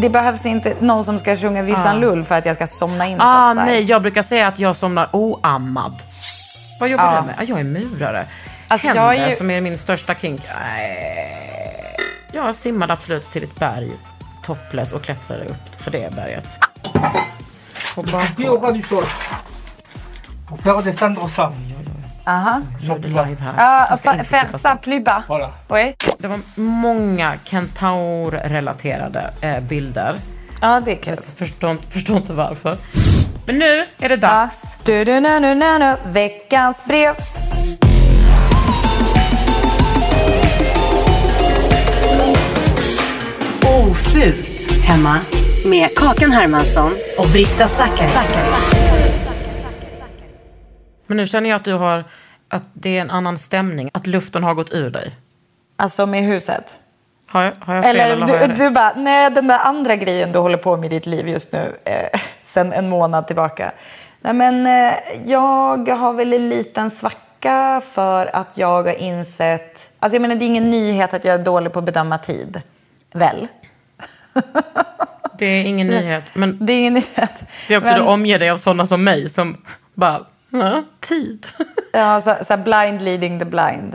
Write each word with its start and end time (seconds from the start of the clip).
Det 0.00 0.10
behövs 0.10 0.46
inte 0.46 0.74
någon 0.80 1.04
som 1.04 1.18
ska 1.18 1.36
sjunga 1.36 1.62
Vissan 1.62 2.00
Lull 2.00 2.24
för 2.24 2.34
att 2.34 2.46
jag 2.46 2.56
ska 2.56 2.66
somna 2.66 3.06
in. 3.06 3.18
så 3.18 3.24
Ah, 3.24 3.54
nej, 3.54 3.82
jag 3.84 4.02
brukar 4.02 4.22
säga 4.22 4.46
att 4.46 4.58
jag 4.58 4.76
somnar 4.76 5.08
oammad. 5.12 6.02
Vad 6.80 6.88
jobbar 6.88 7.14
Ja. 7.14 7.20
du 7.20 7.26
med? 7.26 7.34
Ah, 7.38 7.42
jag 7.42 7.60
är 7.60 7.64
murare. 7.64 8.26
Alltså, 8.68 8.86
Händer, 8.86 9.02
jag 9.04 9.16
är 9.16 9.30
ju- 9.30 9.36
som 9.36 9.50
är 9.50 9.60
min 9.60 9.78
största 9.78 10.14
kink. 10.14 10.40
Nej. 10.60 11.96
Jag 12.32 12.54
simmade 12.54 12.92
absolut 12.92 13.30
till 13.30 13.44
ett 13.44 13.58
berg, 13.58 13.90
topless, 14.42 14.92
och 14.92 15.02
klättrade 15.02 15.44
upp 15.44 15.74
för 15.80 15.90
det 15.90 16.14
berget. 16.16 16.58
Descendre 20.84 21.22
ça. 21.28 21.52
Aha. 22.26 22.60
live 22.80 23.36
här. 23.40 23.96
Ska 23.96 24.10
fa-. 24.12 24.16
Oui. 25.68 25.94
Det 26.18 26.28
var 26.28 26.40
många 26.54 27.34
kentaur-relaterade 27.44 29.30
eh, 29.40 29.60
bilder. 29.60 30.18
Ja, 30.60 30.80
det 30.84 30.92
är 30.92 30.96
kul. 30.96 31.14
Jag 31.16 31.24
förstår, 31.38 31.70
inte- 31.70 31.90
förstår 31.90 32.16
inte 32.16 32.32
varför. 32.32 32.78
Men 33.46 33.58
nu 33.58 33.84
är 33.98 34.08
det 34.08 34.16
dags. 34.16 34.78
Du, 34.84 35.04
du, 35.04 35.20
nu, 35.20 35.40
nu, 35.40 35.54
nu, 35.54 35.78
nu. 35.78 35.96
Veckans 36.04 36.84
brev. 36.84 37.14
Ofult 43.64 44.70
hemma 44.82 45.18
med 45.64 45.96
Kakan 45.96 46.32
Hermansson 46.32 46.96
och 47.18 47.26
Britta 47.28 47.68
Zackari. 47.68 48.10
Men 51.06 51.16
nu 51.16 51.26
känner 51.26 51.50
jag 51.50 51.56
att 51.56 51.64
du 51.64 51.72
har, 51.74 52.04
att 52.48 52.68
det 52.72 52.96
är 52.96 53.00
en 53.00 53.10
annan 53.10 53.38
stämning. 53.38 53.90
Att 53.94 54.06
luften 54.06 54.44
har 54.44 54.54
gått 54.54 54.72
ur 54.72 54.90
dig. 54.90 55.14
Alltså 55.76 56.06
med 56.06 56.22
huset. 56.24 56.76
Har 57.28 57.42
jag, 57.42 57.52
har 57.60 57.74
jag 57.74 57.84
fel 57.84 57.96
eller, 57.96 58.12
Eller 58.12 58.26
har 58.26 58.34
jag 58.34 58.48
du, 58.48 58.52
rätt? 58.52 58.58
du 58.58 58.70
bara, 58.70 58.92
nej 58.96 59.30
den 59.30 59.46
där 59.46 59.58
andra 59.58 59.96
grejen 59.96 60.32
du 60.32 60.38
håller 60.38 60.58
på 60.58 60.76
med 60.76 60.86
i 60.92 60.96
ditt 60.96 61.06
liv 61.06 61.28
just 61.28 61.52
nu, 61.52 61.76
eh, 61.84 62.20
sen 62.42 62.72
en 62.72 62.88
månad 62.88 63.26
tillbaka. 63.26 63.72
Nej 64.20 64.32
men 64.32 64.66
eh, 64.66 64.94
jag 65.26 65.88
har 65.88 66.12
väl 66.12 66.32
en 66.32 66.48
liten 66.48 66.90
svacka 66.90 67.82
för 67.92 68.36
att 68.36 68.48
jag 68.54 68.82
har 68.82 69.00
insett, 69.00 69.90
alltså 69.98 70.14
jag 70.14 70.22
menar 70.22 70.34
det 70.34 70.44
är 70.44 70.46
ingen 70.46 70.70
nyhet 70.70 71.14
att 71.14 71.24
jag 71.24 71.34
är 71.34 71.44
dålig 71.44 71.72
på 71.72 71.78
att 71.78 71.84
bedöma 71.84 72.18
tid. 72.18 72.60
Väl? 73.12 73.48
Det 75.38 75.46
är 75.46 75.64
ingen 75.64 75.86
nyhet. 75.96 76.24
Men 76.34 76.58
Det 76.66 76.72
är 76.72 76.78
ingen 76.78 76.94
nyhet. 76.94 77.42
det 77.68 77.74
är 77.74 77.78
också 77.78 77.90
men, 77.90 78.00
du 78.00 78.06
omger 78.06 78.38
dig 78.38 78.50
av 78.50 78.56
sådana 78.56 78.86
som 78.86 79.04
mig 79.04 79.28
som 79.28 79.56
bara, 79.94 80.26
ja, 80.50 80.84
tid. 81.00 81.46
Ja, 81.92 82.20
så, 82.20 82.34
så 82.44 82.56
blind 82.56 83.02
leading 83.02 83.38
the 83.38 83.44
blind. 83.44 83.94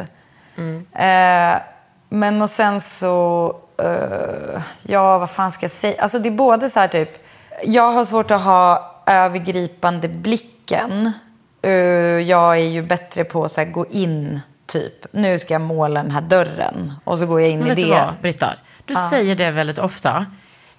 Eh, 0.93 1.61
men 2.09 2.41
och 2.41 2.49
sen 2.49 2.81
så, 2.81 3.55
eh, 3.77 4.61
ja 4.81 5.17
vad 5.17 5.29
fan 5.31 5.51
ska 5.51 5.63
jag 5.63 5.71
säga? 5.71 6.01
Alltså 6.01 6.19
det 6.19 6.29
är 6.29 6.31
både 6.31 6.69
så 6.69 6.79
här 6.79 6.87
typ, 6.87 7.25
jag 7.65 7.91
har 7.91 8.05
svårt 8.05 8.31
att 8.31 8.41
ha 8.41 8.95
övergripande 9.07 10.07
blicken. 10.07 11.11
Eh, 11.61 11.71
jag 11.71 12.53
är 12.57 12.69
ju 12.69 12.81
bättre 12.81 13.23
på 13.23 13.43
att 13.45 13.71
gå 13.71 13.85
in 13.85 14.39
typ, 14.65 15.05
nu 15.11 15.39
ska 15.39 15.53
jag 15.53 15.61
måla 15.61 16.03
den 16.03 16.11
här 16.11 16.21
dörren. 16.21 16.93
Och 17.03 17.17
så 17.17 17.25
går 17.25 17.41
jag 17.41 17.49
in 17.49 17.59
Men 17.59 17.67
i 17.67 17.69
vet 17.69 17.77
det. 17.77 17.83
du 17.83 17.89
vad, 17.89 18.13
Britta? 18.21 18.53
Du 18.85 18.95
säger 18.95 19.35
det 19.35 19.51
väldigt 19.51 19.79
ofta. 19.79 20.25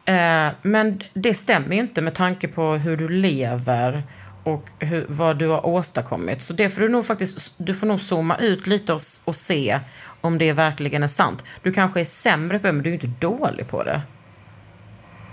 Eh, 0.05 0.49
men 0.63 1.01
det 1.15 1.35
stämmer 1.35 1.75
ju 1.75 1.81
inte 1.81 2.03
med 2.03 2.15
tanke 2.15 2.49
på 2.49 2.73
hur 2.73 2.97
du 2.97 3.09
lever 3.09 4.03
och 4.45 4.71
hur, 4.79 5.07
vad 5.09 5.37
du 5.39 5.49
har 5.49 5.67
åstadkommit. 5.67 6.43
Så 6.43 6.53
det 6.53 6.69
får 6.71 6.81
du 6.81 6.89
nog 6.89 7.07
faktiskt, 7.07 7.55
du 7.57 7.75
får 7.75 7.87
nog 7.87 8.01
zooma 8.01 8.37
ut 8.37 8.67
lite 8.67 8.93
och, 8.93 9.01
och 9.25 9.35
se 9.37 9.81
om 10.21 10.39
det 10.39 10.53
verkligen 10.53 11.03
är 11.03 11.07
sant. 11.07 11.45
Du 11.63 11.73
kanske 11.73 12.01
är 12.01 12.05
sämre 12.05 12.59
på 12.59 12.67
det, 12.67 12.73
men 12.73 12.83
du 12.83 12.91
är 12.91 12.95
inte 12.95 13.07
dålig 13.07 13.69
på 13.69 13.83
det. 13.83 14.01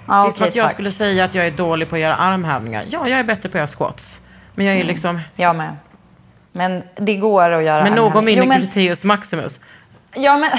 Ja, 0.07 0.23
det 0.23 0.29
är 0.29 0.31
som 0.31 0.45
att 0.47 0.55
jag 0.55 0.65
tack. 0.65 0.71
skulle 0.73 0.91
säga 0.91 1.25
att 1.25 1.35
jag 1.35 1.47
är 1.47 1.51
dålig 1.51 1.89
på 1.89 1.95
att 1.95 2.01
göra 2.01 2.15
armhävningar. 2.15 2.85
Ja, 2.87 3.07
jag 3.07 3.19
är 3.19 3.23
bättre 3.23 3.49
på 3.49 3.57
att 3.57 3.59
göra 3.59 3.67
squats. 3.67 4.21
Men 4.55 4.65
jag 4.65 4.75
är 4.75 4.83
liksom... 4.83 5.19
Jag 5.35 5.55
med. 5.55 5.75
Men 6.51 6.83
det 6.95 7.15
går 7.15 7.51
att 7.51 7.63
göra 7.63 7.83
Men 7.83 8.25
min 8.25 8.37
Jo, 8.37 8.45
men- 8.45 8.59
gluteus 8.59 9.05
maximus. 9.05 9.61
Ja, 10.15 10.37
men... 10.37 10.51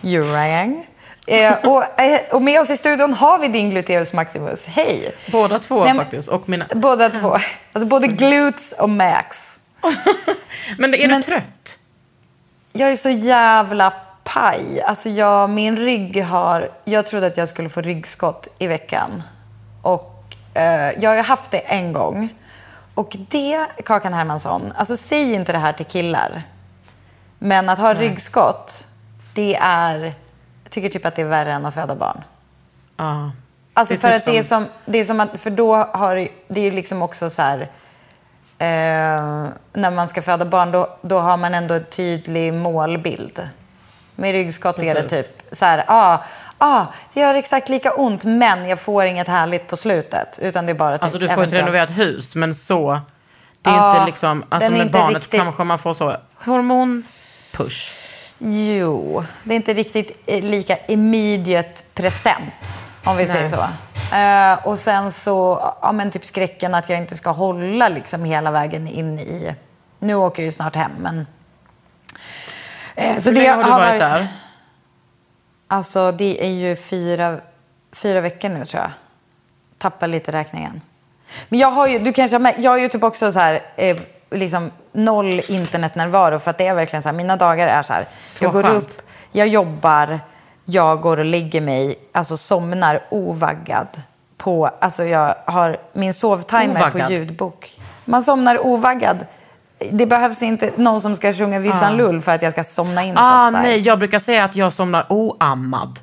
Jurang. 0.10 0.86
Eh, 1.30 1.54
och, 1.64 2.00
eh, 2.00 2.20
och 2.30 2.42
med 2.42 2.60
oss 2.60 2.70
i 2.70 2.76
studion 2.76 3.14
har 3.14 3.38
vi 3.38 3.48
din 3.48 3.70
gluteus 3.70 4.12
maximus. 4.12 4.66
Hej! 4.66 5.14
Båda 5.32 5.58
två 5.58 5.84
Nej, 5.84 5.94
faktiskt. 5.94 6.28
Och 6.28 6.48
mina... 6.48 6.66
Båda 6.74 7.10
två. 7.10 7.38
Alltså 7.72 7.88
både 7.88 8.06
glutes 8.06 8.72
och 8.72 8.88
max. 8.90 9.58
Men 10.78 10.94
är 10.94 11.08
Men- 11.08 11.20
du 11.20 11.22
trött? 11.22 11.78
Jag 12.72 12.92
är 12.92 12.96
så 12.96 13.10
jävla 13.10 13.92
paj. 14.24 14.82
Alltså 14.82 15.08
jag, 15.08 15.50
min 15.50 15.76
rygg 15.76 16.24
har... 16.24 16.70
Jag 16.84 17.06
trodde 17.06 17.26
att 17.26 17.36
jag 17.36 17.48
skulle 17.48 17.68
få 17.68 17.80
ryggskott 17.80 18.48
i 18.58 18.66
veckan. 18.66 19.22
Och 19.82 20.36
eh, 20.54 20.90
jag 21.00 21.10
har 21.10 21.22
haft 21.22 21.50
det 21.50 21.58
en 21.58 21.92
gång. 21.92 22.28
Och 22.94 23.16
det, 23.30 23.66
Kakan 23.84 24.14
Hermansson, 24.14 24.72
alltså 24.76 24.96
säg 24.96 25.32
inte 25.32 25.52
det 25.52 25.58
här 25.58 25.72
till 25.72 25.86
killar. 25.86 26.42
Men 27.38 27.68
att 27.68 27.78
ha 27.78 27.94
ryggskott, 27.94 28.86
det 29.34 29.56
är... 29.60 30.14
Tycker 30.70 30.88
typ 30.88 31.06
att 31.06 31.16
det 31.16 31.22
är 31.22 31.26
värre 31.26 31.52
än 31.52 31.66
att 31.66 31.74
föda 31.74 31.94
barn. 31.94 32.22
Ja. 32.96 33.30
Alltså 33.74 33.94
för 33.96 34.08
typ 34.08 34.16
att 34.16 34.24
det 34.24 34.38
är 34.38 34.42
som, 34.42 34.66
det 34.86 34.98
är 34.98 35.04
som 35.04 35.20
att, 35.20 35.40
för 35.40 35.50
då 35.50 35.74
har 35.76 36.28
det- 36.48 36.66
är 36.66 36.72
liksom 36.72 37.02
också 37.02 37.30
så 37.30 37.42
här, 37.42 37.60
eh, 38.58 39.48
när 39.72 39.90
man 39.90 40.08
ska 40.08 40.22
föda 40.22 40.44
barn 40.44 40.72
då, 40.72 40.96
då 41.02 41.18
har 41.18 41.36
man 41.36 41.54
ändå 41.54 41.74
en 41.74 41.84
tydlig 41.84 42.54
målbild. 42.54 43.48
Med 44.16 44.32
ryggskott 44.32 44.78
är 44.78 44.94
det 44.94 45.08
typ 45.08 45.42
så 45.52 45.64
här, 45.64 45.84
ah, 45.88 46.18
ah, 46.58 46.86
det 47.14 47.20
gör 47.20 47.34
exakt 47.34 47.68
lika 47.68 47.92
ont 47.92 48.24
men 48.24 48.68
jag 48.68 48.80
får 48.80 49.04
inget 49.04 49.28
härligt 49.28 49.68
på 49.68 49.76
slutet. 49.76 50.38
Utan 50.42 50.66
det 50.66 50.72
är 50.72 50.74
bara 50.74 50.98
typ 50.98 51.04
Alltså 51.04 51.18
du 51.18 51.26
får 51.28 51.32
ett 51.32 51.38
eventuellt- 51.38 51.62
renoverat 51.62 51.90
hus, 51.90 52.36
men 52.36 52.54
så... 52.54 53.00
Det 53.62 53.70
är 53.70 53.74
Ja, 53.74 53.92
inte 53.92 54.06
liksom... 54.06 54.44
Alltså 54.48 54.70
med 54.72 54.90
barnet 54.90 55.14
riktigt- 55.22 55.40
kanske 55.40 55.64
man 55.64 55.78
får 55.78 55.92
så 55.92 56.16
hormonpush. 56.44 57.92
Jo, 58.42 59.24
det 59.44 59.54
är 59.54 59.56
inte 59.56 59.74
riktigt 59.74 60.22
eh, 60.26 60.44
lika 60.44 60.76
immediate 60.76 61.82
present, 61.94 62.80
om 63.04 63.16
vi 63.16 63.26
säger 63.26 63.48
så. 63.48 63.66
Eh, 64.16 64.66
och 64.66 64.78
sen 64.78 65.12
så, 65.12 65.72
ja 65.82 65.92
men 65.92 66.10
typ 66.10 66.24
skräcken 66.24 66.74
att 66.74 66.88
jag 66.88 66.98
inte 66.98 67.16
ska 67.16 67.30
hålla 67.30 67.88
liksom 67.88 68.24
hela 68.24 68.50
vägen 68.50 68.88
in 68.88 69.18
i... 69.18 69.54
Nu 69.98 70.14
åker 70.14 70.42
jag 70.42 70.46
ju 70.46 70.52
snart 70.52 70.74
hem, 70.74 70.92
men... 70.98 71.26
Eh, 72.94 73.18
så 73.18 73.30
Hur 73.30 73.36
det 73.36 73.42
länge 73.42 73.52
har 73.52 73.64
du 73.64 73.70
varit, 73.70 73.98
där? 73.98 74.28
Alltså 75.68 76.12
det 76.12 76.44
är 76.44 76.50
ju 76.50 76.76
fyra, 76.76 77.40
fyra 77.92 78.20
veckor 78.20 78.48
nu 78.48 78.66
tror 78.66 78.82
jag. 78.82 78.90
Tappar 79.78 80.06
lite 80.06 80.32
räkningen. 80.32 80.80
Men 81.48 81.58
jag 81.58 81.70
har 81.70 81.86
ju, 81.86 81.98
du 81.98 82.12
kanske 82.12 82.34
har 82.34 82.40
med, 82.40 82.54
jag 82.58 82.70
har 82.70 82.78
ju 82.78 82.88
typ 82.88 83.02
också 83.02 83.32
så 83.32 83.38
här, 83.38 83.62
eh, 83.76 83.96
liksom 84.30 84.70
noll 84.92 85.40
internetnärvaro 85.48 86.38
för 86.38 86.50
att 86.50 86.58
det 86.58 86.66
är 86.66 86.74
verkligen 86.74 87.02
så 87.02 87.08
här, 87.08 87.16
mina 87.16 87.36
dagar 87.36 87.66
är 87.68 87.82
så 87.82 87.92
här. 87.92 88.06
Så 88.20 88.44
jag 88.44 88.52
går 88.52 88.62
skönt. 88.62 88.76
upp, 88.84 89.02
jag 89.32 89.48
jobbar, 89.48 90.20
jag 90.64 91.00
går 91.00 91.16
och 91.16 91.24
lägger 91.24 91.60
mig, 91.60 91.94
alltså 92.12 92.36
somnar 92.36 93.00
ovaggad 93.08 93.86
på, 94.36 94.70
alltså 94.80 95.04
jag 95.04 95.34
har 95.44 95.76
min 95.92 96.14
sovtimer 96.14 96.70
Ovaggad? 96.70 97.06
på 97.06 97.12
ljudbok. 97.12 97.72
Man 98.04 98.22
somnar 98.22 98.66
ovaggad. 98.66 99.26
Det 99.90 100.06
behövs 100.06 100.42
inte 100.42 100.70
någon 100.76 101.00
som 101.00 101.16
ska 101.16 101.32
sjunga 101.32 101.58
Vissan 101.58 101.96
Lull 101.96 102.20
för 102.20 102.32
att 102.32 102.42
jag 102.42 102.52
ska 102.52 102.64
somna 102.64 103.04
in. 103.04 103.16
Ah, 103.18 103.50
nej, 103.50 103.80
jag 103.80 103.98
brukar 103.98 104.18
säga 104.18 104.44
att 104.44 104.56
jag 104.56 104.72
somnar 104.72 105.06
oammad. 105.08 105.98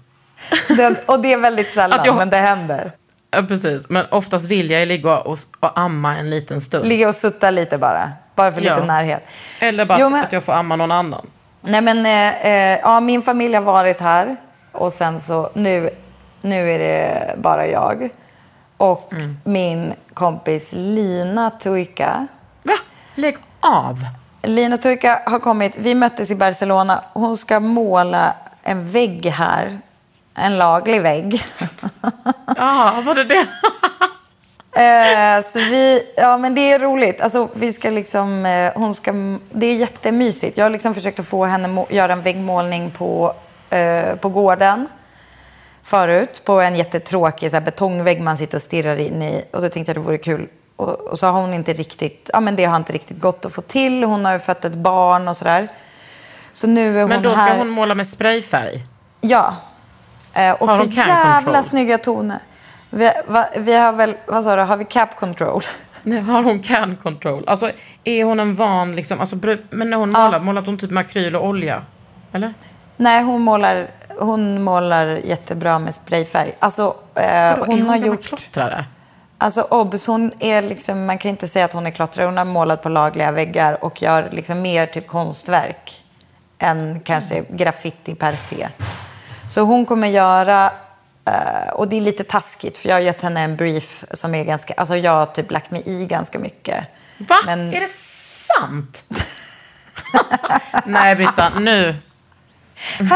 Det, 0.68 1.04
och 1.06 1.20
det 1.20 1.34
är 1.34 1.38
väldigt 1.38 1.70
sällan, 1.74 2.00
jag- 2.04 2.18
men 2.18 2.30
det 2.30 2.38
händer. 2.38 2.92
Ja, 3.32 3.44
precis. 3.44 3.90
Men 3.90 4.06
oftast 4.12 4.48
vill 4.52 4.72
jag 4.72 4.88
ligga 4.88 5.18
och, 5.20 5.38
och 5.60 5.80
amma 5.80 6.18
en 6.18 6.30
liten 6.30 6.62
stund. 6.62 6.88
Ligga 6.88 7.10
och 7.10 7.16
sutta 7.16 7.52
lite 7.52 7.78
bara. 7.78 8.12
Bara 8.36 8.52
för 8.52 8.62
lite 8.62 8.74
Ja. 8.74 8.86
närhet. 8.86 9.24
Eller 9.60 9.86
bara 9.86 10.00
Jo, 10.00 10.10
men- 10.10 10.24
att 10.24 10.32
jag 10.34 10.44
får 10.44 10.54
amma 10.54 10.76
någon 10.76 10.92
annan. 10.92 11.28
Nej 11.62 11.82
men, 11.82 12.06
eh, 12.06 12.46
eh, 12.48 12.80
ja 12.84 13.00
min 13.00 13.22
familj 13.22 13.56
har 13.56 13.62
varit 13.62 14.00
här. 14.00 14.36
Och 14.72 14.94
sen 14.94 15.20
så, 15.22 15.50
nu, 15.54 15.90
nu 16.42 16.72
är 16.74 16.80
det 16.80 17.36
bara 17.38 17.68
jag. 17.68 18.10
Och 18.78 19.14
Mm. 19.14 19.38
min 19.44 19.94
kompis 20.14 20.72
Lina 20.74 21.50
Tuika. 21.50 22.28
Va? 22.64 22.74
Lägg 23.16 23.38
av! 23.60 23.96
Lina 24.44 24.78
Tuika 24.78 25.22
har 25.26 25.40
kommit, 25.40 25.74
vi 25.78 25.96
möttes 25.96 26.32
i 26.32 26.36
Barcelona. 26.36 27.04
Hon 27.14 27.38
ska 27.38 27.60
måla 27.60 28.34
en 28.64 28.92
vägg 28.92 29.26
här. 29.26 29.80
En 30.38 30.58
laglig 30.58 31.02
vägg. 31.02 31.46
Ja, 32.58 33.02
var 33.06 33.16
det 33.16 33.24
det? 33.24 33.46
Eh, 34.78 35.42
så 35.44 35.60
vi, 35.60 36.04
ja 36.18 36.38
men 36.38 36.56
det 36.56 36.72
är 36.72 36.80
roligt. 36.80 37.22
Alltså 37.22 37.50
vi 37.54 37.74
ska 37.74 37.90
liksom, 37.90 38.46
eh, 38.46 38.72
hon 38.76 38.94
ska, 38.96 39.14
det 39.52 39.66
är 39.66 39.76
jättemysigt. 39.76 40.58
Jag 40.58 40.66
har 40.66 40.70
liksom 40.70 40.94
försökt 40.94 41.20
att 41.20 41.28
få 41.28 41.46
henne 41.46 41.68
må, 41.68 41.88
göra 41.90 42.14
en 42.14 42.22
väggmålning 42.22 42.92
på, 42.92 43.34
eh, 43.70 44.16
på 44.16 44.30
gården 44.30 44.88
förut. 45.84 46.42
På 46.46 46.62
en 46.62 46.76
jättetråkig 46.76 47.52
så 47.52 47.56
här, 47.58 47.62
betongvägg 47.62 48.22
man 48.22 48.38
sitter 48.38 48.58
och 48.58 48.62
stirrar 48.62 48.96
in 48.96 49.22
i. 49.22 49.44
Och 49.54 49.62
då 49.62 49.70
tänkte 49.70 49.90
jag 49.90 49.98
det 49.98 50.06
vore 50.06 50.18
kul. 50.18 50.48
Och, 50.76 50.90
och 50.90 51.20
så 51.20 51.28
har 51.28 51.42
hon 51.42 51.54
inte 51.54 51.74
riktigt, 51.74 52.30
ja 52.34 52.40
men 52.40 52.56
det 52.56 52.66
har 52.66 52.76
inte 52.78 52.94
riktigt 52.94 53.20
gått 53.20 53.46
att 53.46 53.54
få 53.54 53.62
till. 53.62 54.04
Hon 54.04 54.26
har 54.26 54.34
ju 54.34 54.40
fött 54.40 54.66
ett 54.66 54.76
barn 54.76 55.28
och 55.28 55.38
sådär. 55.38 55.68
Så 56.54 56.68
nu 56.68 56.98
är 56.98 57.02
hon 57.02 57.10
Men 57.10 57.24
då 57.24 57.36
ska 57.36 57.44
här. 57.44 57.58
hon 57.58 57.70
måla 57.70 57.96
med 57.96 58.08
sprayfärg. 58.08 58.84
Ja. 59.22 59.56
Eh, 60.38 60.52
och 60.52 60.68
Har 60.68 60.78
så 60.78 60.84
hon 60.84 60.90
jävla 60.90 61.42
control? 61.42 61.64
snygga 61.64 61.98
toner. 61.98 62.40
Vi, 62.90 63.12
va, 63.28 63.46
vi 63.58 63.74
har 63.74 63.94
väl, 63.94 64.16
vad 64.26 64.44
sa 64.44 64.56
du, 64.56 64.62
har 64.62 64.78
vi 64.78 64.86
cap 64.86 65.16
control? 65.16 65.64
Nu 66.04 66.22
har 66.22 66.44
hon 66.44 66.60
can 66.60 66.96
control. 66.96 67.44
Alltså 67.48 67.72
är 68.04 68.24
hon 68.24 68.40
en 68.40 68.56
van 68.56 68.92
liksom, 68.96 69.20
alltså, 69.20 69.36
men 69.70 69.90
när 69.90 69.98
hon 69.98 70.10
målar, 70.10 70.40
målar 70.40 70.62
hon 70.66 70.78
typ 70.78 70.92
med 70.92 71.02
akryl 71.02 71.36
och 71.36 71.46
olja? 71.48 71.82
Eller? 72.32 72.54
Nej, 72.98 73.24
hon 73.24 73.42
målar, 73.42 73.88
hon 74.20 74.64
målar 74.64 75.08
jättebra 75.08 75.80
med 75.80 75.96
sprayfärg. 75.96 76.56
Alltså, 76.60 76.96
eh, 77.16 77.60
Vadå, 77.60 77.66
hon, 77.66 77.82
är 77.82 77.86
har 77.86 77.98
gjort... 77.98 78.24
klottrare? 78.24 78.86
Alltså 79.38 79.62
Obs, 79.62 80.08
hon 80.08 80.32
är 80.40 80.62
liksom, 80.62 81.06
man 81.06 81.18
kan 81.18 81.30
inte 81.30 81.48
säga 81.48 81.66
att 81.66 81.74
hon 81.74 81.86
är 81.88 81.92
klottrare. 81.92 82.26
Hon 82.26 82.38
har 82.38 82.46
målat 82.46 82.84
på 82.84 82.90
lagliga 82.90 83.32
väggar 83.32 83.84
och 83.84 84.02
gör 84.02 84.30
liksom 84.32 84.62
mer 84.62 84.86
typ 84.86 85.08
konstverk 85.08 86.04
än 86.60 87.00
kanske 87.00 87.44
graffiti 87.50 88.16
per 88.16 88.32
se. 88.32 88.68
Så 89.50 89.62
hon 89.62 89.86
kommer 89.86 90.08
göra, 90.08 90.72
eh, 91.26 91.70
och 91.74 91.88
det 91.88 91.98
är 91.98 92.02
lite 92.02 92.24
taskigt 92.24 92.78
för 92.78 92.90
jag 92.90 92.96
har 92.96 93.02
gett 93.02 93.22
henne 93.22 93.42
en 93.42 93.56
brief 93.56 94.04
som 94.12 94.36
är 94.36 94.44
ganska, 94.44 94.74
alltså 94.74 94.96
jag 94.98 95.12
har 95.12 95.26
typ 95.26 95.52
lagt 95.52 95.72
mig 95.72 95.84
i 95.86 96.06
ganska 96.06 96.40
mycket. 96.40 96.84
Va? 97.18 97.36
Men- 97.46 97.74
Är 97.74 97.80
det 97.80 97.90
sant? 97.90 99.06
Nej, 100.86 101.16
Britta, 101.16 101.50
nu. 101.60 101.96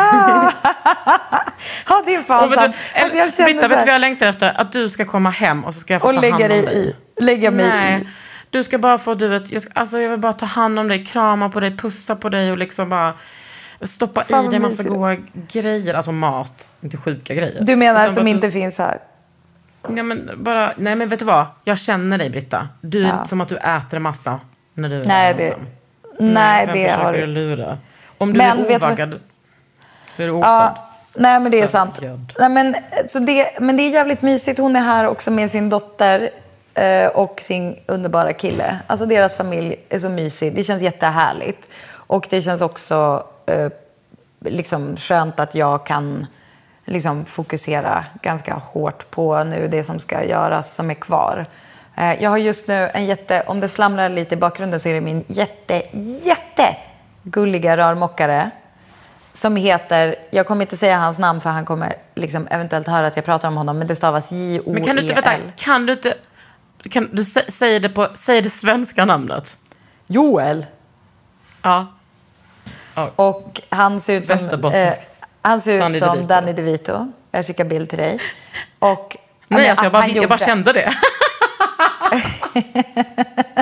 Ja, 1.88 2.01
det 2.06 2.16
är 2.16 2.24
fan 2.24 2.50
sant. 2.51 2.75
Alltså, 2.95 3.18
jag 3.18 3.33
känner 3.33 3.45
Britta, 3.54 3.68
vet 3.68 3.80
du 3.80 3.86
vad 3.86 3.94
jag 3.94 4.01
längtar 4.01 4.28
efter? 4.28 4.60
Att 4.62 4.72
du 4.72 4.89
ska 4.89 5.06
komma 5.06 5.30
hem 5.30 5.66
och 5.66 5.74
så 5.74 5.80
ska 5.80 5.94
jag 5.94 6.01
få 6.01 6.07
Och 6.07 6.16
ta 6.16 6.22
lägga 6.22 6.33
hand 6.33 6.44
om 6.44 6.50
dig 6.50 6.62
dig. 6.66 6.95
i. 7.18 7.24
Lägga 7.24 7.51
mig 7.51 7.68
Nej, 7.68 8.01
i. 8.01 8.07
du 8.50 8.63
ska 8.63 8.78
bara 8.78 8.98
få, 8.98 9.13
du 9.13 9.28
vet, 9.28 9.51
jag, 9.51 9.62
ska, 9.62 9.72
alltså 9.75 10.00
jag 10.00 10.10
vill 10.10 10.19
bara 10.19 10.33
ta 10.33 10.45
hand 10.45 10.80
om 10.80 10.88
dig, 10.88 11.06
krama 11.06 11.50
på 11.50 11.60
dig, 11.60 11.78
pussa 11.78 12.16
på 12.16 12.30
dig 12.30 12.51
och 12.51 12.57
liksom 12.57 12.89
bara 12.89 13.13
stoppa 13.83 14.24
Fan, 14.24 14.45
i 14.45 14.50
dig 14.50 14.60
massa 14.60 14.83
mysigt. 14.83 14.89
goda 14.89 15.16
grejer. 15.51 15.94
Alltså 15.94 16.12
mat, 16.12 16.69
inte 16.81 16.98
sjuka 16.98 17.33
grejer. 17.33 17.63
Du 17.63 17.75
menar 17.75 18.04
Utan 18.04 18.16
som 18.16 18.28
inte 18.28 18.48
du, 18.48 18.51
finns 18.51 18.78
här? 18.78 19.00
ja, 19.95 20.04
men 20.04 20.30
bara, 20.44 20.74
Nej 20.78 20.95
men 20.95 21.10
vet 21.10 21.19
du 21.19 21.25
vad? 21.25 21.45
Jag 21.63 21.78
känner 21.78 22.18
dig 22.18 22.30
Britta. 22.30 22.68
Du 22.81 23.04
är 23.04 23.07
Ja. 23.07 23.25
som 23.25 23.42
att 23.42 23.48
du 23.48 23.57
äter 23.57 23.95
en 23.95 24.01
massa 24.01 24.39
när 24.74 24.89
du 24.89 25.01
är 25.01 25.06
Nej, 25.06 25.33
det, 25.38 25.48
ensam. 25.48 25.68
nej, 26.19 26.66
vem 26.66 26.75
det 26.75 26.88
har 26.92 27.13
du 27.13 27.25
lura? 27.25 27.78
Om 28.18 28.33
du 28.33 28.38
Men 28.38 28.60
är 28.60 28.75
ovaggad 28.75 29.19
så 30.12 30.22
är 30.22 30.25
du 30.28 30.31
ofödd. 30.33 30.50
Ja, 30.50 30.89
nej 31.16 31.39
men 31.39 31.51
det 31.51 31.62
är 31.62 31.68
sant. 31.68 32.00
Nej, 32.39 32.50
men, 32.50 32.75
så 33.07 33.19
det, 33.19 33.60
men 33.60 33.78
det 33.78 33.83
är 33.83 33.89
jävligt 33.89 34.22
mysigt. 34.22 34.60
Hon 34.60 34.75
är 34.75 34.80
här 34.81 35.07
också 35.07 35.31
med 35.31 35.51
sin 35.51 35.69
dotter 35.69 36.30
eh, 36.74 37.06
och 37.07 37.39
sin 37.44 37.75
underbara 37.88 38.33
kille. 38.33 38.80
Alltså 38.88 39.06
deras 39.06 39.36
familj 39.36 39.75
är 39.89 40.00
så 40.00 40.10
mysig. 40.10 40.56
Det 40.56 40.63
känns 40.63 40.81
jättehärligt. 40.83 41.68
Och 41.94 42.28
det 42.30 42.42
känns 42.42 42.62
också 42.62 43.24
eh, 43.51 43.71
liksom 44.39 44.98
skönt 44.98 45.39
att 45.39 45.56
jag 45.56 45.86
kan 45.86 46.27
liksom 46.86 47.25
fokusera 47.25 48.06
ganska 48.21 48.53
hårt 48.53 49.12
på 49.12 49.44
nu 49.44 49.68
det 49.68 49.83
som 49.83 50.00
ska 50.00 50.24
göras 50.24 50.75
som 50.75 50.89
är 50.89 50.94
kvar. 50.94 51.45
Eh, 51.95 52.24
jag 52.24 52.30
har 52.30 52.38
just 52.38 52.68
nu 52.68 52.89
en 52.94 53.06
jätte, 53.06 53.44
om 53.48 53.59
det 53.59 53.69
slamrar 53.69 54.09
lite 54.09 54.36
i 54.36 54.38
bakgrunden 54.38 54.80
så 54.80 54.89
är 54.89 54.94
det 54.94 55.01
min 55.01 55.24
jätte, 55.27 55.83
jätte 56.24 56.75
gulliga 57.24 57.77
rörmokare 57.77 58.51
som 59.33 59.56
heter, 59.56 60.15
jag 60.31 60.47
kommer 60.47 60.62
inte 60.62 60.77
säga 60.77 60.97
hans 60.97 61.19
namn 61.19 61.42
för 61.42 61.50
han 61.50 61.65
kommer 61.65 61.94
liksom 62.15 62.47
eventuellt 62.47 62.88
höra 62.88 63.07
att 63.07 63.15
jag 63.15 63.25
pratar 63.25 63.47
om 63.47 63.57
honom, 63.57 63.77
men 63.77 63.88
det 63.88 63.95
stavas 63.95 64.31
J-O-E-L. 64.31 64.74
Men 64.74 64.83
kan 64.83 64.95
du 64.95 65.01
inte, 65.01 65.13
vänta, 65.13 65.31
kan 65.56 65.86
du 65.86 65.94
inte, 65.94 66.13
kan 66.89 67.09
du 67.12 67.25
sä, 67.25 67.51
säga 67.51 67.80
det 67.80 67.89
på, 67.89 68.07
säg 68.13 68.42
det 68.42 68.50
svenska 68.50 69.06
namnet? 69.06 69.57
Joel. 70.07 70.65
Ja. 71.62 71.88
Och 73.15 73.61
han 73.69 74.01
ser 74.01 74.13
ut 74.13 74.25
som, 74.25 74.38
Västerbottnisk. 74.38 75.01
han 75.42 75.61
ser 75.61 75.73
ut 75.73 75.80
Danny 75.80 75.99
som 75.99 76.07
DeVito. 76.07 76.27
Danny 76.27 76.54
DeVito. 76.54 77.11
Jag 77.31 77.45
skickar 77.45 77.63
bild 77.63 77.89
till 77.89 77.97
dig. 77.97 78.19
Och, 78.80 79.18
Nej, 79.47 79.69
alltså 79.69 79.85
jag 79.85 79.92
bara, 79.92 80.07
jag 80.07 80.30
bara 80.30 80.37
kände 80.37 80.73
det. 80.73 80.94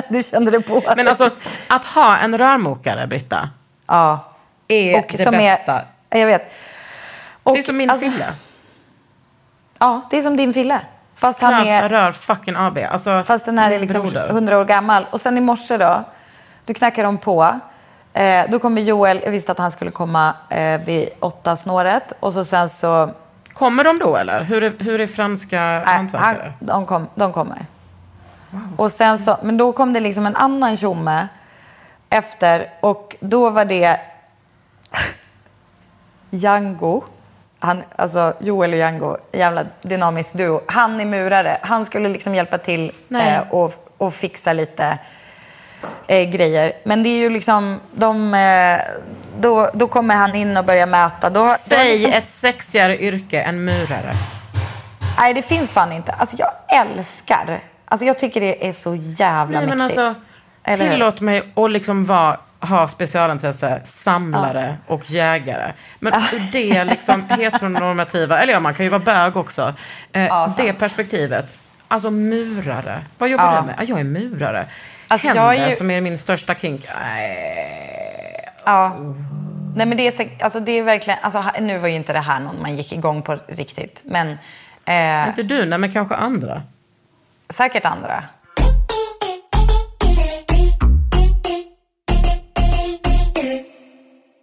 Du 0.08 0.22
kände 0.22 0.50
det 0.50 0.60
på 0.60 0.82
Men 0.96 1.08
alltså, 1.08 1.30
att 1.68 1.84
ha 1.84 2.16
en 2.16 2.38
rörmokare, 2.38 3.06
Britta, 3.06 3.50
Ja. 3.86 4.32
är 4.68 4.98
Och 4.98 5.14
det 5.16 5.30
bästa. 5.30 5.82
Är, 6.10 6.18
jag 6.18 6.26
vet. 6.26 6.52
Och, 7.42 7.54
det 7.54 7.58
är 7.58 7.62
som 7.62 7.76
min 7.76 7.90
alltså, 7.90 8.10
fille. 8.10 8.32
Ja, 9.78 10.00
det 10.10 10.18
är 10.18 10.22
som 10.22 10.36
din 10.36 10.54
fille. 10.54 10.80
Fast 11.14 11.40
han 11.40 11.66
är... 11.66 11.88
rör 11.88 12.12
fucking 12.12 12.56
AB. 12.56 12.78
Alltså, 12.78 13.24
Fast 13.26 13.44
den 13.44 13.58
här 13.58 13.70
är 13.70 13.78
liksom 13.78 14.02
broder. 14.02 14.28
100 14.28 14.58
år 14.58 14.64
gammal. 14.64 15.06
Och 15.10 15.20
sen 15.20 15.38
i 15.38 15.40
morse 15.40 15.76
då, 15.76 16.04
då 16.64 16.74
knackar 16.74 17.04
de 17.04 17.18
på. 17.18 17.60
Eh, 18.12 18.44
då 18.48 18.58
kommer 18.58 18.82
Joel, 18.82 19.20
jag 19.24 19.30
visste 19.30 19.52
att 19.52 19.58
han 19.58 19.72
skulle 19.72 19.90
komma 19.90 20.34
eh, 20.48 20.80
vid 20.80 21.08
åtta 21.20 21.56
snåret. 21.56 22.12
Och 22.20 22.32
så 22.32 22.44
sen 22.44 22.68
så... 22.68 23.10
Kommer 23.52 23.84
de 23.84 23.98
då 23.98 24.16
eller? 24.16 24.44
Hur 24.44 24.64
är, 24.64 24.72
hur 24.78 25.00
är 25.00 25.06
franska 25.06 25.60
Nej, 25.60 25.82
han, 25.84 25.96
hantverkare? 25.96 26.52
de, 26.58 26.86
kom, 26.86 27.06
de 27.14 27.32
kommer. 27.32 27.66
Och 28.76 28.90
sen 28.90 29.18
så, 29.18 29.36
men 29.42 29.56
då 29.56 29.72
kom 29.72 29.92
det 29.92 30.00
liksom 30.00 30.26
en 30.26 30.36
annan 30.36 30.76
tjomme 30.76 31.28
efter. 32.08 32.70
Och 32.80 33.16
då 33.20 33.50
var 33.50 33.64
det 33.64 34.00
Django. 36.30 37.04
Han, 37.58 37.82
alltså 37.96 38.34
Joel 38.40 38.72
och 38.72 38.78
Django, 38.78 39.16
jävla 39.32 39.64
dynamisk 39.82 40.34
duo. 40.34 40.60
Han 40.66 41.00
är 41.00 41.04
murare. 41.04 41.58
Han 41.62 41.86
skulle 41.86 42.08
liksom 42.08 42.34
hjälpa 42.34 42.58
till 42.58 42.92
eh, 43.10 43.40
och, 43.50 43.94
och 43.98 44.14
fixa 44.14 44.52
lite 44.52 44.98
eh, 46.08 46.28
grejer. 46.30 46.72
Men 46.84 47.02
det 47.02 47.08
är 47.08 47.16
ju 47.16 47.30
liksom, 47.30 47.80
de, 47.94 48.34
eh, 48.34 48.78
då, 49.40 49.70
då 49.74 49.88
kommer 49.88 50.14
han 50.16 50.34
in 50.34 50.56
och 50.56 50.64
börjar 50.64 50.86
mäta. 50.86 51.30
Då, 51.30 51.44
då 51.44 51.54
Säg 51.58 51.92
liksom, 51.92 52.12
ett 52.12 52.26
sexigare 52.26 52.98
yrke 53.02 53.40
än 53.42 53.64
murare. 53.64 54.12
Nej, 55.18 55.34
det 55.34 55.42
finns 55.42 55.70
fan 55.72 55.92
inte. 55.92 56.12
Alltså 56.12 56.36
jag 56.38 56.50
älskar, 56.80 57.60
alltså 57.84 58.06
jag 58.06 58.18
tycker 58.18 58.40
det 58.40 58.68
är 58.68 58.72
så 58.72 58.94
jävla 58.94 59.58
Nej, 59.58 59.68
men 59.68 59.78
mäktigt. 59.78 59.98
alltså, 59.98 60.20
Eller 60.64 60.84
hur? 60.84 60.90
tillåt 60.90 61.20
mig 61.20 61.42
att 61.56 61.70
liksom 61.70 62.04
vara, 62.04 62.36
ha 62.60 62.88
specialintresse, 62.88 63.80
samlare 63.84 64.76
och 64.86 65.10
jägare. 65.10 65.72
Men 65.98 66.12
ur 66.14 66.52
det 66.52 66.84
liksom 66.84 67.24
heteronormativa, 67.28 68.38
eller 68.40 68.52
ja, 68.52 68.60
man 68.60 68.74
kan 68.74 68.84
ju 68.86 68.90
vara 68.90 69.02
bög 69.02 69.36
också. 69.36 69.74
Eh, 70.12 70.22
Ja, 70.26 70.54
det 70.56 70.72
perspektivet. 70.72 71.56
Alltså 71.88 72.10
murare. 72.10 73.00
Vad 73.18 73.28
jobbar 73.28 73.54
Ja. 73.54 73.60
du 73.60 73.66
med? 73.66 73.74
Ja, 73.78 73.84
jag 73.84 74.00
är 74.00 74.04
murare. 74.04 74.66
Alltså, 75.10 75.28
Händer 75.28 75.52
är 75.52 75.68
ju- 75.70 75.76
som 75.76 75.90
är 75.90 76.00
min 76.00 76.18
största 76.18 76.54
kink. 76.54 76.86
Nej. 77.00 78.48
Ja. 78.64 78.96
Nej 79.76 79.86
men 79.86 79.96
det 79.96 80.20
är, 80.20 80.42
alltså, 80.44 80.60
det 80.60 80.72
är 80.72 80.82
verkligen, 80.82 81.18
alltså, 81.22 81.44
nu 81.60 81.78
var 81.78 81.88
ju 81.88 81.94
inte 81.94 82.12
det 82.12 82.20
här 82.20 82.40
någon 82.40 82.62
man 82.62 82.76
gick 82.76 82.92
igång 82.92 83.22
på 83.22 83.38
riktigt. 83.46 84.00
Men 84.04 84.38
eh, 84.84 85.28
Inte 85.28 85.42
du, 85.42 85.64
nej 85.66 85.78
men 85.78 85.92
kanske 85.92 86.14
andra. 86.14 86.62
säkert 87.50 87.84
andra. 87.84 88.24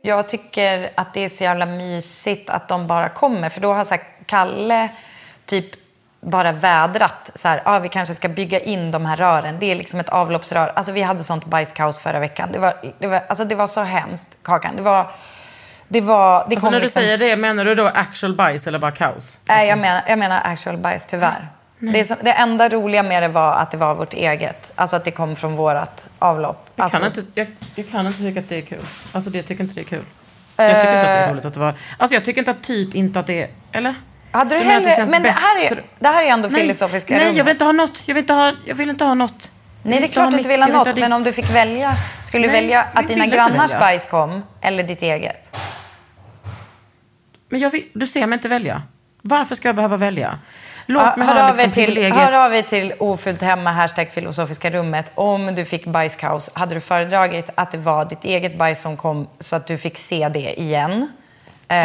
Jag 0.01 0.27
tycker 0.29 0.89
att 0.95 1.13
det 1.13 1.19
är 1.25 1.29
så 1.29 1.43
jävla 1.43 1.65
mysigt 1.65 2.49
att 2.49 2.67
de 2.67 2.87
bara 2.87 3.09
kommer. 3.09 3.49
För 3.49 3.61
då 3.61 3.73
har 3.73 3.83
så 3.83 3.89
här, 3.95 4.03
Kalle 4.25 4.89
typ 5.45 5.65
bara 6.29 6.51
vädrat 6.51 7.31
så 7.35 7.47
här, 7.47 7.61
ah, 7.65 7.79
vi 7.79 7.89
kanske 7.89 8.15
ska 8.15 8.29
bygga 8.29 8.59
in 8.59 8.91
de 8.91 9.05
här 9.05 9.17
rören. 9.17 9.55
Det 9.59 9.71
är 9.71 9.75
liksom 9.75 9.99
ett 9.99 10.09
avloppsrör. 10.09 10.71
Alltså 10.75 10.91
vi 10.91 11.01
hade 11.01 11.23
sånt 11.23 11.45
bajskaos 11.45 11.99
förra 11.99 12.19
veckan. 12.19 12.49
Det 12.51 12.59
var, 12.59 12.73
det 12.99 13.07
var, 13.07 13.23
alltså, 13.29 13.45
det 13.45 13.55
var 13.55 13.67
så 13.67 13.81
hemskt, 13.81 14.37
Kakan. 14.43 14.75
Det 14.75 14.81
var... 14.81 15.11
Det 15.87 16.01
var... 16.01 16.45
Det 16.49 16.55
Alltså 16.55 16.69
när 16.69 16.77
du 16.79 16.83
liksom- 16.83 17.01
säger 17.01 17.17
det, 17.17 17.35
menar 17.37 17.65
du 17.65 17.75
då 17.75 17.87
actual 17.87 18.35
bajs 18.35 18.67
eller 18.67 18.79
bara 18.79 18.91
kaos? 18.91 19.39
Nej, 19.45 19.67
jag 19.67 19.79
menar, 19.79 20.01
jag 20.07 20.19
menar 20.19 20.41
actual 20.43 20.77
bajs, 20.77 21.05
tyvärr. 21.05 21.47
Det, 21.79 21.99
är 21.99 22.03
som, 22.05 22.17
det 22.21 22.31
enda 22.31 22.69
roliga 22.69 23.03
med 23.03 23.23
det 23.23 23.27
var 23.27 23.53
att 23.53 23.71
det 23.71 23.77
var 23.77 23.95
vårt 23.95 24.13
eget. 24.13 24.71
Alltså 24.75 24.95
att 24.95 25.05
det 25.05 25.11
kom 25.11 25.35
från 25.35 25.55
vårt 25.55 26.01
avlopp. 26.19 26.69
Jag, 26.75 26.83
Alltså, 26.83 26.97
kan 26.97 27.07
inte, 27.07 27.23
jag, 27.33 27.47
jag 27.75 27.89
kan 27.91 28.07
inte 28.07 28.19
tycka 28.19 28.39
att 28.39 28.49
det 28.49 28.57
är 28.57 28.61
kul. 28.61 28.79
Alltså 29.11 29.29
det, 29.29 29.37
jag 29.37 29.45
tycker 29.47 29.63
inte 29.63 29.75
det 29.75 29.81
är 29.81 29.83
kul. 29.85 30.03
Jag 30.55 30.67
tycker 30.69 30.79
inte 30.79 30.99
att 30.99 31.05
det 31.05 31.09
är 31.11 31.31
roligt 31.33 31.45
att 31.45 31.53
det 31.53 31.59
var... 31.59 31.73
Alltså 31.97 32.15
jag 32.15 32.25
tycker 32.25 32.41
inte 32.41 32.51
att 32.51 32.63
typ 32.63 32.95
inte 32.95 33.19
att 33.19 33.27
det 33.27 33.43
är... 33.43 33.49
Eller? 33.71 33.95
Hade 34.37 34.49
du 34.49 34.55
Jag 34.55 34.65
det 34.65 34.71
hellre, 34.71 34.91
känns 34.91 35.11
men 35.11 35.23
det 35.23 35.29
här, 35.31 35.59
är, 35.63 35.83
det 35.99 36.07
här 36.07 36.23
är 36.23 36.27
ändå 36.27 36.49
Nej, 36.49 36.61
filosofiska 36.61 37.13
nej 37.17 37.37
jag 37.37 37.43
vill 37.43 37.51
inte 37.51 37.65
ha 37.65 37.71
något. 37.71 38.03
Jag 38.07 38.15
vill 38.15 38.21
inte 38.23 38.33
ha, 38.33 38.53
jag 38.65 38.75
vill 38.75 38.89
inte 38.89 39.03
ha 39.05 39.13
något. 39.13 39.51
Jag 39.83 39.89
Nej, 39.89 39.99
det 39.99 40.05
är 40.05 40.07
klart 40.07 40.31
du 40.31 40.37
inte 40.37 40.49
vill 40.49 40.61
ha 40.61 40.67
jag 40.69 40.87
något. 40.87 40.97
Men 40.99 41.13
om 41.13 41.23
du 41.23 41.33
fick 41.33 41.49
välja, 41.49 41.93
skulle 42.25 42.47
du 42.47 42.51
Nej, 42.53 42.61
välja 42.61 42.85
jag 42.93 43.03
att 43.03 43.07
dina 43.07 43.25
grannars 43.25 43.71
välja. 43.71 43.79
bajs 43.79 44.05
kom 44.05 44.43
eller 44.61 44.83
ditt 44.83 45.01
eget? 45.01 45.55
Men 47.49 47.59
jag 47.59 47.69
vill, 47.69 47.83
du 47.93 48.07
ser 48.07 48.27
mig 48.27 48.37
inte 48.37 48.47
välja. 48.49 48.81
Varför 49.21 49.55
ska 49.55 49.67
jag 49.67 49.75
behöva 49.75 49.97
välja? 49.97 50.39
Låt 50.85 51.03
Ja, 51.03 51.13
mig 51.17 51.27
hör, 51.27 51.41
ha 51.41 51.47
liksom 51.49 51.71
till, 51.71 52.13
hör 52.13 52.45
av 52.45 52.55
er 52.55 52.61
till 52.61 52.93
ofullt 52.99 53.41
hemma, 53.41 53.71
hashtag 53.71 54.11
filosofiska 54.11 54.69
rummet. 54.69 55.11
Om 55.15 55.55
du 55.55 55.65
fick 55.65 55.85
bajskaos, 55.85 56.49
hade 56.53 56.75
du 56.75 56.81
föredragit 56.81 57.49
att 57.55 57.71
det 57.71 57.77
var 57.77 58.05
ditt 58.05 58.23
eget 58.25 58.57
bajs 58.57 58.81
som 58.81 58.97
kom 58.97 59.27
så 59.39 59.55
att 59.55 59.67
du 59.67 59.77
fick 59.77 59.97
se 59.97 60.29
det 60.29 60.59
igen? 60.61 61.11
Eh, 61.67 61.77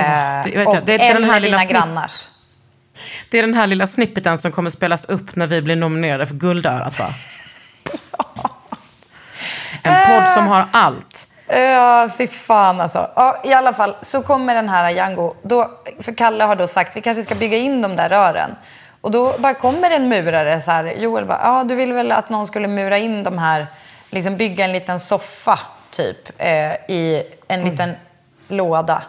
det 0.44 0.50
jag. 0.54 0.68
och, 0.68 0.76
Det 0.84 0.94
är 0.94 0.98
den 0.98 1.16
eller 1.16 1.26
här 1.32 1.40
lilla 1.40 1.56
dina 1.56 1.58
snitt- 1.58 1.70
grannars. 1.72 2.28
Det 3.28 3.38
är 3.38 3.42
den 3.42 3.54
här 3.54 3.66
lilla 3.66 3.86
snippeten 3.86 4.38
som 4.38 4.52
kommer 4.52 4.70
spelas 4.70 5.04
upp 5.04 5.36
när 5.36 5.46
vi 5.46 5.62
blir 5.62 5.76
nominerade 5.76 6.26
för 6.26 6.34
Guldörat 6.34 6.98
va? 6.98 7.14
En 9.82 10.06
podd 10.06 10.28
som 10.28 10.46
har 10.46 10.68
allt. 10.72 11.28
Ja, 11.46 12.10
fy 12.18 12.26
fan 12.26 12.80
alltså. 12.80 13.10
Ja, 13.16 13.42
I 13.44 13.52
alla 13.52 13.72
fall, 13.72 13.94
så 14.02 14.22
kommer 14.22 14.54
den 14.54 14.68
här 14.68 14.90
Django. 14.90 15.34
Då, 15.42 15.70
för 16.00 16.14
Kalle 16.14 16.44
har 16.44 16.56
då 16.56 16.66
sagt 16.66 16.96
vi 16.96 17.00
kanske 17.00 17.22
ska 17.22 17.34
bygga 17.34 17.56
in 17.56 17.82
de 17.82 17.96
där 17.96 18.08
rören. 18.08 18.56
Och 19.00 19.10
då 19.10 19.34
bara 19.38 19.54
kommer 19.54 19.90
en 19.90 20.08
murare 20.08 20.60
så 20.60 20.70
här. 20.70 20.84
Joel 20.84 21.24
bara, 21.24 21.40
ja 21.42 21.64
du 21.64 21.74
ville 21.74 21.94
väl 21.94 22.12
att 22.12 22.30
någon 22.30 22.46
skulle 22.46 22.68
mura 22.68 22.98
in 22.98 23.22
de 23.22 23.38
här, 23.38 23.66
liksom 24.10 24.36
bygga 24.36 24.64
en 24.64 24.72
liten 24.72 25.00
soffa 25.00 25.58
typ 25.90 26.30
eh, 26.38 26.72
i 26.72 27.22
en 27.48 27.64
liten 27.64 27.92
låda. 28.48 29.02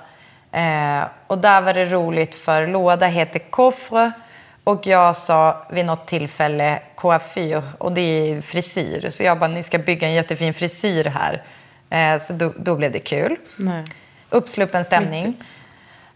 Eh, 0.54 1.04
och 1.28 1.38
där 1.38 1.62
var 1.62 1.74
det 1.74 1.86
roligt 1.86 2.36
för 2.36 2.68
låda 2.68 3.06
heter 3.08 3.40
coffre. 3.40 4.12
Och 4.64 4.88
jag 4.88 5.16
sa 5.16 5.66
vid 5.70 5.86
något 5.86 6.08
tillfälle 6.08 6.80
coiffyr 6.96 7.62
och 7.78 7.92
det 7.92 8.02
är 8.02 8.42
frisyr. 8.42 9.10
Så 9.10 9.24
jag 9.24 9.40
bara, 9.40 9.48
ni 9.48 9.64
ska 9.64 9.78
bygga 9.78 10.08
en 10.08 10.14
jättefin 10.14 10.54
frisyr 10.54 11.06
här. 11.06 11.44
Eh, 11.90 12.22
så 12.22 12.34
då, 12.34 12.54
då 12.58 12.76
blev 12.76 12.92
det 12.92 13.00
kul. 13.00 13.36
Nej. 13.56 13.84
Uppsluppen 14.30 14.86
stämning. 14.86 15.44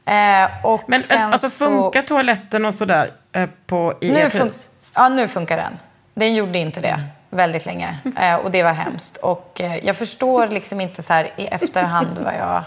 Eh, 0.05 0.49
och 0.63 0.81
Men 0.87 1.01
sen 1.03 1.33
alltså 1.33 1.49
så- 1.49 1.65
funkar 1.65 2.01
toaletten 2.01 2.65
och 2.65 2.75
sådär 2.75 3.11
eh, 3.31 3.49
på, 3.65 3.93
i 4.01 4.11
nu 4.11 4.19
fun- 4.29 4.43
hus? 4.45 4.69
Ja, 4.95 5.09
nu 5.09 5.27
funkar 5.27 5.57
den. 5.57 5.77
Den 6.13 6.33
gjorde 6.35 6.57
inte 6.57 6.79
det 6.81 6.99
väldigt 7.29 7.65
länge. 7.65 7.97
Eh, 8.19 8.35
och 8.35 8.51
det 8.51 8.63
var 8.63 8.73
hemskt. 8.73 9.17
Och 9.17 9.61
eh, 9.61 9.85
jag 9.85 9.95
förstår 9.95 10.47
liksom 10.47 10.81
inte 10.81 11.03
så 11.03 11.13
här 11.13 11.29
i 11.37 11.45
efterhand 11.45 12.17
vad 12.23 12.33
jag... 12.39 12.63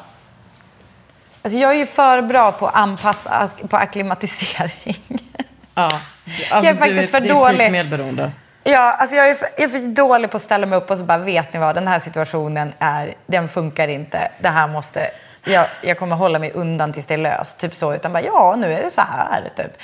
Alltså 1.42 1.58
jag 1.58 1.70
är 1.70 1.74
ju 1.76 1.86
för 1.86 2.22
bra 2.22 2.52
på 2.52 2.66
att 2.68 2.74
anpassa, 2.74 3.50
på 3.68 3.76
akklimatisering. 3.76 4.98
Ja. 5.74 5.82
Alltså, 5.84 6.00
Jag 6.50 6.64
är 6.64 6.74
faktiskt 6.74 7.10
för 7.10 7.20
är 7.20 7.28
dålig. 7.28 7.58
peak 7.58 7.72
medberoende. 7.72 8.32
Ja, 8.64 8.92
alltså 8.92 9.16
jag 9.16 9.30
är, 9.30 9.34
för, 9.34 9.48
jag 9.56 9.64
är 9.64 9.68
för 9.68 9.88
dålig 9.88 10.30
på 10.30 10.36
att 10.36 10.42
ställa 10.42 10.66
mig 10.66 10.76
upp 10.78 10.90
och 10.90 10.98
så 10.98 11.04
bara, 11.04 11.18
vet 11.18 11.52
ni 11.52 11.58
vad, 11.58 11.74
den 11.74 11.88
här 11.88 12.00
situationen 12.00 12.72
är, 12.78 13.14
den 13.26 13.48
funkar 13.48 13.88
inte. 13.88 14.30
Det 14.40 14.48
här 14.48 14.68
måste, 14.68 15.10
jag, 15.44 15.66
jag 15.82 15.98
kommer 15.98 16.16
hålla 16.16 16.38
mig 16.38 16.52
undan 16.52 16.92
tills 16.92 17.06
det 17.06 17.14
är 17.14 17.18
löst. 17.18 17.58
Typ 17.58 17.74
så, 17.76 17.94
utan 17.94 18.12
bara, 18.12 18.22
ja, 18.22 18.56
nu 18.58 18.72
är 18.72 18.82
det 18.82 18.90
så 18.90 19.00
här, 19.00 19.48
typ. 19.56 19.76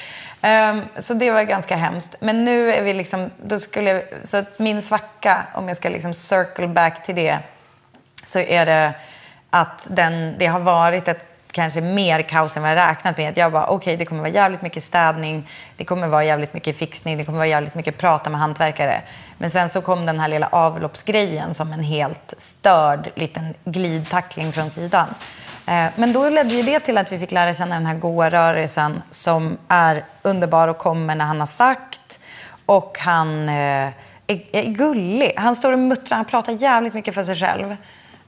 Ehm, 0.42 0.82
så 0.98 1.14
det 1.14 1.30
var 1.30 1.42
ganska 1.42 1.76
hemskt. 1.76 2.14
Men 2.20 2.44
nu 2.44 2.72
är 2.74 2.82
vi 2.82 2.94
liksom, 2.94 3.30
då 3.42 3.58
skulle 3.58 4.02
så 4.24 4.44
min 4.56 4.82
svacka, 4.82 5.42
om 5.54 5.68
jag 5.68 5.76
ska 5.76 5.88
liksom 5.88 6.14
circle 6.14 6.68
back 6.68 7.06
till 7.06 7.14
det, 7.14 7.38
så 8.24 8.38
är 8.38 8.66
det 8.66 8.92
att 9.50 9.86
den, 9.90 10.34
det 10.38 10.46
har 10.46 10.60
varit 10.60 11.08
ett 11.08 11.35
kanske 11.56 11.80
mer 11.80 12.22
kaos 12.22 12.56
än 12.56 12.62
vad 12.62 12.70
jag 12.70 12.76
räknat 12.76 13.16
med. 13.16 13.38
Jag 13.38 13.52
bara, 13.52 13.66
okej, 13.66 13.96
det 13.96 14.04
kommer 14.04 14.20
vara 14.20 14.32
jävligt 14.32 14.62
mycket 14.62 14.84
städning, 14.84 15.48
det 15.76 15.84
kommer 15.84 16.08
vara 16.08 16.24
jävligt 16.24 16.54
mycket 16.54 16.78
fixning, 16.78 17.18
det 17.18 17.24
kommer 17.24 17.38
vara 17.38 17.46
jävligt 17.46 17.74
mycket 17.74 17.98
prata 17.98 18.30
med 18.30 18.40
hantverkare. 18.40 19.02
Men 19.38 19.50
sen 19.50 19.68
så 19.68 19.80
kom 19.80 20.06
den 20.06 20.20
här 20.20 20.28
lilla 20.28 20.48
avloppsgrejen 20.52 21.54
som 21.54 21.72
en 21.72 21.82
helt 21.82 22.34
störd 22.38 23.10
liten 23.14 23.54
glidtackling 23.64 24.52
från 24.52 24.70
sidan. 24.70 25.06
Eh, 25.66 25.86
men 25.96 26.12
då 26.12 26.28
ledde 26.28 26.54
ju 26.54 26.62
det 26.62 26.80
till 26.80 26.98
att 26.98 27.12
vi 27.12 27.18
fick 27.18 27.32
lära 27.32 27.54
känna 27.54 27.74
den 27.74 27.86
här 27.86 27.94
goa 27.94 28.30
rörelsen 28.30 29.02
som 29.10 29.58
är 29.68 30.04
underbar 30.22 30.68
och 30.68 30.78
kommer 30.78 31.14
när 31.14 31.24
han 31.24 31.40
har 31.40 31.46
sagt. 31.46 32.18
Och 32.66 32.98
han 33.00 33.48
eh, 33.48 33.88
är 34.26 34.70
gullig. 34.70 35.32
Han 35.36 35.56
står 35.56 35.72
och 35.72 35.78
muttrar, 35.78 36.16
han 36.16 36.24
pratar 36.24 36.52
jävligt 36.52 36.94
mycket 36.94 37.14
för 37.14 37.24
sig 37.24 37.36
själv. 37.36 37.76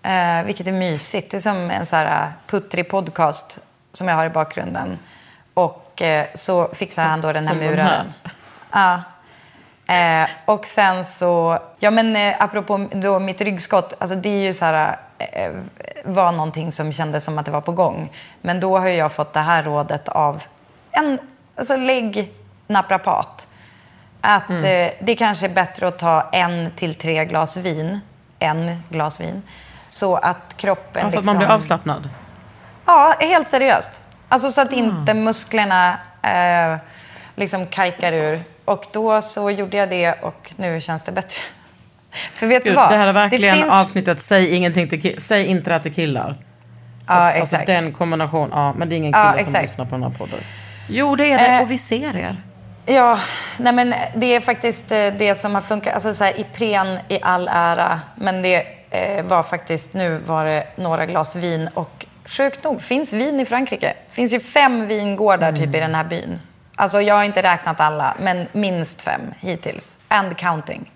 Eh, 0.02 0.43
vilket 0.45 0.67
är 0.67 0.73
mysigt. 0.73 1.31
Det 1.31 1.37
är 1.37 1.40
som 1.40 1.71
en 1.71 1.87
så 1.87 1.97
här 1.97 2.23
eh, 2.23 2.28
puttrig 2.47 2.88
podcast 2.90 3.59
som 3.93 4.09
jag 4.09 4.17
har 4.17 4.26
i 4.26 4.31
bakgrunden. 4.31 4.99
Och 5.55 6.02
eh, 6.02 6.26
så 6.35 6.69
fixar 6.75 7.05
han 7.05 7.21
då 7.21 7.33
den 7.33 7.47
här 7.47 7.55
Som 7.55 7.61
den 7.61 7.71
muraren. 7.71 8.12
Ja. 8.73 9.02
Eh, 9.95 10.28
och 10.45 10.67
sen 10.67 11.05
så, 11.05 11.59
ja 11.78 11.90
men 11.90 12.17
eh, 12.17 12.35
apropå 12.38 12.88
då 12.93 13.19
mitt 13.19 13.40
ryggskott, 13.40 13.95
alltså 13.99 14.17
det 14.17 14.28
är 14.28 14.40
ju 14.47 14.55
så 14.55 14.64
här, 14.64 14.99
eh, 15.19 15.50
var 16.05 16.33
någonting 16.33 16.73
som 16.73 16.93
kändes 16.93 17.25
som 17.25 17.38
att 17.38 17.45
det 17.47 17.52
var 17.52 17.61
på 17.61 17.73
gång. 17.73 18.12
Men 18.40 18.61
då 18.61 18.78
har 18.78 18.88
jag 18.88 19.12
fått 19.12 19.33
det 19.33 19.40
här 19.40 19.62
rådet 19.62 20.09
av 20.09 20.43
en, 20.90 21.19
alltså 21.57 21.76
lägg 21.76 22.33
naprapat. 22.67 23.49
Att 24.21 24.49
Mm. 24.49 24.64
eh, 24.64 24.90
det 25.00 25.17
kanske 25.17 25.47
är 25.47 25.50
bättre 25.50 25.88
att 25.88 25.99
ta 25.99 26.28
en 26.33 26.71
till 26.76 26.95
tre 26.95 27.25
glas 27.25 27.57
vin, 27.57 28.00
en 28.38 28.83
glas 28.88 29.21
vin, 29.21 29.43
så 29.99 30.17
att 30.17 30.55
kroppen 30.57 31.02
Ja, 31.05 31.11
för 31.11 31.19
att 31.19 31.25
man 31.25 31.37
blir 31.37 31.47
liksom- 31.47 31.55
avslappnad. 31.57 32.09
Ja, 32.87 33.14
helt 33.21 33.49
seriöst. 33.49 33.90
Alltså 34.28 34.52
så 34.52 34.61
att 34.61 34.73
Mm. 34.73 34.87
inte 34.88 35.14
musklerna 35.14 35.99
eh, 36.23 36.76
liksom 37.37 37.67
kajkar 37.67 38.12
ur. 38.12 38.40
Och 38.64 38.85
då 38.93 39.23
så 39.23 39.50
gjorde 39.50 39.76
jag 39.76 39.90
det 39.90 40.12
och 40.23 40.52
nu 40.57 40.81
känns 40.81 41.02
det 41.02 41.12
bättre. 41.12 41.40
För 42.33 42.47
vet 42.47 42.64
du 42.64 42.71
Gud, 42.71 42.76
vad? 42.76 42.90
det 42.90 42.97
här 42.97 43.07
är 43.09 43.12
verkligen 43.12 43.55
finns... 43.57 43.73
avsnittet 43.73 44.21
Säg, 44.21 44.55
ingenting 44.57 44.88
till 44.88 45.21
Säg 45.23 45.47
inte 45.47 45.71
det 45.71 45.75
här 45.75 45.81
till 45.81 45.95
killar. 45.95 46.37
Ja, 47.07 47.14
Alltså 47.14 47.38
exakt. 47.57 47.67
den 47.67 47.93
kombination, 47.93 48.50
ja, 48.52 48.73
men 48.76 48.88
det 48.88 48.95
är 48.95 48.97
ingen 48.97 49.12
Ja, 49.12 49.19
kille 49.33 49.45
som 49.45 49.49
exakt. 49.55 49.62
lyssnar 49.62 49.85
på 49.85 49.90
den 49.90 50.02
här 50.02 50.11
podden. 50.11 50.40
Jo, 50.88 51.17
det 51.17 51.33
är 51.33 51.38
det. 51.38 51.47
Eh, 51.47 51.62
och 51.62 51.71
vi 51.71 51.78
ser 51.78 52.17
er. 52.17 52.37
Ja, 52.87 53.19
nej 53.57 53.73
men 53.73 53.95
det 54.14 54.35
är 54.35 54.40
faktiskt 54.40 54.93
eh, 54.93 55.07
det 55.19 55.38
som 55.38 55.55
har 55.55 55.62
funkat. 55.62 55.95
Alltså 55.95 56.14
så 56.14 56.25
här, 56.25 56.40
Ipren 56.40 56.99
i 57.09 57.19
all 57.23 57.49
ära, 57.52 58.00
men 58.14 58.43
det 58.43 58.64
eh, 58.90 59.25
var 59.25 59.42
faktiskt, 59.42 59.92
nu 59.92 60.18
var 60.18 60.45
det 60.45 60.66
några 60.76 61.07
glas 61.07 61.37
vin 61.37 61.68
och 61.75 62.07
sjukt 62.25 62.64
nog, 62.64 62.83
finns 62.83 63.12
vin 63.12 63.40
i 63.40 63.45
Frankrike. 63.45 63.95
finns 64.11 64.33
ju 64.33 64.40
fem 64.40 64.87
vingårdar 64.87 65.52
typ 65.52 65.75
i 65.75 65.80
den 65.80 65.95
här 65.95 66.04
byn. 66.04 66.40
Alltså 66.75 67.00
jag 67.00 67.14
har 67.14 67.25
inte 67.25 67.42
räknat 67.42 67.80
alla, 67.80 68.16
men 68.21 68.47
minst 68.52 69.00
fem 69.00 69.21
hittills. 69.40 69.97
And 70.09 70.37
counting. 70.37 70.92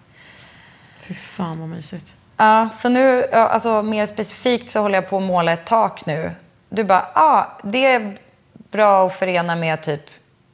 Fy 1.01 1.15
fan 1.15 1.61
vad 1.61 1.69
mysigt. 1.69 2.17
Ja, 2.37 2.69
så 2.75 2.89
nu, 2.89 3.25
alltså 3.33 3.83
mer 3.83 4.07
specifikt 4.07 4.71
så 4.71 4.81
håller 4.81 4.95
jag 4.95 5.09
på 5.09 5.17
att 5.17 5.23
måla 5.23 5.53
ett 5.53 5.65
tak 5.65 6.07
nu. 6.07 6.31
Du 6.69 6.85
bara, 6.85 7.09
ja, 7.15 7.21
ah, 7.23 7.59
det 7.63 7.87
är 7.87 8.17
bra 8.53 9.07
att 9.07 9.15
förena 9.15 9.57
med 9.57 9.83
typ 9.83 10.03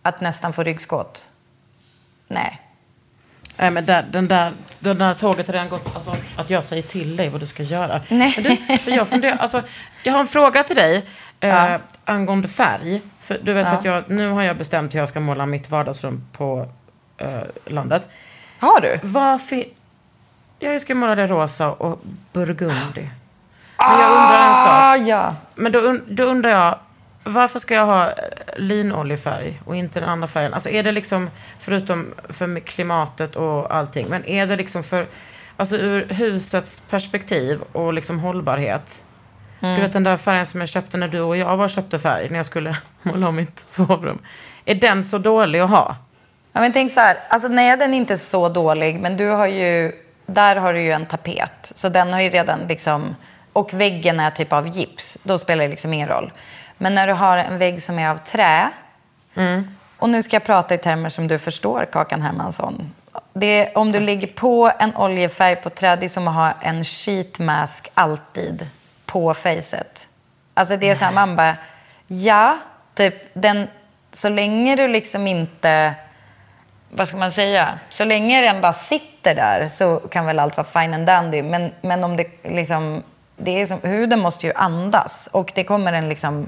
att 0.03 0.21
nästan 0.21 0.53
få 0.53 0.63
ryggskott. 0.63 1.27
Nej. 2.29 2.68
Nej, 3.59 3.71
men 3.71 3.87
där, 3.87 4.03
den 4.11 4.29
där, 4.29 4.53
den 4.79 4.99
där 4.99 5.15
tåget 5.15 5.47
har 5.47 5.53
redan 5.53 5.69
gått. 5.69 5.97
Alltså, 5.97 6.41
att 6.41 6.51
jag 6.51 6.65
säger 6.65 6.83
till 6.83 7.17
dig 7.17 7.29
vad 7.29 7.41
du 7.41 7.47
ska 7.47 7.63
göra. 7.63 8.01
Nej. 8.09 8.35
Du, 8.69 8.77
för 8.79 8.91
jag, 8.91 9.09
funderar, 9.09 9.37
alltså, 9.37 9.63
jag 10.03 10.13
har 10.13 10.21
en 10.21 10.27
fråga 10.27 10.63
till 10.63 10.77
dig 10.77 11.07
eh, 11.41 11.77
angående 12.05 12.49
färg. 12.49 13.01
För, 13.21 13.39
du 13.43 13.53
vet, 13.53 13.69
för 13.69 13.77
att 13.77 13.85
jag, 13.85 14.05
nu 14.11 14.29
har 14.31 14.43
jag 14.43 14.57
bestämt 14.59 14.95
hur 14.95 14.99
jag 14.99 15.09
ska 15.09 15.21
måla 15.21 15.47
mitt 15.47 15.71
vardagsrum 15.71 16.25
på 16.33 16.69
eh, 17.17 17.29
landet. 17.67 18.07
Har 18.59 18.81
du? 18.81 19.01
Varför... 19.03 19.65
Jag 20.59 20.81
ska 20.81 20.95
måla 20.95 21.15
det 21.15 21.27
rosa 21.27 21.71
och 21.73 22.01
burgundy. 22.33 23.09
Men 23.79 24.01
jag 24.01 24.11
undrar 24.11 24.45
en 24.45 24.51
Ah, 24.55 24.95
sak. 24.97 25.09
ja. 25.09 25.35
Men 25.55 25.73
då, 25.73 25.99
då 26.09 26.25
undrar 26.25 26.51
jag, 26.51 26.79
varför 27.29 27.59
ska 27.59 27.75
jag 27.75 27.87
ha 27.87 28.11
linoljefärg 28.57 29.61
och 29.65 29.77
inte 29.77 30.01
den 30.01 30.09
andra 30.09 30.29
färgen? 30.29 30.55
Alltså 30.55 30.69
är 30.69 30.83
det 30.83 30.93
liksom, 30.93 31.31
förutom 31.59 32.15
för 32.29 32.61
klimatet 32.61 33.37
och 33.37 33.75
allting, 33.75 34.07
men 34.09 34.25
är 34.25 34.47
det 34.47 34.57
liksom 34.57 34.83
för, 34.83 35.07
alltså 35.57 35.77
ur 35.77 36.09
husets 36.09 36.81
perspektiv 36.81 37.61
och 37.73 37.93
liksom 37.93 38.21
hållbarhet? 38.21 39.05
Mm. 39.61 39.75
Du 39.75 39.83
vet 39.83 39.93
den 39.93 40.05
där 40.05 40.17
färgen 40.17 40.47
som 40.47 40.61
jag 40.61 40.69
köpte 40.69 40.97
när 40.97 41.09
du 41.09 41.21
och 41.21 41.37
jag 41.37 41.57
var 41.57 41.69
köpte 41.69 41.99
färg, 41.99 42.29
när 42.29 42.37
jag 42.37 42.47
skulle 42.47 42.77
måla 43.03 43.29
om 43.29 43.37
mitt 43.37 43.59
sovrum. 43.59 44.19
Är 44.65 44.75
den 44.75 45.05
så 45.05 45.19
dålig 45.19 45.61
att 45.61 45.71
ha? 45.71 45.97
Ja, 46.53 46.61
men 46.61 46.73
tänk 46.73 46.93
så 46.93 47.01
här, 47.01 47.19
alltså 47.29 47.49
nej 47.49 47.77
den 47.77 47.95
är 47.95 47.99
inte 47.99 48.19
så 48.19 48.49
dålig, 48.49 49.01
men 49.01 49.17
du 49.17 49.27
har 49.27 49.47
ju, 49.47 49.93
där 50.27 50.57
har 50.57 50.73
du 50.75 50.83
ju 50.83 50.93
en 50.93 51.07
tapet. 51.07 51.73
Så 51.75 51.89
den 51.89 52.13
har 52.13 52.21
ju 52.21 52.29
redan 52.29 52.61
liksom, 52.69 53.17
och 53.53 53.73
väggen 53.75 54.21
är 54.21 54.31
typ 54.31 54.53
av 54.53 54.69
gips, 54.69 55.19
då 55.23 55.39
spelar 55.39 55.65
det 55.65 55.71
liksom 55.71 55.93
ingen 55.93 56.09
roll. 56.09 56.33
Men 56.79 56.95
när 56.95 57.07
du 57.07 57.13
har 57.13 57.39
en 57.39 57.59
vägg 57.59 57.83
som 57.83 57.99
är 57.99 58.09
av 58.09 58.19
trä, 58.19 58.71
och 59.99 60.09
nu 60.09 60.23
ska 60.23 60.37
jag 60.37 60.45
prata 60.45 60.75
i 60.75 60.79
termer 60.79 61.11
som 61.11 61.29
du 61.29 61.39
förstår, 61.39 61.85
Kakan 61.93 62.23
Hermansson. 62.23 62.93
Det, 63.33 63.73
om 63.75 63.93
du 63.93 64.01
lägger 64.01 64.27
på 64.27 64.73
en 64.79 64.97
oljefärg 64.97 65.57
på 65.57 65.71
trä, 65.71 65.97
det 65.97 66.07
är 66.07 66.09
som 66.09 66.29
att 66.29 66.35
ha 66.35 66.53
en 66.61 66.85
sheet 66.85 67.39
mask 67.39 67.91
alltid 67.95 68.67
på 69.07 69.35
facet. 69.35 70.09
Alltså 70.55 70.77
det 70.77 70.89
är 70.91 70.95
så 70.95 71.05
här, 71.05 71.13
man 71.13 71.37
bara, 71.37 71.57
ja, 72.07 72.59
typ 72.95 73.15
den, 73.33 73.69
så 74.13 74.29
länge 74.29 74.77
du 74.77 74.89
liksom 74.89 75.27
inte, 75.27 75.95
vad 76.91 77.09
ska 77.09 77.17
man 77.17 77.33
säga, 77.33 77.79
så 77.91 78.05
länge 78.05 78.41
den 78.41 78.61
bara 78.61 78.73
sitter 78.73 79.35
där 79.35 79.69
så 79.69 79.97
kan 79.97 80.27
väl 80.27 80.39
allt 80.39 80.57
vara 80.57 80.67
fine 80.67 80.95
and 80.95 81.07
dandy. 81.07 81.43
Men, 81.43 81.73
men 81.81 82.05
om 82.05 82.17
det 82.17 82.27
liksom, 82.43 83.03
det 83.39 83.63
är 83.63 83.67
som, 83.67 83.81
huden 83.83 84.21
måste 84.21 84.47
ju 84.47 84.53
andas 84.53 85.29
och 85.33 85.53
det 85.55 85.65
kommer 85.65 85.93
den 85.93 86.09
liksom 86.09 86.47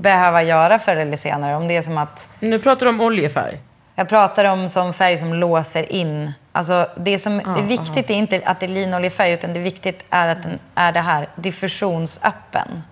behöva 0.00 0.42
göra 0.42 0.78
förr 0.78 0.96
eller 0.96 1.16
senare. 1.16 1.56
Om 1.56 1.68
det 1.68 1.76
är 1.76 1.82
som 1.82 1.98
att 1.98 2.28
Nu 2.40 2.58
pratar 2.58 2.86
du 2.86 2.90
om 2.90 3.00
oljefärg. 3.00 3.58
jag 3.94 4.08
pratar 4.08 4.44
om 4.44 4.68
som 4.68 4.92
färg 4.92 5.18
som 5.18 5.34
låser 5.34 5.92
in. 5.92 6.32
Alltså 6.52 6.88
det 6.96 7.18
som 7.18 7.40
är 7.40 7.62
viktigt 7.62 8.10
är 8.10 8.14
inte 8.14 8.40
att 8.44 8.60
det 8.60 8.66
är 8.66 8.70
linoljefärg 8.70 9.32
utan 9.32 9.54
det 9.54 9.60
viktigt 9.60 10.04
är 10.10 10.28
att 10.28 10.42
den 10.42 10.58
är 10.74 10.92
det 10.92 11.00
här 11.00 11.28
diffusionsöppen. 11.36 12.82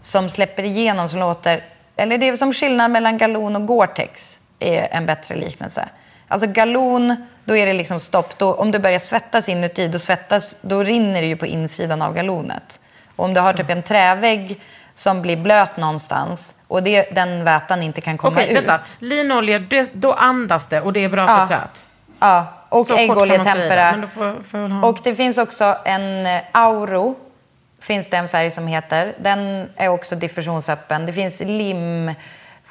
Som 0.00 0.28
släpper 0.28 0.62
igenom, 0.62 1.08
som 1.08 1.20
låter... 1.20 1.62
Eller 1.96 2.18
det 2.18 2.28
är 2.28 2.36
som 2.36 2.54
skillnad 2.54 2.90
mellan 2.90 3.18
galon 3.18 3.56
och 3.56 3.62
Gore-Tex 3.62 4.38
är 4.58 4.88
en 4.90 5.06
bättre 5.06 5.36
liknelse. 5.36 5.88
Alltså 6.34 6.48
galon, 6.50 7.16
då 7.44 7.56
är 7.56 7.66
det 7.66 7.72
liksom 7.72 8.00
stopp. 8.00 8.38
Då, 8.38 8.54
om 8.54 8.70
du 8.70 8.78
börjar 8.78 8.98
svettas 8.98 9.48
inuti, 9.48 9.88
då, 9.88 9.98
svettas, 9.98 10.54
då 10.60 10.82
rinner 10.82 11.20
det 11.20 11.26
ju 11.26 11.36
på 11.36 11.46
insidan 11.46 12.02
av 12.02 12.14
galonet. 12.14 12.78
Och 13.16 13.24
om 13.24 13.34
du 13.34 13.40
har 13.40 13.52
typ 13.52 13.70
en 13.70 13.82
trävägg 13.82 14.60
som 14.94 15.22
blir 15.22 15.36
blöt 15.36 15.76
någonstans 15.76 16.54
och 16.68 16.82
det, 16.82 17.14
den 17.14 17.44
vätan 17.44 17.82
inte 17.82 18.00
kan 18.00 18.18
komma 18.18 18.32
Okej, 18.36 18.50
ut. 18.52 18.58
vänta. 18.58 18.80
Linolja, 18.98 19.58
det, 19.58 19.90
då 19.94 20.12
andas 20.12 20.66
det 20.66 20.80
och 20.80 20.92
det 20.92 21.04
är 21.04 21.08
bra 21.08 21.24
Ja. 21.28 21.38
för 21.38 21.46
träet. 21.46 21.86
Ja, 22.20 22.46
och 22.68 22.90
äggoljetempera. 22.90 23.90
ha- 24.52 24.88
Och 24.88 24.98
det 25.04 25.14
finns 25.14 25.38
också 25.38 25.76
en 25.84 26.26
eh, 26.26 26.40
Auro, 26.52 27.14
finns 27.80 28.10
det 28.10 28.16
en 28.16 28.28
färg 28.28 28.50
som 28.50 28.66
heter. 28.66 29.14
Den 29.20 29.68
är 29.76 29.88
också 29.88 30.16
diffusionsöppen. 30.16 31.06
Det 31.06 31.12
finns 31.12 31.40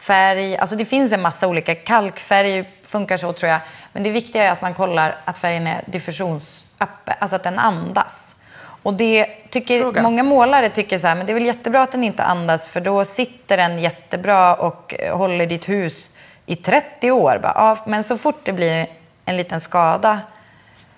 limfärg, 0.03 0.57
alltså 0.57 0.75
det 0.75 0.86
finns 0.86 1.12
en 1.12 1.22
massa 1.22 1.48
olika. 1.48 1.75
Kalkfärg 1.75 2.69
funkar 2.83 3.17
så 3.17 3.33
tror 3.33 3.51
jag. 3.51 3.62
Men 3.93 4.03
det 4.03 4.12
viktiga 4.12 4.43
är 4.43 4.51
att 4.51 4.62
man 4.62 4.74
kollar 4.74 5.15
att 5.25 5.38
färgen 5.38 5.67
är 5.67 5.81
diffusionsöppen, 5.86 7.15
alltså 7.19 7.36
att 7.36 7.43
den 7.43 7.60
andas. 7.60 8.36
Och 8.83 8.93
det 8.93 9.25
tycker, 9.50 9.81
Fråga. 9.81 10.01
många 10.01 10.24
målare 10.24 10.69
tycker 10.69 11.00
så 11.00 11.07
här, 11.07 11.15
men 11.15 11.25
det 11.25 11.31
är 11.31 11.33
väl 11.33 11.45
jättebra 11.45 11.81
att 11.83 11.91
den 11.91 12.03
inte 12.03 12.24
andas 12.24 12.67
för 12.69 12.81
då 12.81 13.05
sitter 13.05 13.57
den 13.57 13.79
jättebra 13.79 14.55
och 14.55 14.95
eh, 15.00 15.17
håller 15.17 15.45
ditt 15.45 15.69
hus 15.69 16.12
i 16.45 16.56
30 16.56 17.12
år. 17.12 17.39
Bara, 17.41 17.54
ja, 17.56 17.77
men 17.86 18.04
så 18.04 18.17
fort 18.17 18.41
det 18.45 18.54
blir 18.54 18.88
en 19.25 19.38
liten 19.38 19.62
skada 19.62 20.19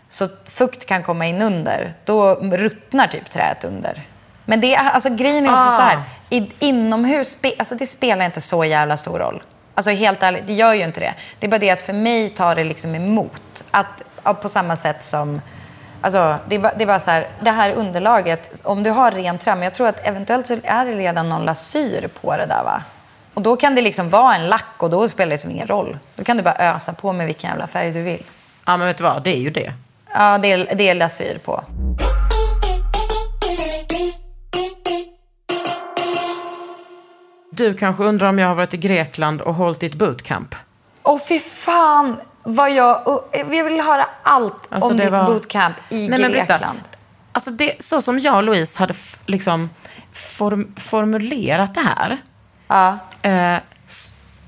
så 0.09 0.27
fukt 0.49 0.85
kan 0.85 1.03
komma 1.03 1.25
in 1.25 1.41
under, 1.41 1.93
då 2.05 2.35
ruttnar 2.35 3.07
typ 3.07 3.29
träet 3.31 3.63
under. 3.63 4.03
Men 4.45 4.61
det 4.61 4.75
alltså, 4.75 5.09
grejen 5.09 5.45
är 5.45 5.53
också 5.53 5.67
Ah. 5.67 5.71
så 5.71 5.81
här, 5.81 5.99
i, 6.29 6.51
inomhus, 6.59 7.37
alltså, 7.57 7.75
det 7.75 7.87
spelar 7.87 8.25
inte 8.25 8.41
så 8.41 8.65
jävla 8.65 8.97
stor 8.97 9.19
roll. 9.19 9.43
Alltså 9.75 9.91
helt 9.91 10.23
ärligt, 10.23 10.47
det 10.47 10.53
gör 10.53 10.73
ju 10.73 10.83
inte 10.83 10.99
det. 10.99 11.13
Det 11.39 11.47
är 11.47 11.51
bara 11.51 11.59
det 11.59 11.69
att 11.69 11.81
för 11.81 11.93
mig 11.93 12.29
tar 12.29 12.55
det 12.55 12.63
liksom 12.63 12.95
emot. 12.95 13.63
Att, 13.71 14.41
på 14.41 14.49
samma 14.49 14.77
sätt 14.77 15.03
som, 15.03 15.41
alltså 16.01 16.35
det 16.47 16.55
är, 16.55 16.59
bara, 16.59 16.73
det 16.73 16.83
är 16.83 16.87
bara 16.87 16.99
så 16.99 17.11
här, 17.11 17.27
det 17.41 17.51
här 17.51 17.71
underlaget, 17.71 18.61
om 18.63 18.83
du 18.83 18.89
har 18.89 19.11
rent 19.11 19.41
trä, 19.41 19.55
men 19.55 19.63
jag 19.63 19.73
tror 19.73 19.87
att 19.87 20.07
eventuellt 20.07 20.47
så 20.47 20.57
är 20.63 20.85
det 20.85 20.91
redan 20.91 21.29
någon 21.29 21.45
lasyr 21.45 22.09
på 22.21 22.37
det 22.37 22.45
där 22.45 22.63
va? 22.63 22.83
Och 23.33 23.41
då 23.41 23.55
kan 23.55 23.75
det 23.75 23.81
liksom 23.81 24.09
vara 24.09 24.35
en 24.35 24.47
lack 24.47 24.65
och 24.77 24.89
då 24.89 25.09
spelar 25.09 25.29
det 25.31 25.37
som 25.37 25.51
ingen 25.51 25.67
roll. 25.67 25.97
Då 26.15 26.23
kan 26.23 26.37
du 26.37 26.43
bara 26.43 26.75
ösa 26.75 26.93
på 26.93 27.13
med 27.13 27.25
vilken 27.25 27.49
jävla 27.49 27.67
färg 27.67 27.91
du 27.91 28.01
vill. 28.01 28.23
Ja, 28.65 28.77
men 28.77 28.87
vet 28.87 28.97
du 28.97 29.03
vad? 29.03 29.23
Det 29.23 29.35
är 29.35 29.39
ju 29.39 29.49
det. 29.49 29.73
Ja, 30.13 30.37
det 30.37 30.51
är, 30.51 30.75
det 30.75 30.89
är 30.89 30.95
lasyr 30.95 31.37
på. 31.45 31.63
Du 37.55 37.73
kanske 37.73 38.03
undrar 38.03 38.29
om 38.29 38.39
jag 38.39 38.47
har 38.47 38.55
varit 38.55 38.73
i 38.73 38.77
Grekland 38.77 39.41
och 39.41 39.55
hållit 39.55 39.83
i 39.83 39.85
ett 39.85 39.95
bootcamp. 39.95 40.55
Åh 41.03 41.19
fy 41.29 41.39
fan 41.39 42.17
vad 42.43 42.71
jag... 42.71 43.21
Jag 43.33 43.63
vill 43.63 43.81
höra 43.81 44.05
allt 44.23 44.67
Alltså, 44.69 44.91
om 44.91 44.97
ditt 44.97 45.09
var- 45.11 45.25
bootcamp 45.25 45.75
i 45.89 46.09
Nej, 46.09 46.31
Grekland. 46.31 46.79
Alltså 47.31 47.51
det, 47.51 47.75
så 47.79 48.01
som 48.01 48.19
jag 48.19 48.35
och 48.35 48.43
Louise 48.43 48.79
hade 48.79 48.93
liksom 49.25 49.69
form, 50.13 50.73
formulerat 50.77 51.73
det 51.75 51.81
här. 51.81 52.17
Ja. 52.67 52.97
Eh, 53.21 53.57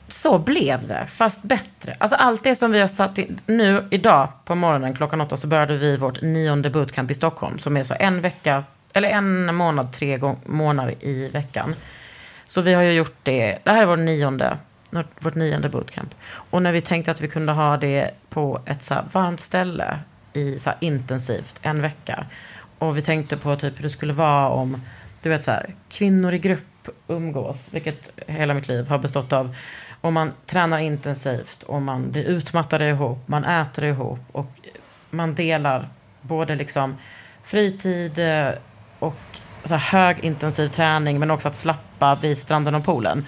så 0.07 0.39
blev 0.39 0.87
det, 0.87 1.05
fast 1.05 1.43
bättre. 1.43 1.93
Alltså 1.97 2.15
allt 2.15 2.43
det 2.43 2.55
som 2.55 2.71
vi 2.71 2.79
har 2.79 2.87
satt 2.87 3.17
in. 3.17 3.39
Nu 3.45 3.87
idag 3.91 4.29
på 4.45 4.55
morgonen 4.55 4.95
klockan 4.95 5.21
åtta 5.21 5.37
så 5.37 5.47
började 5.47 5.77
vi 5.77 5.97
vårt 5.97 6.21
nionde 6.21 6.69
bootcamp 6.69 7.11
i 7.11 7.13
Stockholm. 7.13 7.59
Som 7.59 7.77
är 7.77 7.83
så 7.83 7.95
en 7.99 8.21
vecka, 8.21 8.63
eller 8.93 9.09
en 9.09 9.55
månad, 9.55 9.93
tre 9.93 10.19
månader 10.45 10.95
i 11.03 11.29
veckan. 11.29 11.75
Så 12.47 12.61
vi 12.61 12.73
har 12.73 12.83
ju 12.83 12.91
gjort 12.91 13.17
det, 13.23 13.57
det 13.63 13.71
här 13.71 13.81
är 13.81 13.85
vår 13.85 13.97
nionde, 13.97 14.57
vårt 15.19 15.35
nionde 15.35 15.69
bootcamp. 15.69 16.15
Och 16.29 16.61
när 16.61 16.71
vi 16.71 16.81
tänkte 16.81 17.11
att 17.11 17.21
vi 17.21 17.27
kunde 17.27 17.51
ha 17.51 17.77
det 17.77 18.11
på 18.29 18.61
ett 18.65 18.81
så 18.81 18.93
här 18.93 19.03
varmt 19.13 19.39
ställe 19.39 19.99
i 20.33 20.59
så 20.59 20.69
här 20.69 20.77
intensivt 20.81 21.59
en 21.61 21.81
vecka. 21.81 22.25
Och 22.79 22.97
vi 22.97 23.01
tänkte 23.01 23.37
på 23.37 23.55
typ 23.55 23.79
hur 23.79 23.83
det 23.83 23.89
skulle 23.89 24.13
vara 24.13 24.49
om, 24.49 24.81
du 25.21 25.29
vet 25.29 25.43
så 25.43 25.51
här, 25.51 25.75
kvinnor 25.89 26.33
i 26.33 26.39
grupp 26.39 26.89
umgås, 27.07 27.69
vilket 27.71 28.11
hela 28.27 28.53
mitt 28.53 28.67
liv 28.67 28.87
har 28.87 28.99
bestått 28.99 29.33
av. 29.33 29.55
Och 30.01 30.13
man 30.13 30.33
tränar 30.45 30.79
intensivt 30.79 31.63
och 31.63 31.81
man 31.81 32.11
blir 32.11 32.23
utmattade 32.23 32.89
ihop, 32.89 33.27
man 33.27 33.43
äter 33.43 33.83
ihop 33.83 34.19
och 34.31 34.51
man 35.09 35.35
delar 35.35 35.89
både 36.21 36.55
liksom 36.55 36.97
fritid 37.43 38.19
eh, 38.19 38.49
och 38.99 39.17
så 39.63 39.75
här 39.75 39.99
högintensiv 39.99 40.67
träning 40.67 41.19
men 41.19 41.31
också 41.31 41.47
att 41.47 41.55
slappa 41.97 42.15
vid 42.21 42.37
stranden 42.37 42.75
och 42.75 42.83
poolen. 42.83 43.25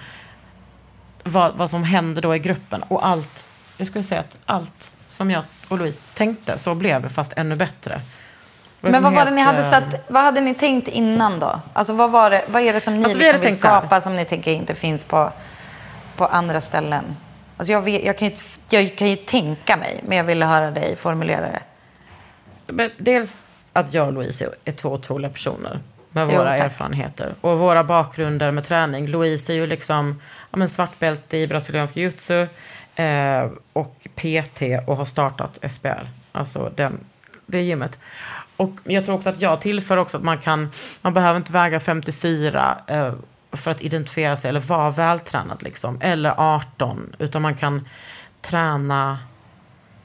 Vad, 1.24 1.56
vad 1.56 1.70
som 1.70 1.84
händer 1.84 2.22
då 2.22 2.34
i 2.34 2.38
gruppen 2.38 2.82
och 2.88 3.06
allt, 3.06 3.48
jag 3.76 3.86
skulle 3.86 4.04
säga 4.04 4.20
att 4.20 4.36
allt 4.46 4.92
som 5.08 5.30
jag 5.30 5.44
och 5.68 5.78
Louise 5.78 6.00
tänkte 6.14 6.58
så 6.58 6.74
blev 6.74 7.02
det 7.02 7.08
fast 7.08 7.32
ännu 7.36 7.56
bättre. 7.56 8.00
Men 8.80 9.02
vad 9.02 9.12
var 9.12 9.24
det 9.24 9.30
ni 9.30 9.42
hade 9.42 9.58
eh, 9.58 9.70
satt, 9.70 10.04
vad 10.08 10.22
hade 10.22 10.40
ni 10.40 10.54
tänkt 10.54 10.88
innan 10.88 11.40
då? 11.40 11.60
Alltså 11.72 11.92
vad, 11.92 12.10
var 12.10 12.30
det, 12.30 12.44
vad 12.48 12.62
är 12.62 12.72
det 12.72 12.80
som 12.80 12.96
ni 12.96 13.04
Alltså, 13.04 13.18
vi 13.18 13.24
liksom 13.24 13.40
vill 13.40 13.50
här. 13.50 13.58
skapa 13.58 14.00
som 14.00 14.16
ni 14.16 14.24
tänker 14.24 14.52
inte 14.52 14.74
finns 14.74 15.04
på, 15.04 15.32
på 16.16 16.26
andra 16.26 16.60
ställen? 16.60 17.04
Alltså 17.56 17.72
jag, 17.72 17.82
vet, 17.82 18.04
jag, 18.04 18.18
kan 18.18 18.28
ju, 18.28 18.36
jag 18.70 18.96
kan 18.96 19.08
ju 19.08 19.16
tänka 19.16 19.76
mig, 19.76 20.00
men 20.06 20.18
jag 20.18 20.24
ville 20.24 20.46
höra 20.46 20.70
dig 20.70 20.96
formulera 20.96 21.60
det. 22.66 22.90
Dels 22.98 23.42
att 23.72 23.94
jag 23.94 24.06
och 24.06 24.12
Louise 24.12 24.48
är 24.64 24.72
två 24.72 24.88
otroliga 24.88 25.30
personer 25.30 25.78
med 26.12 26.28
Jo, 26.30 26.38
våra 26.38 26.50
tack. 26.50 26.60
erfarenheter 26.60 27.34
och 27.40 27.58
våra 27.58 27.84
bakgrunder 27.84 28.50
med 28.50 28.64
träning. 28.64 29.06
Louise 29.06 29.52
är 29.52 29.56
ju 29.56 29.66
liksom 29.66 30.20
ja, 30.50 30.56
men 30.58 30.68
svartbälte 30.68 31.36
i 31.36 31.46
brasiliansk 31.46 31.96
jiu-jitsu 31.96 32.46
eh, 32.94 33.50
och 33.72 34.06
PT 34.14 34.62
och 34.86 34.96
har 34.96 35.04
startat 35.04 35.58
SBR, 35.70 36.08
alltså 36.32 36.72
den, 36.76 37.00
det 37.46 37.60
gymmet. 37.62 37.98
Och 38.56 38.70
jag 38.84 39.04
tror 39.04 39.14
också 39.14 39.28
att 39.30 39.40
jag 39.40 39.60
tillför 39.60 39.96
också 39.96 40.16
att 40.16 40.22
man 40.24 40.38
kan, 40.38 40.70
man 41.02 41.14
behöver 41.14 41.36
inte 41.36 41.52
väga 41.52 41.80
54 41.80 42.78
eh, 42.86 43.12
för 43.52 43.70
att 43.70 43.82
identifiera 43.82 44.36
sig 44.36 44.48
eller 44.48 44.60
vara 44.60 44.90
vältränad 44.90 45.62
liksom, 45.62 45.98
eller 46.00 46.34
18, 46.36 47.12
utan 47.18 47.42
man 47.42 47.54
kan 47.54 47.88
träna 48.40 49.18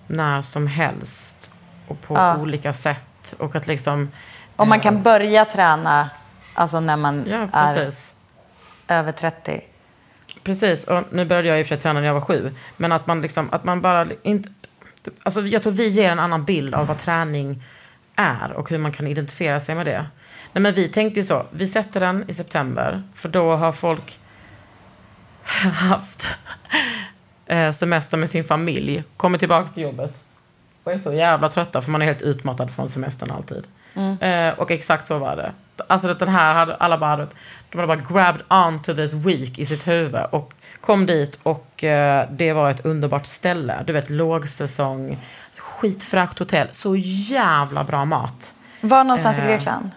när 0.07 0.41
som 0.41 0.67
helst 0.67 1.51
och 1.87 2.01
på 2.01 2.13
Ja. 2.15 2.37
olika 2.37 2.73
sätt. 2.73 3.35
Och 3.39 3.55
att 3.55 3.67
liksom... 3.67 4.11
Om 4.55 4.69
man 4.69 4.77
eh, 4.77 4.83
kan 4.83 5.03
börja 5.03 5.45
träna 5.45 6.09
alltså 6.53 6.79
när 6.79 6.97
man 6.97 7.25
Ja, 7.27 7.47
är 7.53 7.91
över 8.87 9.11
30. 9.11 9.61
Precis, 10.43 10.83
och 10.83 11.03
nu 11.11 11.25
började 11.25 11.47
jag 11.47 11.59
i 11.59 11.63
och 11.63 11.67
för 11.67 11.75
sig 11.75 11.81
träna 11.81 11.99
när 11.99 12.07
jag 12.07 12.13
var 12.13 12.21
sju. 12.21 12.51
Men 12.77 12.91
att 12.91 13.07
man 13.07 13.21
liksom, 13.21 13.49
att 13.51 13.63
man 13.63 13.81
bara 13.81 14.05
inte... 14.23 14.49
Alltså 15.23 15.41
jag 15.41 15.63
tror 15.63 15.73
vi 15.73 15.87
ger 15.87 16.11
en 16.11 16.19
annan 16.19 16.45
bild 16.45 16.75
av 16.75 16.87
vad 16.87 16.97
träning 16.97 17.63
är 18.15 18.51
och 18.51 18.69
hur 18.69 18.77
man 18.77 18.91
kan 18.91 19.07
identifiera 19.07 19.59
sig 19.59 19.75
med 19.75 19.85
det. 19.85 20.05
Nej, 20.53 20.61
men 20.61 20.73
vi 20.73 20.87
tänkte 20.87 21.19
ju 21.19 21.23
så. 21.23 21.45
Vi 21.51 21.67
sätter 21.67 21.99
den 21.99 22.29
i 22.29 22.33
september. 22.33 23.03
För 23.13 23.29
då 23.29 23.55
har 23.55 23.71
folk 23.71 24.19
haft 25.89 26.37
eh, 27.45 27.71
semester 27.71 28.17
med 28.17 28.29
sin 28.29 28.43
familj. 28.43 29.03
Kommer 29.17 29.37
tillbaka 29.37 29.67
till 29.67 29.83
jobbet. 29.83 30.23
Och 30.83 30.91
är 30.91 30.97
så 30.97 31.13
jävla 31.13 31.49
trötta 31.49 31.81
för 31.81 31.91
man 31.91 32.01
är 32.01 32.05
helt 32.05 32.21
utmattad 32.21 32.71
från 32.71 32.89
semestern 32.89 33.31
alltid. 33.31 33.67
Eh, 34.21 34.59
och 34.59 34.71
exakt 34.71 35.07
så 35.07 35.17
var 35.17 35.35
det. 35.35 35.51
Alltså 35.87 36.09
att 36.09 36.19
den 36.19 36.29
här 36.29 36.53
hade 36.53 36.75
alla 36.75 36.97
bara, 36.97 37.09
hade- 37.09 37.27
de 37.71 37.77
hade 37.79 37.87
bara 37.95 38.13
grabbed 38.21 38.41
on 38.49 38.81
to 38.81 38.93
this 38.93 39.13
week 39.13 39.59
i 39.59 39.65
sitt 39.65 39.87
huvud. 39.87 40.21
Och 40.31 40.53
kom 40.81 41.05
dit 41.05 41.39
och 41.43 41.83
eh, 41.83 42.27
det 42.31 42.53
var 42.53 42.69
ett 42.69 42.85
underbart 42.85 43.25
ställe. 43.25 43.83
Du 43.87 43.93
vet 43.93 44.09
lågsäsong, 44.09 45.17
skitfräscht 45.57 46.39
hotell, 46.39 46.67
så 46.71 46.95
jävla 46.95 47.83
bra 47.83 48.05
mat. 48.05 48.53
Var 48.81 49.03
någonstans 49.03 49.37
i 49.39 49.41
Eh, 49.41 49.47
Grekland? 49.47 49.89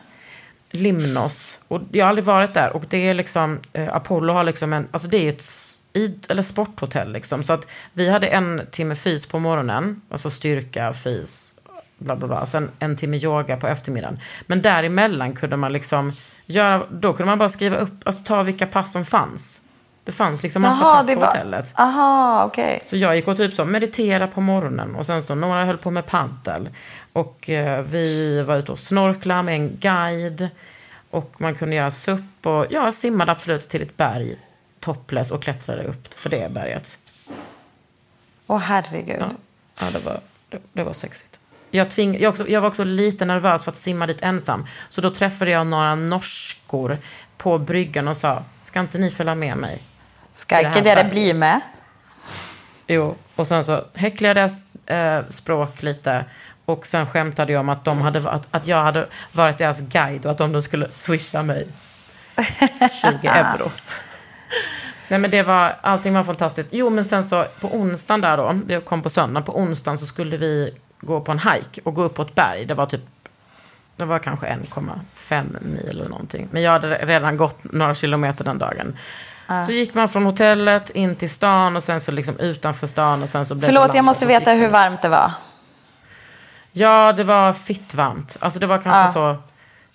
Limnos. 0.70 1.58
Och 1.68 1.80
jag 1.92 2.04
har 2.04 2.08
aldrig 2.08 2.24
varit 2.24 2.54
där. 2.54 2.76
Och 2.76 2.84
det 2.88 3.08
är 3.08 3.14
liksom, 3.14 3.60
eh, 3.72 3.88
Apollo 3.92 4.32
har 4.32 4.44
liksom 4.44 4.72
en, 4.72 4.88
alltså 4.90 5.08
det 5.08 5.18
är 5.18 5.28
ett 5.28 5.44
id, 5.92 6.26
eller 6.30 6.42
sporthotell 6.42 7.12
liksom. 7.12 7.42
Så 7.42 7.52
att 7.52 7.66
vi 7.92 8.10
hade 8.10 8.26
en 8.26 8.62
timme 8.70 8.94
fys 8.94 9.26
på 9.26 9.38
morgonen, 9.38 10.00
alltså 10.10 10.30
styrka, 10.30 10.92
fys, 10.92 11.54
bla 11.98 12.16
bla 12.16 12.28
bla. 12.28 12.46
Sen 12.46 12.70
en 12.78 12.96
timme 12.96 13.16
yoga 13.16 13.56
på 13.56 13.66
eftermiddagen. 13.66 14.20
Men 14.46 14.62
däremellan 14.62 15.34
kunde 15.34 15.56
man 15.56 15.72
liksom 15.72 16.12
göra, 16.46 16.86
då 16.90 17.12
kunde 17.12 17.30
man 17.30 17.38
bara 17.38 17.48
skriva 17.48 17.76
upp, 17.76 17.92
alltså 18.04 18.24
ta 18.24 18.42
vilka 18.42 18.66
pass 18.66 18.92
som 18.92 19.04
fanns. 19.04 19.62
Det 20.04 20.12
fanns 20.12 20.42
liksom 20.42 20.62
massa 20.62 20.84
Jaha, 20.84 20.96
pass 20.96 21.06
på 21.14 21.20
var- 21.20 21.26
hotellet. 21.26 21.72
Aha, 21.76 22.44
okej. 22.44 22.80
Så 22.84 22.96
jag 22.96 23.16
gick 23.16 23.28
och 23.28 23.36
typ 23.36 23.54
så 23.54 23.64
meditera 23.64 24.26
på 24.28 24.40
morgonen 24.40 24.94
och 24.96 25.06
sen 25.06 25.22
så 25.22 25.34
några 25.34 25.64
höll 25.64 25.78
på 25.78 25.90
med 25.90 26.06
paddel. 26.06 26.68
Och 27.12 27.50
eh, 27.50 27.82
vi 27.82 28.42
var 28.42 28.56
ute 28.56 28.72
och 28.72 28.78
snorkla 28.78 29.42
med 29.42 29.54
en 29.54 29.76
guide. 29.76 30.48
Och 31.10 31.34
man 31.38 31.54
kunde 31.54 31.76
göra 31.76 31.90
SUP 31.90 32.46
och 32.46 32.66
jag 32.70 32.94
simmade 32.94 33.32
absolut 33.32 33.68
till 33.68 33.82
ett 33.82 33.96
berg 33.96 34.36
topless 34.80 35.30
och 35.30 35.42
klättrade 35.42 35.84
upp 35.84 36.14
för 36.14 36.30
det 36.30 36.52
berget. 36.52 36.98
Åh 38.46 38.58
herregud. 38.58 39.16
Ja, 39.20 39.30
ja 39.80 39.86
det, 39.92 39.98
var, 39.98 40.20
det, 40.48 40.58
det 40.72 40.84
var 40.84 40.92
sexigt. 40.92 41.37
Jag, 41.70 41.90
tving, 41.90 42.20
jag, 42.20 42.30
också, 42.30 42.48
jag 42.48 42.60
var 42.60 42.68
också 42.68 42.84
lite 42.84 43.24
nervös 43.24 43.64
för 43.64 43.70
att 43.70 43.76
simma 43.76 44.06
dit 44.06 44.22
ensam. 44.22 44.66
Så 44.88 45.00
då 45.00 45.10
träffade 45.10 45.50
jag 45.50 45.66
några 45.66 45.94
norskor 45.94 46.98
på 47.36 47.58
bryggan 47.58 48.08
och 48.08 48.16
sa, 48.16 48.44
ska 48.62 48.80
inte 48.80 48.98
ni 48.98 49.10
följa 49.10 49.34
med 49.34 49.56
mig? 49.56 49.82
Ska 50.34 50.56
det 50.56 50.68
inte 50.68 50.80
det 50.80 50.94
berget?" 50.94 51.12
bli 51.12 51.32
med? 51.32 51.60
Jo, 52.86 53.16
och 53.36 53.46
sen 53.46 53.64
så 53.64 53.84
häcklade 53.94 54.40
jag 54.40 54.50
eh, 55.18 55.28
språk 55.28 55.82
lite. 55.82 56.24
Och 56.64 56.86
sen 56.86 57.06
skämtade 57.06 57.52
jag 57.52 57.60
om 57.60 57.68
att, 57.68 57.84
de 57.84 58.00
hade, 58.00 58.30
att, 58.30 58.48
att 58.50 58.66
jag 58.66 58.82
hade 58.82 59.06
varit 59.32 59.58
deras 59.58 59.80
guide 59.80 60.24
och 60.26 60.30
att 60.30 60.38
de 60.38 60.52
då 60.52 60.62
skulle 60.62 60.88
swisha 60.90 61.42
mig 61.42 61.68
20 63.02 63.28
euro. 63.28 63.70
Nej 65.08 65.18
men 65.18 65.30
det 65.30 65.42
var, 65.42 65.76
allting 65.80 66.14
var 66.14 66.24
fantastiskt. 66.24 66.68
Jo 66.72 66.90
men 66.90 67.04
sen 67.04 67.24
så 67.24 67.44
på 67.60 67.68
onsdagen 67.76 68.20
där 68.20 68.36
då, 68.36 68.60
jag 68.68 68.84
kom 68.84 69.02
på 69.02 69.10
söndagen, 69.10 69.44
på 69.44 69.58
onsdagen 69.58 69.98
så 69.98 70.06
skulle 70.06 70.36
vi 70.36 70.74
gå 71.00 71.20
på 71.20 71.32
en 71.32 71.38
hike 71.38 71.80
och 71.84 71.94
gå 71.94 72.02
upp 72.02 72.14
på 72.14 72.22
ett 72.22 72.34
berg. 72.34 72.64
Det 72.66 72.74
var 72.74 72.86
typ, 72.86 73.00
det 73.96 74.04
var 74.04 74.18
kanske 74.18 74.46
1,5 74.46 75.44
mil 75.62 75.88
eller 75.90 76.08
någonting. 76.08 76.48
Men 76.50 76.62
jag 76.62 76.72
hade 76.72 76.88
redan 77.06 77.36
gått 77.36 77.58
några 77.72 77.94
kilometer 77.94 78.44
den 78.44 78.58
dagen. 78.58 78.96
Så 79.66 79.72
gick 79.72 79.94
man 79.94 80.08
från 80.08 80.24
hotellet 80.26 80.90
in 80.90 81.16
till 81.16 81.30
stan 81.30 81.76
och 81.76 81.82
sen 81.84 82.00
så 82.00 82.12
liksom 82.12 82.38
utanför 82.38 82.86
stan 82.86 83.22
och 83.22 83.28
sen 83.28 83.46
så 83.46 83.54
blev 83.54 83.68
Förlåt, 83.68 83.94
jag 83.94 84.04
måste 84.04 84.26
veta 84.26 84.52
hur 84.52 84.68
varmt 84.68 85.02
det 85.02 85.08
var. 85.08 85.32
Ja, 86.72 87.12
det 87.12 87.24
var 87.24 87.52
fitt 87.52 87.94
varmt. 87.94 88.36
Alltså 88.40 88.60
det 88.60 88.66
var 88.66 88.78
kanske 88.78 89.20
Ja. 89.20 89.34
så, 89.36 89.42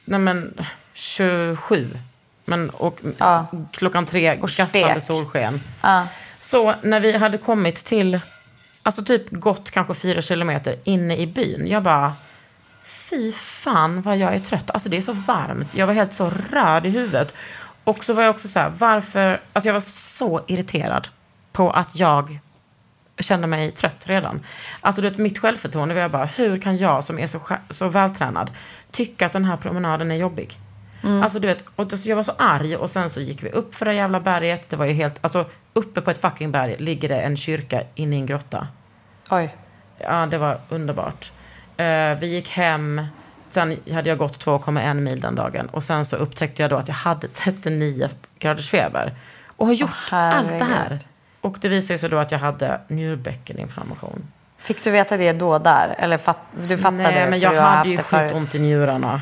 nej 0.06 0.20
men 0.20 0.54
27. 0.94 1.98
Men 2.46 2.70
och 2.70 3.00
s- 3.20 3.46
klockan 3.72 4.06
tre, 4.06 4.32
Och 4.42 4.50
gassande 4.50 4.70
stek. 4.90 5.04
solsken. 5.04 5.62
Så 6.40 6.76
när 6.82 7.00
vi 7.00 7.18
hade 7.18 7.38
kommit 7.38 7.76
till, 7.76 8.20
alltså 8.84 9.04
typ 9.04 9.30
gått 9.30 9.72
kanske 9.72 9.94
fyra 9.94 10.22
kilometer 10.22 10.76
inne 10.84 11.18
i 11.18 11.28
byn. 11.28 11.68
Jag 11.68 11.84
bara, 11.84 12.14
fy 12.84 13.32
fan 13.32 14.02
vad 14.02 14.18
jag 14.18 14.36
är 14.36 14.40
trött. 14.40 14.72
Alltså 14.72 14.90
det 14.90 14.98
är 14.98 15.02
så 15.02 15.14
varmt. 15.14 15.76
Jag 15.76 15.88
var 15.88 15.94
helt 15.94 16.14
så 16.14 16.32
röd 16.52 16.86
i 16.86 16.90
huvudet. 16.90 17.34
Och 17.84 18.04
så 18.04 18.14
var 18.14 18.24
jag 18.24 18.30
också 18.30 18.48
så 18.48 18.60
här, 18.60 18.70
varför, 18.70 19.42
alltså 19.54 19.68
jag 19.68 19.74
var 19.74 19.80
så 19.80 20.42
irriterad 20.48 21.08
på 21.52 21.72
att 21.72 22.00
jag 22.00 22.40
kände 23.20 23.48
mig 23.48 23.72
trött 23.72 24.10
redan. 24.10 24.40
Alltså 24.82 25.02
du 25.02 25.10
vet, 25.10 25.18
mitt 25.18 25.40
självförtroende 25.40 25.94
var 25.94 26.02
jag 26.02 26.12
bara, 26.12 26.26
hur 26.26 26.62
kan 26.62 26.78
jag 26.78 27.04
som 27.04 27.20
är 27.20 27.28
så, 27.28 27.42
så 27.70 27.90
vältränad 27.90 28.52
tycka 28.92 29.26
att 29.26 29.34
den 29.34 29.46
här 29.46 29.58
promenaden 29.58 30.12
är 30.12 30.16
jobbig? 30.16 30.60
Alltså 31.04 31.40
du 31.40 31.48
vet, 31.48 31.64
och 31.76 31.92
så 31.92 32.10
jag 32.10 32.16
var 32.16 32.24
så 32.24 32.34
arg 32.38 32.76
och 32.76 32.90
sen 32.90 33.10
så 33.10 33.22
gick 33.22 33.44
vi 33.44 33.50
upp 33.50 33.76
för 33.76 33.86
det 33.86 33.94
jävla 33.94 34.20
berget. 34.20 34.70
Det 34.70 34.76
var 34.76 34.86
ju 34.86 34.94
helt, 34.94 35.20
alltså 35.22 35.46
uppe 35.74 36.02
på 36.02 36.12
ett 36.12 36.18
fucking 36.22 36.52
berg 36.52 36.76
ligger 36.80 37.10
det 37.10 37.22
en 37.22 37.38
kyrka 37.38 37.84
inne 37.96 38.16
i 38.16 38.20
en 38.20 38.26
grotta. 38.26 38.68
Oj. 39.30 39.56
Ja, 39.98 40.26
det 40.26 40.38
var 40.38 40.60
underbart. 40.70 41.32
Eh, 41.78 41.86
vi 42.20 42.28
gick 42.28 42.50
hem. 42.50 43.02
Sen 43.48 43.78
hade 43.92 44.10
jag 44.10 44.18
gått 44.18 44.46
2,1 44.46 44.94
mil 44.94 45.20
den 45.20 45.36
dagen. 45.36 45.70
Och 45.72 45.84
sen 45.84 46.06
så 46.06 46.16
upptäckte 46.16 46.62
jag 46.62 46.70
då 46.70 46.76
att 46.76 46.88
jag 46.88 46.96
hade 46.96 47.28
39 47.34 48.10
graders 48.40 48.70
feber. 48.70 49.14
Och 49.48 49.68
har 49.68 49.74
gjort 49.74 49.90
Åh, 50.12 50.38
allt 50.38 50.60
det 50.60 50.66
här. 50.66 51.00
Och 51.42 51.58
det 51.62 51.68
visade 51.68 51.98
sig 51.98 52.10
då 52.10 52.18
att 52.18 52.32
jag 52.32 52.40
hade 52.40 52.82
njurbäckeninflammation. 52.88 54.28
Fick 54.58 54.84
du 54.84 54.92
veta 54.92 55.18
det 55.18 55.34
då 55.34 55.60
där? 55.60 55.96
Eller 55.98 56.18
fatt, 56.18 56.38
du 56.68 56.78
fattade 56.78 57.04
Nej, 57.04 57.24
det 57.24 57.30
men 57.30 57.40
jag 57.40 57.62
hade 57.62 57.90
ju 57.90 57.98
det 57.98 58.04
skitont 58.04 58.56
i 58.56 58.60
njurarna. 58.60 59.22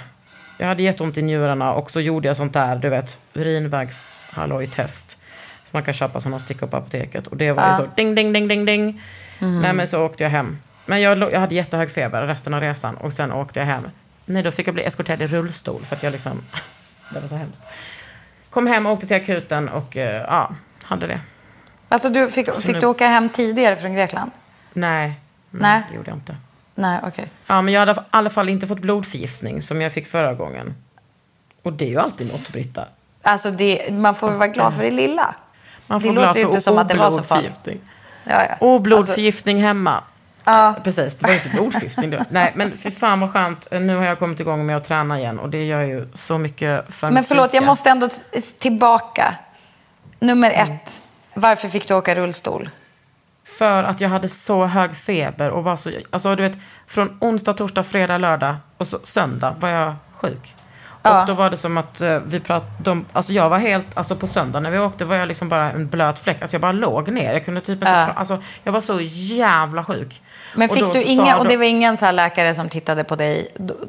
Jag 0.62 0.68
hade 0.68 0.84
jätteont 0.84 1.18
i 1.18 1.22
njurarna 1.22 1.74
och 1.74 1.92
så 1.92 2.00
gjorde 2.02 2.28
jag 2.28 2.38
sånt 2.38 2.54
där, 2.54 2.76
du 2.76 2.90
vet, 2.90 3.20
urinvägshalloj-test. 3.34 5.12
Så 5.64 5.70
man 5.72 5.84
kan 5.84 5.94
köpa 5.94 6.20
sådana 6.20 6.40
stickor 6.40 6.68
på 6.68 6.78
apoteket. 6.78 7.28
Och 7.28 7.38
det 7.38 7.52
var 7.52 7.70
ju 7.70 7.76
så, 7.76 7.88
ding, 7.96 8.16
ding, 8.16 8.34
ding, 8.34 8.48
ding, 8.48 8.66
ding. 8.66 9.02
Mhm. 9.40 9.62
Nej, 9.62 9.74
men 9.74 9.88
så 9.88 10.06
åkte 10.06 10.24
jag 10.24 10.30
hem. 10.32 10.58
Men 10.86 11.02
jag, 11.02 11.18
jag 11.32 11.40
hade 11.40 11.56
jättehög 11.56 11.92
feber 11.92 12.22
resten 12.22 12.54
av 12.54 12.60
resan 12.60 12.98
och 12.98 13.14
sen 13.14 13.32
åkte 13.32 13.60
jag 13.60 13.68
hem. 13.68 13.88
Nej, 14.26 14.44
då 14.44 14.52
fick 14.52 14.68
jag 14.68 14.74
bli 14.76 14.84
eskorterad 14.84 15.22
i 15.22 15.28
rullstol 15.28 15.86
för 15.86 15.96
att 15.96 16.04
jag 16.04 16.12
liksom, 16.12 16.42
det 17.14 17.20
var 17.20 17.28
så 17.28 17.36
hemskt. 17.36 17.62
Kom 18.50 18.68
hem, 18.68 18.86
åkte 18.86 19.08
till 19.08 19.16
akuten 19.18 19.70
och 19.70 19.96
ja, 19.96 20.52
hade 20.84 21.08
det. 21.08 21.20
Alltså 21.90 22.10
du 22.10 22.30
fick, 22.32 22.58
fick 22.58 22.66
nu- 22.74 22.80
du 22.80 22.88
åka 22.88 23.08
hem 23.08 23.30
tidigare 23.30 23.76
från 23.76 23.94
Grekland? 23.94 24.32
Nej, 24.74 25.08
nej, 25.08 25.62
Nej. 25.62 25.82
det 25.90 25.96
gjorde 25.96 26.10
jag 26.12 26.18
inte. 26.18 26.36
Nej, 26.76 27.00
okej. 27.04 27.32
Ja, 27.48 27.62
men 27.62 27.74
jag 27.74 27.80
hade 27.80 27.92
i 27.92 28.04
alla 28.10 28.30
fall 28.30 28.50
inte 28.50 28.68
fått 28.68 28.80
blodförgiftning 28.80 29.62
som 29.62 29.82
jag 29.82 29.92
fick 29.94 30.08
förra 30.08 30.34
gången. 30.34 30.76
Och 31.64 31.74
det 31.74 31.86
är 31.86 31.90
ju 31.90 32.00
alltid 32.00 32.28
något, 32.32 32.50
Britta. 32.50 32.86
Alltså 33.24 33.52
det, 33.52 33.94
man 33.94 34.16
får 34.16 34.32
vara 34.32 34.48
glad 34.48 34.74
för 34.74 34.84
det 34.84 34.92
lilla. 34.92 35.36
Man 35.88 36.00
Det 36.00 36.08
får 36.08 36.14
låter 36.14 36.26
glad 36.34 36.38
ju 36.38 36.42
inte 36.44 36.62
som 36.62 36.78
att 36.78 36.90
det 36.90 36.98
var 36.98 37.12
så 37.12 37.24
farligt. 37.24 37.60
Ja, 38.24 38.46
ja. 38.50 38.56
Oblodförgiftning 38.60 39.62
hemma. 39.62 40.04
Ja. 40.44 40.76
Precis, 40.84 41.16
det 41.16 41.28
var 41.28 41.34
inte 41.34 41.50
blodförgiftning. 41.50 42.14
Nej, 42.30 42.52
men 42.56 42.78
för 42.78 42.92
fan 42.92 43.20
vad 43.20 43.32
skönt. 43.32 43.68
Nu 43.72 43.96
har 43.96 44.04
jag 44.06 44.20
kommit 44.20 44.40
igång 44.40 44.66
med 44.66 44.76
att 44.78 44.84
träna 44.84 45.20
igen 45.20 45.40
och 45.40 45.50
det 45.50 45.66
gör 45.66 45.82
ju 45.82 46.08
så 46.14 46.38
mycket 46.38 46.94
för 46.94 47.12
Men 47.12 47.24
förlåt, 47.24 47.54
jag 47.54 47.66
måste 47.66 47.90
ändå 47.90 48.10
tillbaka. 48.60 49.36
Nummer 50.20 50.52
Mm. 50.52 50.72
ett. 50.76 51.02
Varför 51.34 51.70
fick 51.70 51.88
du 51.88 51.94
åka 51.94 52.16
rullstol? 52.16 52.70
För 53.44 53.84
att 53.84 54.02
jag 54.02 54.10
hade 54.10 54.30
så 54.30 54.66
hög 54.66 54.96
feber 54.96 55.50
och 55.50 55.64
var 55.64 55.76
så... 55.76 55.92
Alltså 56.10 56.36
du 56.36 56.44
vet, 56.44 56.58
från 56.88 57.18
onsdag, 57.22 57.54
torsdag, 57.54 57.84
fredag, 57.84 58.18
lördag 58.18 58.56
och 58.78 58.88
så 58.88 59.00
söndag 59.04 59.56
var 59.60 59.70
jag 59.70 59.96
sjuk. 60.14 60.56
Ja. 61.04 61.22
Och 61.22 61.28
då 61.28 61.34
var 61.34 61.50
det 61.50 61.58
som 61.58 61.78
att 61.78 62.02
eh, 62.02 62.20
vi 62.26 62.40
pratade... 62.40 63.02
Alltså 63.14 63.34
jag 63.34 63.50
var 63.50 63.58
helt... 63.58 63.98
Alltså 63.98 64.16
på 64.16 64.28
söndag 64.28 64.60
när 64.60 64.72
vi 64.72 64.80
åkte 64.80 65.06
var 65.06 65.16
jag 65.16 65.28
liksom 65.28 65.50
bara 65.50 65.72
en 65.72 65.88
blöt 65.88 66.20
fläck. 66.20 66.42
Alltså 66.42 66.56
jag 66.56 66.62
bara 66.62 66.72
låg 66.72 67.10
ner. 67.10 67.34
Jag 67.34 67.46
kunde 67.46 67.62
typ 67.62 67.76
inte... 67.78 67.90
Ja. 67.90 68.08
Alltså 68.16 68.44
jag 68.64 68.72
var 68.74 68.82
så 68.82 69.00
jävla 69.02 69.84
sjuk. 69.84 70.22
Men 70.56 70.70
Och 70.70 70.76
fick 70.76 70.86
då 70.86 70.94
du 70.94 71.04
inga, 71.04 71.38
och 71.38 71.44
de- 71.44 71.50
det 71.50 71.58
var 71.58 71.66
ingen 71.66 71.98
så 71.98 72.06
här 72.06 72.12
läkare 72.14 72.56
som 72.56 72.70
tittade 72.70 73.04
på 73.04 73.16
dig 73.16 73.48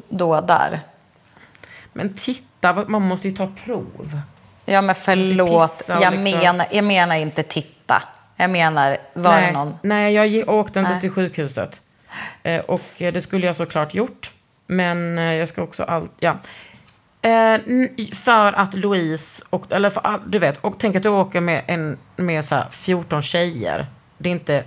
då, 0.09 0.41
där? 0.41 0.79
Men 1.93 2.13
titta, 2.13 2.85
man 2.87 3.01
måste 3.01 3.27
ju 3.27 3.35
ta 3.35 3.47
prov. 3.65 4.19
Ja 4.65 4.81
men 4.81 4.95
förlåt, 4.95 5.89
och 5.95 6.01
jag, 6.03 6.13
liksom- 6.13 6.39
menar, 6.41 6.67
jag 6.71 6.83
menar 6.83 7.15
inte 7.15 7.43
titta. 7.43 7.82
Jag 8.43 8.51
menar, 8.51 8.97
var 9.13 9.31
nej, 9.31 9.47
det 9.47 9.51
någon? 9.51 9.77
Nej, 9.81 10.13
jag 10.13 10.49
åkte 10.49 10.79
inte 10.79 10.91
Nej. 10.91 11.01
till 11.01 11.11
sjukhuset. 11.11 11.81
Eh, 12.43 12.61
och 12.61 13.01
eh, 13.01 13.13
det 13.13 13.21
skulle 13.21 13.45
jag 13.45 13.55
såklart 13.55 13.93
gjort. 13.93 14.31
Men 14.67 15.17
eh, 15.17 15.33
jag 15.33 15.49
ska 15.49 15.61
också 15.61 15.83
allt, 15.83 16.11
ja. 16.19 16.37
För 18.13 18.53
att 18.53 18.73
Louise, 18.73 19.43
och, 19.49 19.71
eller 19.71 19.89
för, 19.89 20.21
du 20.25 20.39
vet, 20.39 20.57
och 20.57 20.79
tänk 20.79 20.95
att 20.95 21.03
du 21.03 21.09
åker 21.09 21.41
med, 21.41 21.63
en, 21.67 21.97
med 22.15 22.45
så 22.45 22.55
här 22.55 22.67
14 22.71 23.21
tjejer. 23.21 23.87
Det 24.17 24.29
är 24.29 24.33
inte 24.33 24.63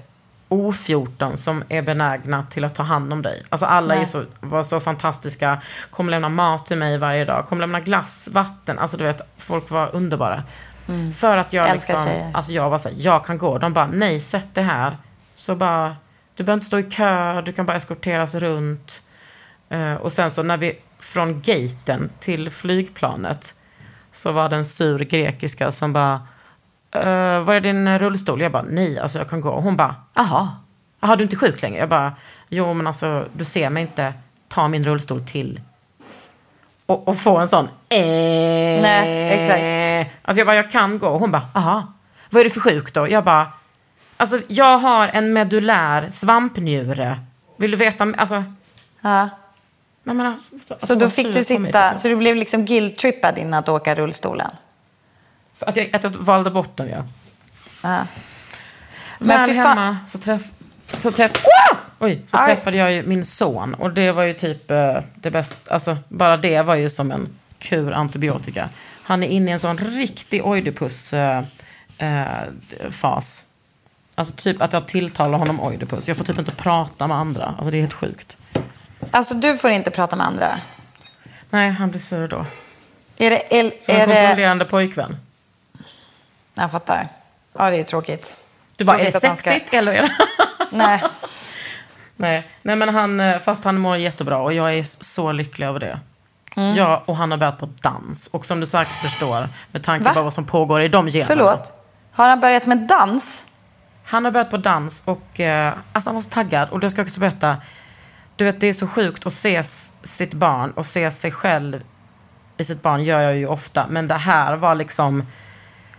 O14 0.48 1.36
som 1.36 1.64
är 1.68 1.82
benägna 1.82 2.42
till 2.42 2.64
att 2.64 2.74
ta 2.74 2.82
hand 2.82 3.12
om 3.12 3.22
dig. 3.22 3.42
Alltså 3.48 3.66
alla 3.66 3.94
är 3.94 4.04
så, 4.04 4.24
var 4.40 4.62
så 4.62 4.80
fantastiska, 4.80 5.60
kommer 5.90 6.10
lämna 6.10 6.28
mat 6.28 6.66
till 6.66 6.76
mig 6.76 6.98
varje 6.98 7.24
dag, 7.24 7.46
kommer 7.46 7.60
lämna 7.60 7.80
glass, 7.80 8.28
vatten. 8.32 8.78
Alltså 8.78 8.96
du 8.96 9.04
vet, 9.04 9.20
folk 9.38 9.70
var 9.70 9.90
underbara. 9.94 10.42
För 11.14 11.37
att 11.37 11.53
jag 11.53 11.64
Mm. 11.64 11.75
Älskar 11.77 11.94
liksom, 11.94 12.11
tjejer. 12.12 12.31
alltså 12.35 12.53
jag 12.53 12.70
var 12.70 12.79
så 12.79 12.88
här, 12.88 12.96
jag 13.01 13.25
kan 13.25 13.38
gå. 13.38 13.59
De 13.59 13.72
bara, 13.72 13.87
nej 13.87 14.20
sätt 14.20 14.46
det 14.53 14.62
här. 14.62 14.96
Så 15.35 15.57
bara, 15.57 15.96
du 16.35 16.44
behöver 16.44 16.57
inte 16.57 16.66
stå 16.66 16.79
i 16.79 16.83
kö, 16.83 17.42
du 17.42 17.53
kan 17.53 17.66
bara 17.66 17.77
eskorteras 17.77 18.35
runt. 18.35 19.03
Eh, 19.68 19.94
och 19.94 20.12
sen 20.12 20.31
så 20.31 20.42
när 20.42 20.57
vi 20.57 20.79
från 20.99 21.40
gaten 21.42 22.11
till 22.20 22.51
flygplanet 22.51 23.55
så 24.12 24.33
var 24.33 24.49
det 24.49 24.57
en 24.57 24.64
sur 24.64 24.99
grekiska 24.99 25.70
som 25.70 25.92
bara, 25.92 26.14
"Eh, 26.94 27.40
var 27.40 27.55
är 27.55 27.61
din 27.61 27.99
rullstol? 27.99 28.40
Jag 28.40 28.53
bara, 28.53 28.62
nej, 28.68 28.99
alltså 28.99 29.18
jag 29.18 29.29
kan 29.31 29.40
gå. 29.40 29.51
Och 29.51 29.62
hon 29.62 29.77
bara, 29.77 29.94
jaha, 30.14 30.49
jaha, 31.01 31.16
du 31.16 31.22
är 31.22 31.27
inte 31.27 31.37
sjuk 31.37 31.62
längre? 31.62 31.79
Jag 31.79 31.88
bara, 31.88 32.12
jo 32.49 32.75
men 32.75 32.87
alltså 32.87 33.25
du 33.33 33.44
ser 33.44 33.70
mig 33.70 33.83
inte 33.83 34.14
ta 34.49 34.68
min 34.68 34.83
rullstol 34.83 35.20
till 35.20 35.61
och, 36.87 37.09
och 37.09 37.18
få 37.18 37.37
en 37.38 37.49
sån, 37.49 37.64
eh, 37.88 38.01
Nej, 38.83 39.33
exakt. 39.33 40.12
Alltså 40.22 40.40
jag 40.40 40.46
bara, 40.46 40.57
jag 40.57 40.70
kan 40.70 40.99
gå. 40.99 41.09
Och 41.09 41.20
hon 41.20 41.31
bara, 41.31 41.49
aha, 41.55 41.92
vad 42.31 42.40
är 42.40 42.44
det 42.44 42.51
för 42.51 42.61
sjuk 42.61 42.94
då? 42.94 43.09
Jag 43.11 43.25
bara, 43.25 43.53
alltså 44.16 44.40
jag 44.49 44.79
har 44.79 45.09
en 45.09 45.33
medullär 45.33 46.09
svampnjure. 46.11 47.20
Vill 47.57 47.70
du 47.70 47.77
veta? 47.77 48.05
Alltså, 48.18 48.44
Ja. 49.01 49.29
men, 50.03 50.16
men, 50.16 50.27
alltså, 50.27 50.87
Så 50.87 50.94
då 50.94 51.11
fick 51.11 51.35
du 51.35 51.44
sitta, 51.44 51.99
så 51.99 52.09
du 52.09 52.16
blev 52.16 52.37
liksom 52.37 52.64
guilt-trippad 52.64 53.38
innan 53.38 53.59
att 53.59 53.68
åka 53.68 53.94
rullstolen? 53.94 54.51
för 55.55 55.66
Att 55.66 55.77
jag, 55.77 55.96
att 55.96 56.03
jag 56.05 56.11
valde 56.11 56.51
bort 56.51 56.77
den, 56.77 56.88
ja. 56.88 57.05
Ja. 57.83 57.99
Men 59.18 59.29
Väl 59.29 59.49
fy 59.51 59.57
fan- 59.57 59.79
hemma 59.79 59.96
så, 60.09 60.18
träff, 60.18 60.42
så, 61.01 61.11
träff, 61.11 61.33
Oj, 61.98 62.22
så 62.26 62.37
Aj. 62.37 62.46
träffade 62.54 62.76
jag 62.76 62.92
ju 62.92 63.02
min 63.02 63.24
son. 63.24 63.74
Och 63.74 63.92
det 63.92 64.12
var 64.12 64.22
ju 64.22 64.32
typ 64.32 64.70
eh, 64.70 64.98
det 65.14 65.30
bästa. 65.30 65.74
Alltså, 65.74 65.96
bara 66.09 66.37
det 66.37 66.62
var 66.62 66.74
ju 66.74 66.88
som 66.90 67.12
en 67.12 67.28
kur 67.59 67.92
antibiotika. 67.92 68.68
Han 69.02 69.22
är 69.22 69.28
inne 69.28 69.50
i 69.50 69.52
en 69.52 69.59
sån 69.61 69.78
riktig 69.78 70.46
oidipus-fas. 70.46 71.44
alltså 74.14 74.35
typ 74.35 74.62
att 74.62 74.72
jag 74.72 74.88
tilltalar 74.88 75.38
honom 75.38 75.61
oidipus. 75.61 76.09
Jag 76.09 76.16
får 76.16 76.24
typ 76.24 76.38
inte 76.38 76.52
prata 76.52 77.06
med 77.06 77.16
andra. 77.16 77.44
Alltså 77.46 77.70
det 77.70 77.76
är 77.76 77.80
helt 77.80 77.92
sjukt. 77.92 78.37
Alltså 79.11 79.35
du 79.35 79.59
får 79.59 79.70
inte 79.70 79.90
prata 79.90 80.16
med 80.16 80.26
andra. 80.26 80.61
Nej, 81.50 81.70
han 81.70 81.90
blir 81.90 82.00
sur 82.00 82.28
då. 82.28 82.46
Är 83.18 83.30
det... 83.30 83.61
Är, 83.61 83.72
Som 83.80 83.94
en 83.94 84.00
är 84.00 84.06
det 84.06 84.14
kontrollerande 84.14 84.64
pojkvän. 84.64 85.16
jag 86.54 86.70
fattar. 86.70 87.09
Ja, 87.59 87.70
det 87.70 87.76
är 87.76 87.85
tråkigt. 87.85 88.35
Du 88.76 88.85
bara, 88.85 88.98
är 88.98 89.04
det 89.04 89.26
han 89.26 89.37
ska- 89.37 89.50
sexigt 89.50 89.74
eller 89.74 89.92
är 89.92 90.02
det... 90.02 90.12
Nej. 90.70 91.02
Nej, 92.16 92.48
nej 92.62 92.76
men 92.76 92.88
han, 92.88 93.20
eh, 93.20 93.38
fast 93.38 93.64
han 93.64 93.79
mår 93.79 93.96
jättebra 93.96 94.38
och 94.38 94.52
jag 94.52 94.74
är 94.74 94.83
så 94.83 95.33
lycklig 95.33 95.66
över 95.66 95.81
det. 95.81 96.00
Mm. 96.57 96.74
Ja, 96.74 97.02
och 97.07 97.16
han 97.16 97.31
har 97.31 97.38
börjat 97.38 97.59
på 97.59 97.68
dans. 97.83 98.26
Och 98.26 98.46
som 98.46 98.61
du 98.61 98.66
säkert 98.66 98.98
förstår, 98.98 99.48
med 99.72 99.83
tanke 99.83 100.14
på 100.14 100.22
vad 100.22 100.33
som 100.33 100.44
pågår 100.44 100.83
i 100.83 100.88
de 100.88 101.09
generna. 101.09 101.26
Förlåt. 101.26 101.72
Har 102.12 102.29
han 102.29 102.40
börjat 102.40 102.66
med 102.66 102.79
dans? 102.79 103.44
Han 104.05 104.24
har 104.24 104.33
börjat 104.33 104.50
på 104.50 104.57
dans 104.57 105.02
och 105.05 105.40
eh, 105.40 105.72
alltså 105.92 106.11
han 106.11 106.14
var 106.14 106.20
så 106.22 106.31
taggad. 106.31 106.70
Och 106.70 106.81
det 106.81 106.90
ska 106.90 107.00
jag 107.00 107.07
också 107.07 107.20
berätta. 107.20 107.57
Du 108.37 108.44
vet, 108.44 108.61
det 108.61 108.66
är 108.66 108.72
så 108.72 108.87
sjukt 108.87 109.26
att 109.26 109.33
se 109.33 109.62
sitt 110.02 110.35
barn 110.35 110.70
och 110.70 110.87
se 110.87 111.11
sig 111.11 111.33
själv 111.33 111.83
i 112.57 112.64
sitt 112.64 112.83
barn 112.83 113.02
gör 113.02 113.20
jag 113.20 113.37
ju 113.37 113.46
ofta. 113.46 113.87
Men 113.88 114.09
det 114.09 114.14
här 114.14 114.57
var 114.57 114.74
liksom, 114.74 115.26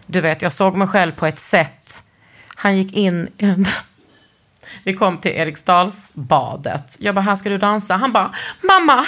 du 0.06 0.22
vet, 0.22 0.42
jag 0.42 0.52
såg 0.52 0.76
mig 0.76 0.88
själv 0.88 1.12
på 1.12 1.26
ett 1.26 1.40
sätt. 1.40 2.04
Han 2.56 2.78
gick 2.78 2.94
in 2.94 3.28
i 3.38 3.46
den 3.46 3.66
Vi 4.84 4.94
kom 4.94 5.18
till 5.18 5.32
Eriksdalsbadet. 5.32 6.98
Jag 7.00 7.16
bara, 7.16 7.22
här 7.22 7.36
ska 7.36 7.50
du 7.50 7.58
dansa. 7.58 7.96
Han 7.96 8.14
bara, 8.14 8.32
mamma, 8.64 9.06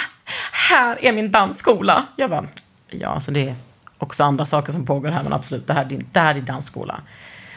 här 0.70 1.04
är 1.04 1.12
min 1.12 1.30
dansskola. 1.30 2.06
Jag 2.16 2.30
bara, 2.30 2.44
ja, 2.90 3.08
alltså 3.08 3.30
det 3.30 3.48
är 3.48 3.54
också 3.98 4.24
andra 4.24 4.44
saker 4.44 4.72
som 4.72 4.86
pågår 4.86 5.08
här, 5.10 5.22
men 5.22 5.32
absolut, 5.32 5.66
det 5.66 5.72
här 5.72 5.84
är 5.84 5.88
din, 5.88 6.06
det 6.12 6.20
här 6.20 6.30
är 6.30 6.34
din 6.34 6.44
dansskola. 6.44 7.00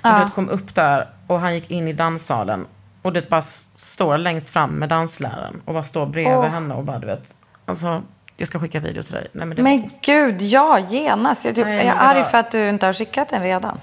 Ja. 0.01 0.17
du 0.17 0.23
vet, 0.23 0.33
kom 0.33 0.49
upp 0.49 0.75
där 0.75 1.09
och 1.27 1.39
han 1.39 1.53
gick 1.55 1.71
in 1.71 1.87
i 1.87 1.93
danssalen. 1.93 2.65
Och 3.01 3.13
det 3.13 3.29
bara 3.29 3.41
står 3.41 4.17
längst 4.17 4.49
fram 4.49 4.69
med 4.71 4.89
dansläraren 4.89 5.61
och 5.65 5.73
bara 5.73 5.83
står 5.83 6.05
bredvid 6.05 6.37
Åh. 6.37 6.45
henne 6.45 6.73
och 6.73 6.83
bara, 6.83 6.99
du 6.99 7.07
vet, 7.07 7.35
alltså, 7.65 8.01
jag 8.37 8.47
ska 8.47 8.59
skicka 8.59 8.79
video 8.79 9.03
till 9.03 9.13
dig. 9.13 9.27
Nej, 9.31 9.45
men 9.47 9.57
var, 9.57 9.63
Men 9.63 9.89
gud, 10.01 10.41
ja, 10.41 10.79
genast. 10.79 11.45
Jag, 11.45 11.55
typ, 11.55 11.65
Nej, 11.65 11.77
jag 11.77 11.95
är 11.95 11.99
arg 11.99 12.21
var- 12.21 12.29
för 12.29 12.37
att 12.37 12.51
du 12.51 12.69
inte 12.69 12.85
har 12.85 12.93
skickat 12.93 13.29
den 13.29 13.43
redan. 13.43 13.77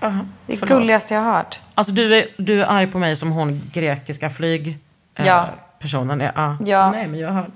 Ah, 0.00 0.10
Det 0.46 0.62
är 0.62 0.66
gulligaste 0.66 1.14
jag 1.14 1.20
har 1.20 1.32
hört. 1.32 1.60
Alltså 1.74 1.92
du 1.92 2.16
är, 2.16 2.26
du 2.36 2.62
är 2.62 2.66
arg 2.66 2.86
på 2.86 2.98
mig 2.98 3.16
som 3.16 3.30
hon 3.32 3.60
grekiska 3.72 4.30
flyg... 4.30 4.78
eh, 5.14 5.26
Ja. 5.26 5.46
Personen 5.78 6.20
är. 6.20 6.32
Ja. 6.36 6.56
Ja. 6.66 6.82
Mm. 6.82 6.92
Nej, 6.92 7.08
men 7.08 7.20
jag 7.20 7.32
hör, 7.32 7.46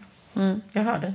jag 0.73 0.83
hör 0.85 0.99
det. 0.99 1.15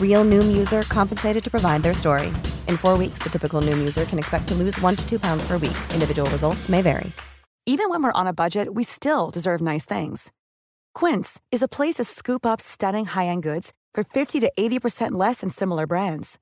Real 0.00 0.24
Noom 0.24 0.56
user 0.56 0.82
compensated 0.82 1.44
to 1.44 1.50
provide 1.50 1.82
their 1.82 1.92
story. 1.92 2.28
In 2.66 2.78
four 2.78 2.96
weeks, 2.96 3.18
the 3.22 3.28
typical 3.28 3.60
Noom 3.60 3.78
user 3.78 4.06
can 4.06 4.18
expect 4.18 4.48
to 4.48 4.54
lose 4.54 4.80
one 4.80 4.96
to 4.96 5.06
two 5.06 5.18
pounds 5.20 5.46
per 5.46 5.58
week. 5.58 5.76
Individual 5.92 6.30
results 6.30 6.70
may 6.70 6.80
vary. 6.80 7.12
Even 7.66 7.90
when 7.90 8.02
we're 8.02 8.12
on 8.12 8.28
a 8.28 8.32
budget, 8.32 8.74
we 8.74 8.84
still 8.84 9.28
deserve 9.30 9.60
nice 9.60 9.84
things. 9.84 10.32
Quince 10.94 11.40
is 11.50 11.62
a 11.62 11.68
place 11.68 11.96
to 11.96 12.04
scoop 12.04 12.46
up 12.46 12.60
stunning 12.60 13.06
high-end 13.06 13.42
goods 13.42 13.72
for 13.92 14.04
50 14.04 14.40
to 14.40 14.52
80% 14.56 15.12
less 15.12 15.40
than 15.40 15.50
similar 15.50 15.86
brands. 15.86 16.38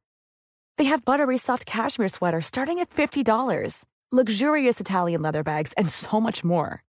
They 0.77 0.85
have 0.85 1.05
buttery 1.05 1.39
soft 1.39 1.65
cashmere 1.65 2.09
sweaters 2.09 2.47
starting 2.47 2.79
at 2.79 2.91
$50, 2.91 3.85
luxurious 4.13 4.81
Italian 4.81 5.23
leather 5.23 5.43
bags, 5.43 5.73
and 5.79 5.89
so 5.89 6.21
much 6.21 6.45
more. 6.45 6.85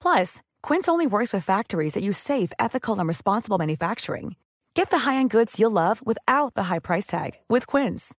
Plus, 0.00 0.40
Quince 0.62 0.88
only 0.88 1.06
works 1.06 1.32
with 1.34 1.44
factories 1.44 1.92
that 1.92 2.02
use 2.02 2.16
safe, 2.16 2.52
ethical, 2.58 2.98
and 2.98 3.06
responsible 3.06 3.58
manufacturing. 3.58 4.36
Get 4.78 4.90
the 4.90 5.10
high-end 5.10 5.30
goods 5.30 5.58
you'll 5.58 5.72
love 5.72 6.00
without 6.06 6.54
the 6.54 6.62
high 6.62 6.80
price 6.80 7.06
tag 7.06 7.30
with 7.54 7.66
Quince. 7.66 8.14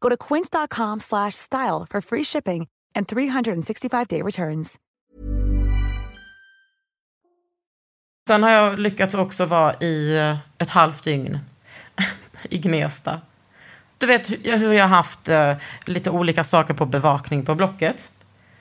Go 0.00 0.08
to 0.08 0.16
quince.com 0.16 1.00
slash 1.00 1.34
style 1.34 1.86
for 1.90 2.00
free 2.00 2.24
shipping 2.24 2.66
and 2.94 3.06
365-day 3.06 4.22
returns. 4.22 4.76
Sen 8.28 8.42
har 8.42 8.50
jag 8.50 8.78
lyckats 8.78 9.14
också 9.14 9.44
vara 9.44 9.74
i 9.74 10.18
eh, 10.18 10.36
ett 10.58 10.70
halvt 10.70 11.04
dygn 11.04 11.38
i 12.50 12.58
Gnesta. 12.58 13.20
Du 13.98 14.06
vet 14.06 14.30
hur 14.30 14.72
jag 14.72 14.84
har 14.84 14.96
haft 14.96 15.28
eh, 15.28 15.54
lite 15.86 16.10
olika 16.10 16.44
saker 16.44 16.74
på 16.74 16.86
bevakning 16.86 17.44
på 17.44 17.54
Blocket. 17.54 18.12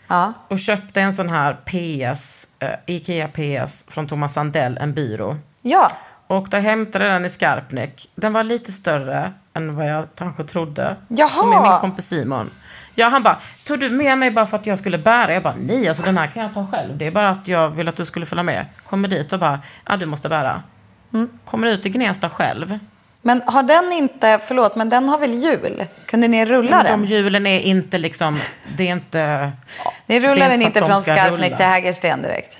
Ja. 0.07 0.33
Och 0.47 0.59
köpte 0.59 1.01
en 1.01 1.13
sån 1.13 1.29
här 1.29 1.53
PS, 1.53 2.47
eh, 2.59 2.75
Ikea 2.87 3.27
PS 3.27 3.85
från 3.87 4.07
Thomas 4.07 4.33
Sandell, 4.33 4.77
en 4.77 4.93
byrå. 4.93 5.37
Ja. 5.61 5.87
Och 6.27 6.47
då 6.49 6.57
hämtade 6.57 7.05
den 7.05 7.25
i 7.25 7.29
Skarpnäck. 7.29 8.09
Den 8.15 8.33
var 8.33 8.43
lite 8.43 8.71
större 8.71 9.33
än 9.53 9.75
vad 9.75 9.89
jag 9.89 10.05
kanske 10.15 10.43
trodde. 10.43 10.95
Jaha. 11.07 11.57
Är 11.57 11.71
min 11.71 11.79
kompis 11.79 12.05
Simon. 12.05 12.51
Ja, 12.95 13.09
han 13.09 13.23
bara, 13.23 13.37
tog 13.63 13.79
du 13.79 13.89
med 13.89 14.17
mig 14.17 14.31
bara 14.31 14.45
för 14.45 14.57
att 14.57 14.65
jag 14.65 14.77
skulle 14.77 14.97
bära? 14.97 15.33
Jag 15.33 15.43
bara, 15.43 15.55
nej, 15.59 15.87
alltså 15.87 16.03
den 16.03 16.17
här 16.17 16.27
kan 16.27 16.43
jag 16.43 16.53
ta 16.53 16.67
själv. 16.67 16.97
Det 16.97 17.07
är 17.07 17.11
bara 17.11 17.29
att 17.29 17.47
jag 17.47 17.69
vill 17.69 17.87
att 17.87 17.95
du 17.95 18.05
skulle 18.05 18.25
följa 18.25 18.43
med. 18.43 18.65
Kommer 18.85 19.07
dit 19.07 19.33
och 19.33 19.39
bara, 19.39 19.59
ja 19.87 19.97
du 19.97 20.05
måste 20.05 20.29
bära. 20.29 20.63
Mm. 21.13 21.29
Kommer 21.45 21.67
ut 21.67 21.85
i 21.85 21.89
Gnesta 21.89 22.29
själv. 22.29 22.79
Men 23.21 23.41
har 23.45 23.63
den 23.63 23.93
inte, 23.93 24.39
förlåt, 24.47 24.75
men 24.75 24.89
den 24.89 25.09
har 25.09 25.19
väl 25.19 25.43
hjul? 25.43 25.85
Kunde 26.05 26.27
ni 26.27 26.45
rulla 26.45 26.83
den? 26.83 27.01
de 27.01 27.05
hjulen 27.05 27.47
är 27.47 27.59
inte 27.59 27.97
liksom, 27.97 28.39
det 28.77 28.87
är 28.87 28.91
inte... 28.91 29.51
Ni 30.05 30.19
rullar 30.19 30.49
den 30.49 30.61
inte 30.61 30.79
de 30.79 30.87
från 30.87 31.01
ska 31.01 31.15
Skarpnäck 31.15 31.57
till 31.57 31.65
Hägersten 31.65 32.21
direkt? 32.21 32.59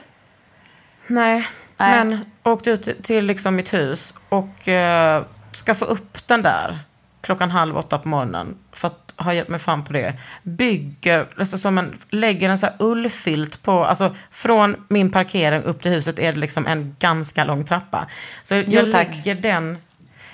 Nej, 1.08 1.48
Nej. 1.78 2.06
men 2.06 2.26
åkte 2.54 2.70
ut 2.72 3.04
till- 3.04 3.26
liksom 3.26 3.56
mitt 3.56 3.74
hus 3.74 4.14
och 4.30 4.68
eh, 4.68 5.24
ska 5.52 5.76
få 5.76 5.86
upp 5.86 6.28
den 6.28 6.42
där 6.42 6.80
klockan 7.22 7.52
halv 7.52 7.78
åtta 7.78 7.98
på 8.00 8.08
morgonen 8.08 8.58
för 8.72 8.88
att 8.88 9.14
ha 9.18 9.34
gett 9.34 9.48
mig 9.48 9.60
fan 9.60 9.84
på 9.84 9.94
det. 9.94 10.14
Bygger, 10.44 11.28
alltså 11.40 11.58
som 11.58 11.78
en, 11.78 11.98
lägger 12.10 12.50
en 12.50 12.58
så 12.58 12.66
här 12.66 12.76
ullfilt 12.80 13.62
på, 13.64 13.86
alltså 13.86 14.16
från 14.32 14.86
min 14.90 15.12
parkering 15.12 15.64
upp 15.64 15.82
till 15.82 15.92
huset 15.92 16.20
är 16.20 16.32
det 16.34 16.40
liksom 16.40 16.68
en 16.68 16.96
ganska 17.00 17.44
lång 17.44 17.64
trappa. 17.66 18.08
Så 18.44 18.56
jag 18.56 18.64
Jo, 18.68 18.82
lägger 18.82 19.36
den, 19.36 19.78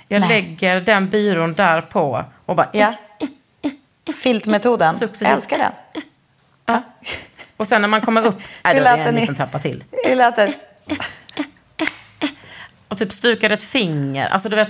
jag 0.07 0.19
Nej. 0.19 0.29
lägger 0.29 0.81
den 0.81 1.09
byrån 1.09 1.53
där 1.53 1.81
på 1.81 2.25
och 2.45 2.55
bara 2.55 2.69
Ja. 2.73 2.93
Filtmetoden. 4.23 4.93
Jag 4.99 5.31
älskar 5.31 5.57
den. 5.57 5.71
Ja. 6.65 6.81
Och 7.57 7.67
sen 7.67 7.81
när 7.81 7.87
man 7.89 8.01
kommer 8.01 8.25
upp, 8.25 8.35
Hur 8.63 8.73
då 8.81 8.85
är 8.87 8.97
det 8.97 9.03
en 9.03 9.15
liten 9.15 9.35
trappa 9.35 9.59
till. 9.59 9.83
Hur 10.07 10.15
lät 10.15 10.35
det? 10.35 10.53
Och 12.91 12.97
typ 12.97 13.11
stukade 13.11 13.53
ett 13.53 13.63
finger. 13.63 14.27
Alltså 14.27 14.49
du 14.49 14.55
vet. 14.55 14.69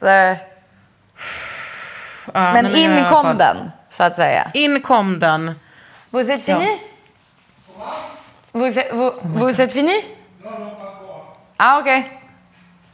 Ja, 0.00 0.36
Men 2.52 2.64
nej, 2.64 2.82
in 2.84 3.04
kom 3.10 3.38
den, 3.38 3.70
så 3.88 4.02
att 4.04 4.16
säga. 4.16 4.50
In 4.54 4.80
kom 4.82 5.18
den. 5.18 5.54
Vous 6.10 6.30
êtes 6.30 6.44
fini? 6.44 6.78
Vous, 8.52 8.76
êtes- 8.76 8.92
vous, 8.92 9.12
vous 9.22 9.60
êtes 9.60 9.72
fini? 9.72 10.04
Ah, 11.56 11.78
okej. 11.78 12.20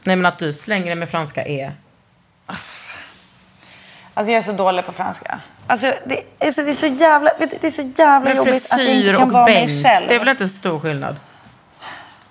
Nej 0.03 0.15
men 0.15 0.25
att 0.25 0.39
du 0.39 0.53
slänger 0.53 0.89
det 0.89 0.95
med 0.95 1.09
franska 1.09 1.45
E. 1.45 1.71
Alltså 4.13 4.31
jag 4.31 4.37
är 4.39 4.41
så 4.41 4.51
dålig 4.51 4.85
på 4.85 4.91
franska. 4.91 5.39
Alltså 5.67 5.93
det 6.05 6.23
är 6.39 6.51
så, 6.51 6.61
det 6.61 6.71
är 6.71 6.75
så 6.75 6.87
jävla, 6.87 7.31
det 7.39 7.63
är 7.63 7.71
så 7.71 7.81
jävla 7.81 8.19
Men 8.29 8.37
jobbigt 8.37 8.71
att 8.71 8.77
jag 8.79 8.87
inte 8.95 9.11
kan 9.13 9.21
och 9.23 9.31
vara 9.31 9.45
mig 9.45 9.67
bänk, 9.67 9.85
själv. 9.85 10.07
det 10.07 10.15
är 10.15 10.19
väl 10.19 10.27
inte 10.27 10.47
så 10.47 10.55
stor 10.55 10.79
skillnad? 10.79 11.19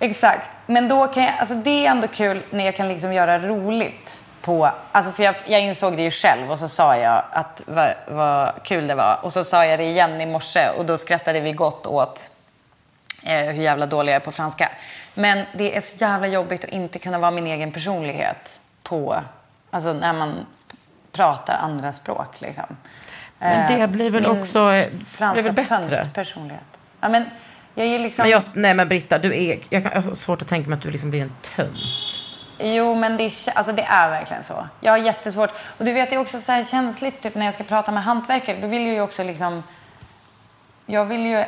Exakt. 0.03 0.51
Men 0.67 0.89
då 0.89 1.07
kan 1.07 1.23
jag, 1.23 1.35
alltså 1.39 1.55
det 1.55 1.87
är 1.87 1.91
ändå 1.91 2.09
kul 2.09 2.43
när 2.51 2.65
jag 2.65 2.77
kan 2.77 2.89
liksom 2.89 3.13
göra 3.13 3.39
roligt 3.39 4.21
på, 4.41 4.71
alltså 4.93 5.13
för 5.13 5.23
jag, 5.23 5.35
jag 5.47 5.61
insåg 5.61 5.97
det 5.97 6.03
ju 6.03 6.11
själv 6.11 6.51
och 6.51 6.59
så 6.59 6.69
sa 6.69 6.97
jag 6.97 7.23
att 7.31 7.63
vad, 7.67 7.95
vad 8.09 8.53
kul 8.63 8.87
det 8.87 8.95
var. 8.95 9.19
Och 9.23 9.33
så 9.33 9.45
sa 9.45 9.65
jag 9.65 9.79
det 9.79 9.85
igen 9.85 10.21
i 10.21 10.27
morse 10.27 10.69
och 10.69 10.87
då 10.87 10.99
skrattade 10.99 11.41
vi 11.41 11.53
gott 11.53 11.87
åt 11.87 12.27
eh, 13.23 13.41
hur 13.41 13.63
jävla 13.63 13.87
dålig 13.87 14.13
jag 14.13 14.17
är 14.17 14.25
på 14.25 14.33
franska. 14.33 14.71
Men 15.15 15.47
det 15.55 15.77
är 15.77 15.81
så 15.81 15.97
jävla 15.97 16.27
jobbigt 16.27 16.65
att 16.65 16.71
inte 16.71 16.99
kunna 16.99 17.19
vara 17.19 17.31
min 17.31 17.47
egen 17.47 17.73
personlighet 17.73 18.61
på, 18.83 19.17
alltså 19.71 19.93
när 19.93 20.13
man 20.13 20.47
pratar 21.13 21.55
andra 21.55 21.93
språk 21.93 22.41
liksom. 22.41 22.65
Men 23.39 23.71
Eh, 23.73 23.81
det 23.81 23.89
blir 23.89 24.11
väl 24.11 24.23
min 24.23 24.41
också 24.41 24.73
eh, 24.73 24.91
franska 25.11 25.43
blir 25.43 25.53
väl 25.53 25.55
bättre? 25.55 26.05
personlighet. 26.15 26.81
Ja, 27.01 27.09
men 27.09 27.25
jag 27.75 27.87
är 27.87 27.99
liksom... 27.99 28.23
Men 28.23 28.31
jag, 28.31 28.43
nej 28.55 28.75
men 28.75 28.89
Britta, 28.89 29.19
du 29.19 29.37
är, 29.37 29.59
jag, 29.71 29.83
kan, 29.83 29.93
jag 29.95 30.03
har 30.03 30.15
svårt 30.15 30.43
att 30.43 30.49
tänka 30.49 30.69
mig 30.71 30.77
att 30.77 30.83
du 30.83 30.91
liksom 30.91 31.11
blir 31.11 31.23
en 31.23 31.33
tönt. 31.57 31.77
Jo, 32.59 32.95
men 32.95 33.17
det 33.17 33.31
alltså, 33.55 33.73
det 33.73 33.83
är 33.83 34.11
verkligen 34.11 34.45
så. 34.45 34.69
Jag 34.81 34.93
har 34.93 34.99
jättesvårt. 34.99 35.51
Och 35.79 35.85
du 35.85 35.93
vet, 35.93 36.11
det 36.11 36.17
är 36.17 36.21
också 36.21 36.41
så 36.41 36.53
här 36.53 36.65
känsligt 36.65 37.23
typ, 37.23 37.35
när 37.35 37.45
jag 37.45 37.55
ska 37.55 37.65
prata 37.65 37.93
med 37.93 38.03
hantverkare. 38.05 38.57
Då 38.61 38.67
vill 38.67 38.83
jag 38.87 38.95
ju 38.95 39.01
också 39.01 39.25
liksom... 39.25 39.63
Jag 40.87 41.05
vill 41.05 41.27
ju... 41.27 41.39
eh, 41.39 41.47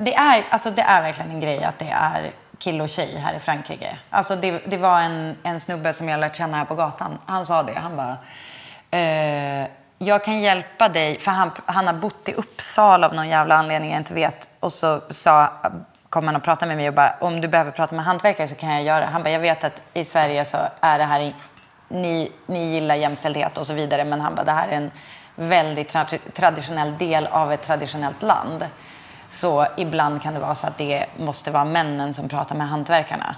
Det 0.00 0.14
är, 0.14 0.44
alltså, 0.50 0.70
det 0.70 0.82
är 0.82 1.02
verkligen 1.02 1.30
en 1.30 1.40
grej 1.40 1.64
att 1.64 1.78
det 1.78 1.88
är 1.90 2.30
kille 2.58 2.82
och 2.82 2.88
tjej 2.88 3.16
här 3.18 3.34
i 3.34 3.38
Frankrike. 3.38 3.98
Alltså, 4.10 4.36
det, 4.36 4.60
det 4.66 4.76
var 4.76 5.00
en, 5.00 5.36
en 5.42 5.60
snubbe 5.60 5.92
som 5.92 6.08
jag 6.08 6.20
lärt 6.20 6.36
känna 6.36 6.56
här 6.56 6.64
på 6.64 6.74
gatan. 6.74 7.18
Han 7.26 7.46
sa 7.46 7.62
det. 7.62 7.74
Han 7.74 7.96
bara... 7.96 8.18
Eh, 9.00 9.66
jag 9.98 10.24
kan 10.24 10.38
hjälpa 10.40 10.88
dig, 10.88 11.18
för 11.20 11.30
han, 11.30 11.50
han 11.66 11.86
har 11.86 11.94
bott 11.94 12.28
i 12.28 12.32
Uppsala 12.34 13.06
av 13.08 13.14
någon 13.14 13.28
jävla 13.28 13.54
anledning 13.54 13.90
jag 13.90 14.00
inte 14.00 14.14
vet. 14.14 14.48
Och 14.60 14.72
så 14.72 15.00
sa, 15.10 15.52
kom 16.08 16.26
han 16.26 16.36
och 16.36 16.42
pratade 16.42 16.66
med 16.68 16.76
mig 16.76 16.88
och 16.88 16.94
bara, 16.94 17.14
om 17.20 17.40
du 17.40 17.48
behöver 17.48 17.70
prata 17.70 17.94
med 17.94 18.04
hantverkare 18.04 18.48
så 18.48 18.54
kan 18.54 18.68
jag 18.72 18.82
göra 18.82 19.00
det. 19.00 19.06
Han 19.06 19.22
bara, 19.22 19.30
jag 19.30 19.40
vet 19.40 19.64
att 19.64 19.82
i 19.94 20.04
Sverige 20.04 20.44
så 20.44 20.56
är 20.80 20.98
det 20.98 21.04
här, 21.04 21.20
i- 21.20 21.34
ni, 21.88 22.32
ni 22.46 22.64
gillar 22.64 22.94
jämställdhet 22.94 23.58
och 23.58 23.66
så 23.66 23.72
vidare, 23.72 24.04
men 24.04 24.20
han 24.20 24.34
bara, 24.34 24.44
det 24.44 24.52
här 24.52 24.68
är 24.68 24.72
en 24.76 24.90
väldigt 25.34 25.94
tra- 25.94 26.30
traditionell 26.34 26.98
del 26.98 27.26
av 27.26 27.52
ett 27.52 27.62
traditionellt 27.62 28.22
land. 28.22 28.66
Så 29.28 29.66
ibland 29.76 30.22
kan 30.22 30.34
det 30.34 30.40
vara 30.40 30.54
så 30.54 30.66
att 30.66 30.78
det 30.78 31.06
måste 31.16 31.50
vara 31.50 31.64
männen 31.64 32.14
som 32.14 32.28
pratar 32.28 32.56
med 32.56 32.68
hantverkarna. 32.68 33.36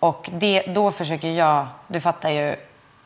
Och 0.00 0.30
det, 0.32 0.60
då 0.74 0.90
försöker 0.90 1.28
jag, 1.28 1.66
du 1.86 2.00
fattar 2.00 2.28
ju 2.30 2.56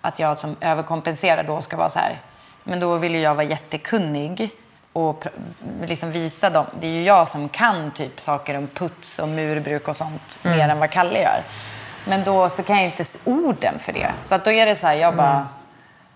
att 0.00 0.18
jag 0.18 0.38
som 0.38 0.56
överkompenserar 0.60 1.42
då 1.42 1.60
ska 1.62 1.76
vara 1.76 1.88
så 1.88 1.98
här. 1.98 2.20
Men 2.64 2.80
då 2.80 2.96
vill 2.96 3.14
ju 3.14 3.20
jag 3.20 3.34
vara 3.34 3.46
jättekunnig 3.46 4.50
och 4.92 5.24
liksom 5.86 6.12
visa 6.12 6.50
dem. 6.50 6.66
Det 6.80 6.86
är 6.86 6.90
ju 6.90 7.02
jag 7.02 7.28
som 7.28 7.48
kan 7.48 7.90
typ 7.90 8.20
saker 8.20 8.56
om 8.56 8.66
puts 8.66 9.18
och 9.18 9.28
murbruk 9.28 9.88
och 9.88 9.96
sånt 9.96 10.40
Mm. 10.44 10.58
mer 10.58 10.68
än 10.68 10.78
vad 10.78 10.90
Kalle 10.90 11.22
gör. 11.22 11.42
Men 12.04 12.24
då 12.24 12.48
så 12.48 12.62
kan 12.62 12.76
jag 12.76 12.84
ju 12.84 12.90
inte 12.90 13.04
orden 13.24 13.78
för 13.78 13.92
det. 13.92 14.12
Så 14.22 14.34
att 14.34 14.44
då 14.44 14.50
är 14.50 14.66
det 14.66 14.74
så 14.74 14.86
här, 14.86 14.94
jag 14.94 15.16
bara... 15.16 15.48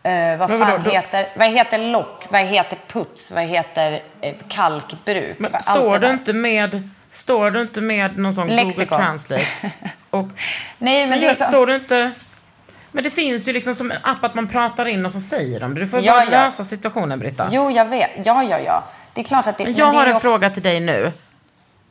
Eh, 0.03 0.39
vad 0.39 0.51
Men 0.51 0.59
fan 0.59 0.71
vadå, 0.71 0.91
heter, 0.91 1.29
vad 1.37 1.49
heter 1.49 1.79
lock? 1.79 2.27
Vad 2.31 2.41
heter 2.41 2.79
puts? 2.89 3.31
Vad 3.33 3.45
heter 3.45 4.03
eh, 4.21 4.35
kalkbruk? 4.49 5.39
Men 5.39 5.63
står 5.63 5.99
du, 5.99 6.11
inte 6.11 6.33
med, 6.33 6.91
står 7.11 7.51
du 7.51 7.63
inte 7.63 7.81
med 7.81 8.19
någon 8.19 8.35
sån 8.35 8.47
Lexikon. 8.49 8.87
Google 8.89 9.05
Translate? 9.05 9.71
Och, 10.11 10.27
Nej, 10.79 11.07
men 11.07 11.21
det 11.21 11.27
är 11.27 11.35
så... 11.35 11.45
Står 11.45 11.67
du 11.67 11.75
inte... 11.75 12.13
Men 12.97 13.05
det 13.05 13.11
finns 13.11 13.49
ju 13.49 13.53
liksom 13.53 13.75
som 13.75 13.91
en 13.91 13.99
app 14.03 14.25
att 14.25 14.35
man 14.35 14.49
pratar 14.49 14.87
in 14.87 15.07
och 15.07 15.13
så 15.13 15.21
säger 15.21 15.61
de 15.61 15.75
det. 15.75 15.81
Du 15.81 15.87
får 15.87 16.01
Ja, 16.01 16.13
bara 16.13 16.25
ja. 16.25 16.31
lösa 16.31 16.65
situationen, 16.65 17.19
Britta. 17.19 17.49
Jo, 17.51 17.71
jag 17.71 17.85
vet. 17.89 18.11
Ja, 18.25 18.43
ja, 18.43 18.59
ja. 18.59 18.85
Det 19.13 19.21
är 19.21 19.25
klart 19.25 19.47
att 19.47 19.59
det... 19.59 19.65
Men 19.65 19.73
men 19.73 19.79
jag 19.81 19.93
det 19.93 19.99
har 19.99 20.07
en 20.07 20.13
också, 20.17 20.29
fråga 20.29 20.51
till 20.51 20.63
dig 20.63 20.81
nu. 20.81 21.13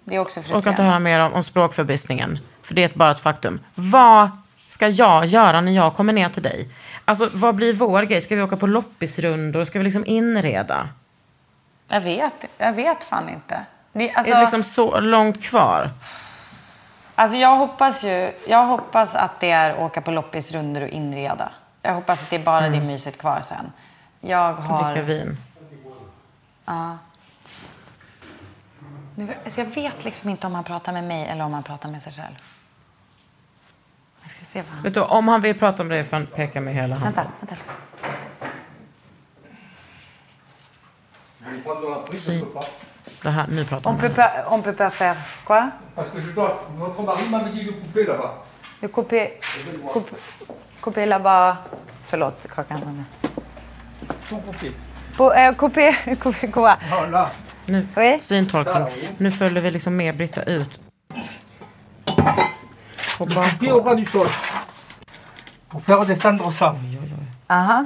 Det 0.04 0.15
är 0.15 0.20
också 0.20 0.39
Jag 0.39 0.46
orkar 0.46 0.58
inte 0.58 0.63
frustrerande. 0.63 0.84
höra 0.91 1.00
mer 1.00 1.20
om, 1.20 1.34
om 1.34 1.44
språkförbistringen. 1.44 2.39
För 2.62 2.74
det 2.76 2.84
är 2.84 2.91
bara 2.94 3.12
ett 3.12 3.20
faktum. 3.20 3.60
Vad 3.76 4.30
ska 4.68 4.88
jag 4.88 5.26
göra 5.26 5.62
när 5.62 5.72
jag 5.72 5.94
kommer 5.96 6.13
ner 6.13 6.30
till 6.30 6.44
dig? 6.44 6.70
Alltså, 7.06 7.30
vad 7.34 7.56
blir 7.56 7.74
vår 7.74 8.04
grej? 8.04 8.22
Ska 8.22 8.36
vi 8.36 8.41
åka 8.41 8.58
på 8.58 8.68
loppisrundor? 8.68 9.63
Ska 9.63 9.80
vi 9.80 9.84
liksom 9.86 10.06
inreda? 10.06 10.89
Jag 11.88 12.02
vet. 12.02 12.34
Jag 12.58 12.74
vet 12.74 13.04
fan 13.04 13.30
inte. 13.30 13.65
Det, 13.94 14.12
alltså, 14.12 14.32
är 14.34 14.36
det 14.36 14.41
liksom 14.41 14.63
så 14.63 15.00
långt 15.00 15.44
kvar? 15.44 15.89
Alltså, 17.15 17.38
jag 17.38 17.56
hoppas 17.56 18.04
ju... 18.04 18.34
Jag 18.47 18.65
hoppas 18.65 19.15
att 19.15 19.39
det 19.39 19.51
är 19.51 19.80
åka 19.80 20.01
på 20.01 20.12
loppisrundor 20.12 20.82
och 20.82 20.89
inreda. 20.89 21.51
Jag 21.82 21.93
hoppas 21.93 22.23
att 22.23 22.30
det 22.30 22.36
är 22.36 22.43
bara 22.43 22.69
det 22.69 22.82
myset 22.82 23.17
kvar 23.17 23.41
sen. 23.41 23.71
Jag 24.21 24.54
har... 24.54 24.93
Dricka 24.93 25.01
vin. 25.01 25.38
Ja. 26.65 26.97
Nu, 29.15 29.34
alltså 29.43 29.62
jag 29.62 29.67
vet 29.67 30.06
liksom 30.06 30.30
inte 30.30 30.47
om 30.47 30.56
han 30.56 30.63
pratar 30.63 30.93
med 30.93 31.04
mig 31.04 31.28
eller 31.28 31.43
om 31.43 31.54
han 31.54 31.63
pratar 31.63 31.89
med 31.89 32.04
sig 32.04 32.13
själv. 32.13 32.36
Jag 34.21 34.32
ska 34.32 34.45
se 34.45 34.62
vad 34.62 34.71
han... 34.71 34.84
Vet 34.84 34.93
du, 34.93 35.01
om 35.01 35.28
han 35.28 35.41
vill 35.41 35.60
prata 35.60 35.84
om 35.84 35.89
det 35.89 36.04
får 36.04 36.17
han 36.17 36.28
peka 36.28 36.62
med 36.62 36.73
hela 36.73 36.95
handen. 36.95 37.25
Vänta, 37.39 37.56
vänta. 37.56 37.56
Sy. 42.13 42.43
Det 43.24 43.30
här, 43.30 43.46
nu 43.50 43.65
pratar 43.65 43.89
On 43.91 43.98
peut 43.98 44.10
pas, 44.15 44.32
on 44.50 44.62
peut 44.62 44.76
pas 44.78 44.89
faire 44.89 45.15
quoi 45.46 45.70
Parce 45.96 46.10
que 46.12 46.22
je 46.22 46.32
dois. 46.32 46.63
Votre 46.78 47.02
mari 47.02 47.30
m'avait 47.30 47.52
dit 47.52 47.65
de 47.65 47.72
couper 47.72 48.06
là-bas. 48.06 48.34
De 48.82 48.88
couper, 48.88 49.34
couper, 49.94 50.15
couper 50.82 51.06
là-bas... 51.06 51.58
Förlåt, 52.08 52.46
Kakan. 52.56 53.06
Tout 54.30 54.39
couper. 54.46 54.72
På, 55.18 55.34
eh, 55.34 55.52
couper, 55.56 56.15
couper 56.20 56.48
quoi 56.52 56.76
Voilà. 56.89 57.30
Nu, 57.68 57.88
Oui. 57.98 58.18
syntolkning. 58.22 59.10
Nu 59.18 59.30
följer 59.32 59.62
vi 59.64 59.72
liksom 59.72 59.95
med 59.95 60.18
Britta 60.18 60.43
ut. 60.43 60.80
På 62.06 63.26
Couper 63.26 63.36
bakgård. 63.36 63.72
au 63.72 63.82
ras 63.89 63.95
du 63.95 64.06
sol. 64.06 64.28
Pour 65.70 65.82
faire 65.84 66.06
descendre 66.06 66.51
ça. 66.51 66.76
Ah, 67.48 67.84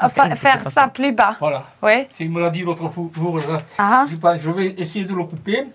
Han 0.00 0.10
ska 0.10 0.22
fa- 0.22 0.26
inte 0.26 0.36
faire 0.36 0.56
klippa 0.58 0.70
ça 0.70 0.80
sig. 0.82 0.90
plus 0.94 1.12
bas. 1.12 1.34
Voilà. 1.40 1.62
Oui. 1.82 2.06
C'est- 2.16 2.24
Il 2.24 2.30
me 2.32 2.40
l'a 2.40 2.50
dit 2.50 2.64
l'autre 2.64 2.88
fou- 2.94 3.10
jour. 3.16 3.38
là. 3.38 3.60
Ah. 3.78 4.06
Je, 4.10 4.16
pense- 4.16 4.40
je 4.42 4.50
vais 4.50 4.74
essayer 4.82 5.04
de 5.04 5.14
le 5.14 5.24
couper. 5.24 5.66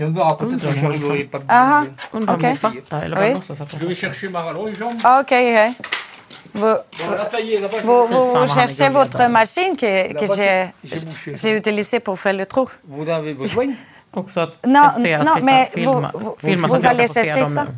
Et 0.00 0.04
on 0.04 0.12
verra 0.12 0.36
peut-être 0.36 0.52
Undrar 0.54 0.72
que 0.74 0.78
om 0.78 0.84
hon 0.84 0.90
j'arriverai 0.92 1.18
liksom- 1.18 1.30
pas 1.30 1.54
Aha. 1.54 1.80
bien. 1.82 1.94
Undrar 2.12 2.34
om 2.34 2.40
Okej. 2.40 2.50
hon 2.50 2.56
fattar 2.56 3.02
eller 3.02 3.16
bara 3.16 3.26
Oui. 3.28 3.34
låtsas 3.34 3.60
att 3.60 3.70
Je 3.72 3.76
hon 3.76 3.88
vais 3.88 3.94
chercher 3.96 4.28
ma 4.30 4.40
rallonge. 4.42 4.74
Ah, 5.04 5.20
ok, 5.20 5.32
ok. 5.32 5.74
Vous, 6.54 6.76
Voilà, 7.06 7.24
ça 7.30 7.40
y 7.40 7.54
est, 7.54 7.60
là-bas. 7.60 7.80
vous, 7.82 8.06
je- 8.08 8.14
vous, 8.14 8.14
fan, 8.14 8.16
vous 8.20 8.32
vad 8.32 8.36
han 8.36 8.48
är 8.48 8.54
cherchez 8.54 8.84
gullig 8.84 8.92
votre 8.92 9.20
ändå. 9.20 9.32
machine 9.32 9.76
que, 9.76 10.08
que 10.12 10.14
Là-bas, 10.14 10.34
j'ai 10.36 10.72
j'ai 10.84 11.04
bouché. 11.06 11.36
j'ai 11.36 11.56
utilisée 11.56 12.00
pour 12.00 12.18
faire 12.18 12.32
le 12.36 12.46
trou. 12.46 12.66
Vous 12.84 13.04
en 13.08 13.14
avez 13.14 13.34
besoin 13.34 13.76
också 14.12 14.40
att 14.40 14.56
Non, 14.66 14.74
jag 14.84 14.92
ser 14.92 15.18
att 15.18 15.24
non, 15.24 15.34
Britta 15.34 15.44
mais 15.46 15.68
filmar, 15.70 16.10
vous- 16.12 16.20
vous- 16.20 16.36
filmar 16.38 16.68
så 16.68 16.74
vous 16.76 16.84
att 16.86 16.92
jag 16.92 17.00
allez 17.00 17.10
ska 17.10 17.20
få 17.20 17.26
se 17.26 17.32
chercher 17.34 17.44
dem 17.44 17.54
ça? 17.54 17.72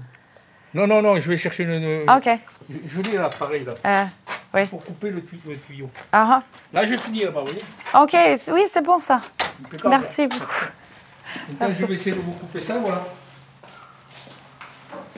Nu. 0.74 0.80
Non, 0.80 0.86
non, 0.86 1.02
non, 1.02 1.20
je 1.20 1.28
vais 1.28 1.36
chercher 1.38 1.62
une. 1.64 1.74
une- 1.82 2.04
Ah, 2.08 2.16
Ok. 2.16 2.28
Je, 2.70 2.76
je 2.88 3.00
lis 3.02 3.16
l'appareil 3.16 3.64
là. 3.64 3.72
Euh, 3.84 4.04
Oui. 4.54 4.66
pour 4.66 4.84
couper 4.84 5.10
le, 5.10 5.22
tuyau. 5.66 5.90
Là, 6.72 6.84
je 6.86 6.96
finis 6.96 7.24
là-bas, 7.24 7.40
vous 7.40 7.46
voyez 7.46 7.64
Ok, 7.94 8.14
oui, 8.52 8.64
c'est 8.68 8.82
bon 8.82 8.98
ça. 9.00 9.20
Impeccable. 9.64 9.88
Merci 9.90 10.26
beaucoup. 10.26 10.66
Maintenant, 11.48 11.70
je 11.78 11.86
vais 11.86 11.94
essayer 11.94 12.12
de 12.16 12.20
vous 12.20 12.32
couper 12.32 12.60
ça, 12.60 12.74
voilà. 12.78 13.04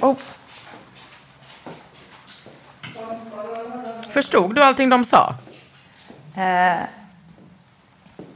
Oh. 0.03 0.17
Förstod 4.11 4.55
du 4.55 4.61
allting 4.61 4.91
de 4.91 5.05
sa? 5.05 5.35
Eh, 6.37 6.83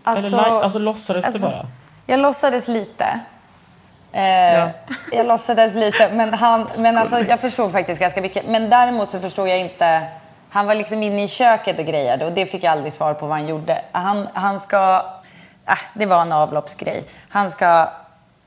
alltså, 0.05 0.27
Eller 0.27 0.45
li- 0.45 0.63
alltså 0.63 0.79
låtsades 0.79 1.23
du 1.25 1.27
alltså, 1.29 1.47
bara? 1.47 1.67
Jag 2.07 2.21
låtsades 2.21 2.69
lite. 2.69 3.21
Eh, 4.17 4.55
Ja. 4.59 4.69
Jag 5.13 5.27
låtsades 5.27 5.75
lite, 5.75 6.11
men, 6.13 6.35
han, 6.35 6.67
men 6.81 6.99
alltså, 6.99 7.19
jag 7.19 7.41
förstod 7.41 7.73
faktiskt 7.73 8.01
ganska 8.01 8.21
mycket. 8.21 8.47
Men 8.47 8.71
däremot 8.71 9.11
så 9.11 9.21
förstod 9.21 9.49
jag 9.49 9.59
inte... 9.59 10.03
Han 10.51 10.67
var 10.67 10.75
liksom 10.75 11.03
inne 11.03 11.23
i 11.25 11.29
köket 11.29 11.79
och 11.79 11.85
grejade 11.85 12.25
och 12.27 12.33
det 12.33 12.47
fick 12.47 12.65
jag 12.65 12.73
aldrig 12.73 12.93
svar 12.93 13.15
på 13.15 13.27
vad 13.27 13.37
han 13.39 13.47
gjorde. 13.47 13.79
Han, 13.93 14.29
han 14.35 14.61
ska... 14.61 15.03
Äh, 15.69 15.79
det 15.95 16.07
var 16.07 16.23
en 16.23 16.33
avloppsgrej. 16.33 17.05
Han 17.29 17.51
ska... 17.51 17.89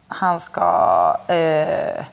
Han 0.07 0.39
ska... 0.39 1.17
Eh, 1.27 2.05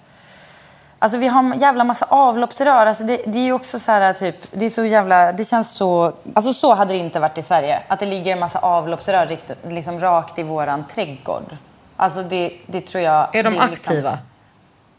Alltså 0.98 1.18
vi 1.18 1.28
har 1.28 1.40
en 1.40 1.59
jävla 1.59 1.84
massa 1.84 2.07
avloppsrör. 2.09 2.86
Alltså 2.86 3.04
det, 3.04 3.20
det 3.26 3.38
är 3.38 3.52
också 3.52 3.78
så 3.78 3.92
här 3.92 4.12
typ, 4.12 4.36
det 4.52 4.64
är 4.66 4.70
så 4.70 4.84
jävla, 4.84 5.32
det 5.32 5.44
känns 5.44 5.70
så, 5.70 6.12
alltså 6.34 6.52
så 6.52 6.74
hade 6.74 6.92
det 6.92 6.98
inte 6.98 7.20
varit 7.20 7.38
i 7.38 7.42
Sverige. 7.42 7.80
Att 7.88 8.00
det 8.00 8.07
ligger 8.07 8.32
en 8.32 8.38
massa 8.38 8.59
avloppsrör 8.59 9.38
liksom 9.68 10.00
rakt 10.00 10.38
i 10.38 10.42
våran 10.42 10.84
trädgård. 10.94 11.57
Alltså 11.97 12.22
det, 12.22 12.53
det 12.66 12.80
tror 12.80 13.03
jag. 13.05 13.34
Är 13.34 13.42
de 13.42 13.55
det 13.55 13.61
aktiva? 13.61 14.11
Liksom, 14.11 14.16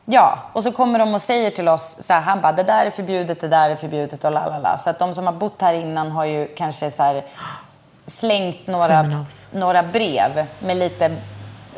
ja, 0.05 0.39
och 0.53 0.63
så 0.63 0.71
kommer 0.71 0.99
de 0.99 1.13
och 1.13 1.21
säger 1.21 1.51
till 1.51 1.67
oss 1.67 1.97
så 1.99 2.13
här, 2.13 2.21
han 2.21 2.41
bara, 2.41 2.51
det 2.51 2.63
där 2.63 2.85
är 2.85 2.89
förbjudet, 2.89 3.41
det 3.41 3.47
där 3.47 3.69
är 3.69 3.75
förbjudet 3.75 4.23
och 4.25 4.31
la 4.31 4.45
la 4.49 4.59
la. 4.59 4.77
Så 4.77 4.89
att 4.89 4.99
de 4.99 5.15
som 5.15 5.25
har 5.25 5.33
bott 5.33 5.61
här 5.61 5.73
innan 5.73 6.11
har 6.11 6.25
ju 6.25 6.47
kanske 6.57 6.91
så 6.91 7.03
här 7.03 7.23
slängt 8.05 8.67
några, 8.67 9.01
Criminals. 9.01 9.47
några 9.51 9.83
brev 9.83 10.45
med 10.59 10.77
lite, 10.77 11.15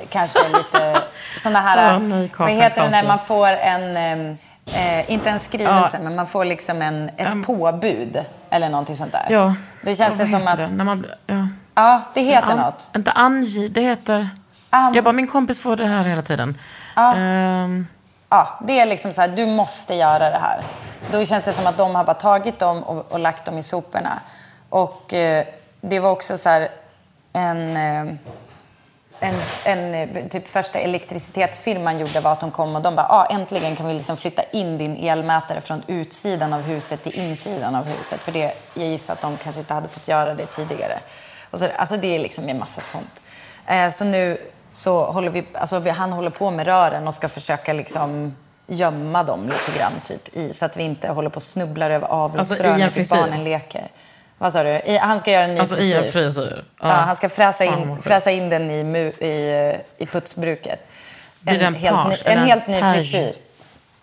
kanske 0.09 0.39
lite 0.57 1.01
sådana 1.37 1.59
här, 1.61 1.93
Ja, 1.93 1.99
nej, 1.99 2.31
vad 2.39 2.49
heter 2.49 2.81
det 2.83 2.89
när 2.89 3.03
man 3.07 3.19
får 3.19 3.47
en, 3.47 3.97
eh, 4.65 5.11
inte 5.11 5.29
en 5.29 5.39
skrivelse, 5.39 5.89
Ja. 5.93 5.99
men 6.03 6.15
man 6.15 6.27
får 6.27 6.45
liksom 6.45 6.81
en, 6.81 7.09
ett 7.17 7.31
Um, 7.33 7.43
påbud 7.43 8.25
eller 8.49 8.69
någonting 8.69 8.95
sånt 8.95 9.11
där. 9.11 9.25
Ja. 9.29 9.55
Det 9.83 9.95
känns 9.95 10.17
det 10.17 10.23
Vad 10.23 10.29
som 10.41 10.47
att, 10.47 10.57
Det? 10.57 10.67
När 10.67 10.83
man, 10.83 11.05
ja. 11.27 11.47
ja, 11.75 12.01
det 12.13 12.21
heter 12.21 12.51
An- 12.51 12.57
något. 12.57 12.89
Inte 12.95 13.11
angi, 13.11 13.67
det 13.69 13.81
heter... 13.81 14.29
An- 14.69 14.93
Jag 14.93 15.03
bara, 15.03 15.11
min 15.13 15.27
kompis 15.27 15.61
får 15.61 15.75
det 15.75 15.85
här 15.87 16.03
hela 16.03 16.21
tiden. 16.21 16.57
Ja, 18.29 18.59
det 18.67 18.79
är 18.79 18.85
liksom 18.85 19.13
så 19.13 19.21
här, 19.21 19.27
du 19.27 19.45
måste 19.45 19.95
göra 19.95 20.29
det 20.29 20.37
här. 20.39 20.63
Då 21.11 21.25
känns 21.25 21.43
det 21.45 21.53
som 21.53 21.67
att 21.67 21.77
de 21.77 21.95
har 21.95 22.03
bara 22.03 22.13
tagit 22.13 22.59
dem 22.59 22.83
och, 22.83 23.11
och 23.11 23.19
lagt 23.19 23.45
dem 23.45 23.57
i 23.57 23.63
soporna. 23.63 24.19
Och 24.69 25.13
eh, 25.13 25.45
det 25.81 25.99
var 25.99 26.11
också 26.11 26.37
så 26.37 26.49
här 26.49 26.69
en... 27.33 27.77
Eh, 27.77 28.13
en, 29.21 29.35
en 29.63 29.93
eh, 29.95 30.27
typ 30.27 30.47
första 30.47 30.79
elektricitetsfirman 30.79 31.99
gjorde 31.99 32.19
var 32.19 32.31
att 32.31 32.39
de 32.39 32.51
kom 32.51 32.75
och 32.75 32.81
de 32.81 32.95
bara, 32.95 33.07
ah, 33.09 33.25
äntligen 33.25 33.75
kan 33.75 33.87
vi 33.87 33.93
liksom 33.93 34.17
flytta 34.17 34.43
in 34.51 34.77
din 34.77 34.95
elmätare 34.97 35.61
från 35.61 35.83
utsidan 35.87 36.53
av 36.53 36.61
huset 36.61 37.03
till 37.03 37.19
insidan 37.19 37.75
av 37.75 37.85
huset. 37.85 38.19
För 38.19 38.31
det, 38.31 38.53
jag 38.73 38.87
gissar 38.87 39.13
att 39.13 39.21
de 39.21 39.37
kanske 39.37 39.59
inte 39.59 39.73
hade 39.73 39.89
fått 39.89 40.07
göra 40.07 40.33
det 40.33 40.45
tidigare. 40.45 40.99
Så, 41.53 41.67
alltså 41.77 41.97
det 41.97 42.15
är 42.15 42.19
liksom 42.19 42.49
en 42.49 42.59
massa 42.59 42.81
sånt. 42.81 43.21
Så 43.93 44.05
nu 44.05 44.37
så 44.71 45.11
håller 45.11 45.29
vi, 45.29 45.43
alltså 45.53 45.79
vi, 45.79 45.89
han 45.89 46.11
håller 46.11 46.29
på 46.29 46.51
med 46.51 46.67
rören 46.67 47.07
och 47.07 47.13
ska 47.13 47.29
försöka 47.29 47.73
liksom 47.73 48.35
gömma 48.67 49.23
dem 49.23 49.45
lite 49.45 49.79
grann 49.79 49.93
typ 50.03 50.35
i, 50.35 50.53
så 50.53 50.65
att 50.65 50.77
vi 50.77 50.83
inte 50.83 51.07
håller 51.09 51.29
på 51.29 51.35
och 51.35 51.43
snubblar 51.43 51.89
över 51.89 52.07
avloppsrör 52.07 52.39
Alltså 52.39 52.63
i 52.63 52.71
en 52.71 52.79
när 52.79 52.89
frisyr? 52.89 53.15
barnen 53.15 53.43
leker. 53.43 53.91
Vad 54.37 54.53
sa 54.53 54.63
du? 54.63 54.69
I, 54.69 54.97
han 54.97 55.19
ska 55.19 55.31
göra 55.31 55.43
en 55.43 55.53
ny 55.53 55.59
alltså 55.59 55.75
i 55.75 55.77
frisyr. 55.77 55.97
en 55.97 56.11
frisyr. 56.11 56.65
Ja, 56.81 56.87
han 56.87 57.15
ska 57.15 57.29
fräsa 57.29 57.65
in, 57.65 58.01
fräsa 58.01 58.31
in 58.31 58.49
den 58.49 58.71
i, 58.71 58.83
mu, 58.83 58.99
i, 59.09 59.75
i 59.97 60.05
putsbruket. 60.05 60.79
Det 61.39 61.51
en 61.51 61.73
helt, 61.75 62.07
ny, 62.09 62.15
en 62.25 62.37
en 62.37 62.45
helt 62.47 62.67
ny 62.67 62.81
frisyr 62.81 63.33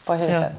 på 0.05 0.15
huset. 0.15 0.53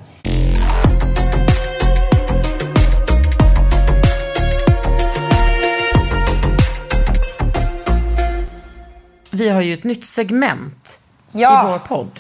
Vi 9.38 9.50
har 9.50 9.62
ju 9.62 9.74
ett 9.74 9.84
nytt 9.84 10.06
segment 10.06 11.00
Ja. 11.32 11.64
i 11.64 11.72
vår 11.72 11.80
podd. 11.80 12.20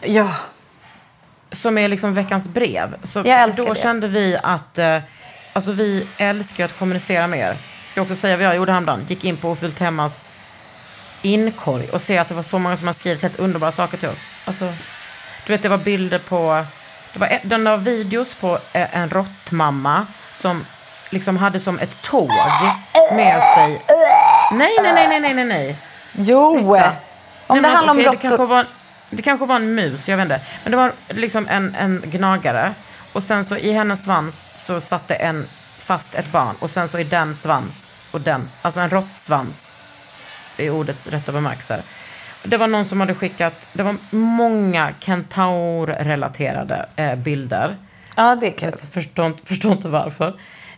Ja. 0.00 0.28
Som 1.50 1.78
är 1.78 1.88
liksom 1.88 2.14
veckans 2.14 2.48
brev. 2.48 2.96
Så 3.02 3.22
då 3.56 3.64
det. 3.74 3.80
kände 3.80 4.08
vi 4.08 4.38
att 4.42 4.78
eh, 4.78 4.98
alltså 5.52 5.72
vi 5.72 6.06
älskar 6.18 6.64
att 6.64 6.78
kommunicera 6.78 7.26
med 7.26 7.38
er. 7.38 7.56
Ska 7.86 8.02
också 8.02 8.16
säga 8.16 8.36
vad 8.36 8.46
jag 8.46 8.56
gjorde 8.56 8.72
häromdagen. 8.72 9.04
Gick 9.06 9.24
in 9.24 9.36
på 9.36 9.50
Ofyllt 9.50 9.78
Hemmas 9.78 10.32
inkorg 11.22 11.88
och 11.90 12.02
ser 12.02 12.20
att 12.20 12.28
det 12.28 12.34
var 12.34 12.42
så 12.42 12.58
många 12.58 12.76
som 12.76 12.86
har 12.86 12.94
skrivit 12.94 13.22
helt 13.22 13.38
underbara 13.38 13.72
saker 13.72 13.96
till 13.98 14.08
oss. 14.08 14.22
Alltså, 14.44 14.72
du 15.46 15.52
vet, 15.52 15.62
det 15.62 15.68
var 15.68 15.78
bilder 15.78 16.18
på... 16.18 16.64
Det 17.12 17.18
var, 17.18 17.38
den 17.42 17.64
var 17.64 17.76
videos 17.76 18.34
på 18.34 18.58
eh, 18.72 18.96
en 18.96 19.10
råttmamma 19.10 20.06
som 20.32 20.64
liksom 21.10 21.36
hade 21.36 21.60
som 21.60 21.78
ett 21.78 22.02
tåg 22.02 22.30
med 23.12 23.42
sig... 23.42 23.82
Nej, 24.52 24.70
nej, 24.82 24.92
nej, 24.94 25.20
nej, 25.20 25.34
nej, 25.34 25.44
nej. 25.44 25.76
Jo! 26.18 26.52
Britta. 26.52 26.92
Om 27.46 27.58
Nej, 27.58 27.70
det 27.70 27.76
handlar 27.76 27.92
om 27.92 27.98
okej, 27.98 28.06
råttor... 28.06 28.20
det 28.20 28.28
kanske, 28.28 28.46
var, 28.46 28.66
det 29.10 29.22
kanske 29.22 29.46
var 29.46 29.56
en 29.56 29.74
mus, 29.74 30.08
jag 30.08 30.16
vet 30.16 30.24
inte. 30.24 30.40
Men 30.64 30.70
det 30.70 30.76
var 30.76 30.92
liksom 31.08 31.48
en, 31.48 31.74
en 31.74 32.02
gnagare. 32.06 32.74
Och 33.12 33.22
sen 33.22 33.44
så 33.44 33.56
i 33.56 33.72
hennes 33.72 34.04
svans 34.04 34.44
så 34.54 34.80
satte 34.80 35.14
en 35.14 35.46
fast 35.78 36.14
ett 36.14 36.32
barn. 36.32 36.54
Och 36.58 36.70
sen 36.70 36.88
så 36.88 36.98
i 36.98 37.04
den 37.04 37.34
svans 37.34 37.88
och 38.10 38.20
den, 38.20 38.48
alltså 38.62 38.80
en 38.80 38.90
råttsvans 38.90 39.72
i 40.56 40.70
ordets 40.70 41.06
rätta 41.06 41.32
bemärkelse. 41.32 41.82
Det 42.42 42.56
var 42.56 42.66
någon 42.66 42.84
som 42.84 43.00
hade 43.00 43.14
skickat, 43.14 43.68
det 43.72 43.82
var 43.82 43.96
många 44.10 44.92
kentaur-relaterade 45.00 46.86
eh, 46.96 47.14
bilder. 47.14 47.76
Ja, 48.16 48.36
det 48.36 48.46
är 48.46 48.58
kul. 48.58 48.72
Jag 48.80 48.92
förstår, 48.92 49.32
förstår 49.44 49.72
inte 49.72 49.88
varför. 49.88 50.34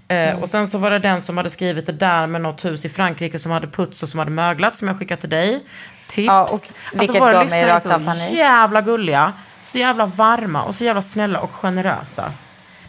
Eh, 0.09 0.17
Mm. 0.29 0.43
Och 0.43 0.49
sen 0.49 0.69
så 0.69 0.79
var 0.79 0.91
det 0.91 0.99
den 0.99 1.23
som 1.23 1.37
hade 1.37 1.51
skrivit 1.51 1.87
det 1.87 1.93
där 1.93 2.27
med 2.27 2.41
något 2.41 2.65
hus 2.65 2.85
i 2.85 2.89
Frankrike 2.89 3.39
som 3.39 3.53
hade 3.53 3.67
puts 3.67 4.03
och 4.03 4.09
som 4.09 4.19
hade 4.19 4.31
möglat 4.31 4.77
som 4.77 4.89
jag 4.89 4.99
skickade 4.99 5.21
till 5.21 5.31
dig. 5.31 5.65
Tips. 6.07 6.27
Ja, 6.27 6.43
och 6.43 6.51
alltså 6.51 6.75
vilket 6.93 7.21
våra 7.21 7.33
gav 7.33 7.51
mig 7.51 7.67
rakt 7.67 7.83
så 7.83 7.93
av 7.93 8.05
panik. 8.05 8.33
jävla 8.33 8.81
gulliga, 8.81 9.33
så 9.63 9.79
jävla 9.79 10.07
varma 10.07 10.63
och 10.63 10.75
så 10.75 10.85
jävla 10.85 11.03
snälla 11.03 11.41
och 11.41 11.51
generösa. 11.55 12.33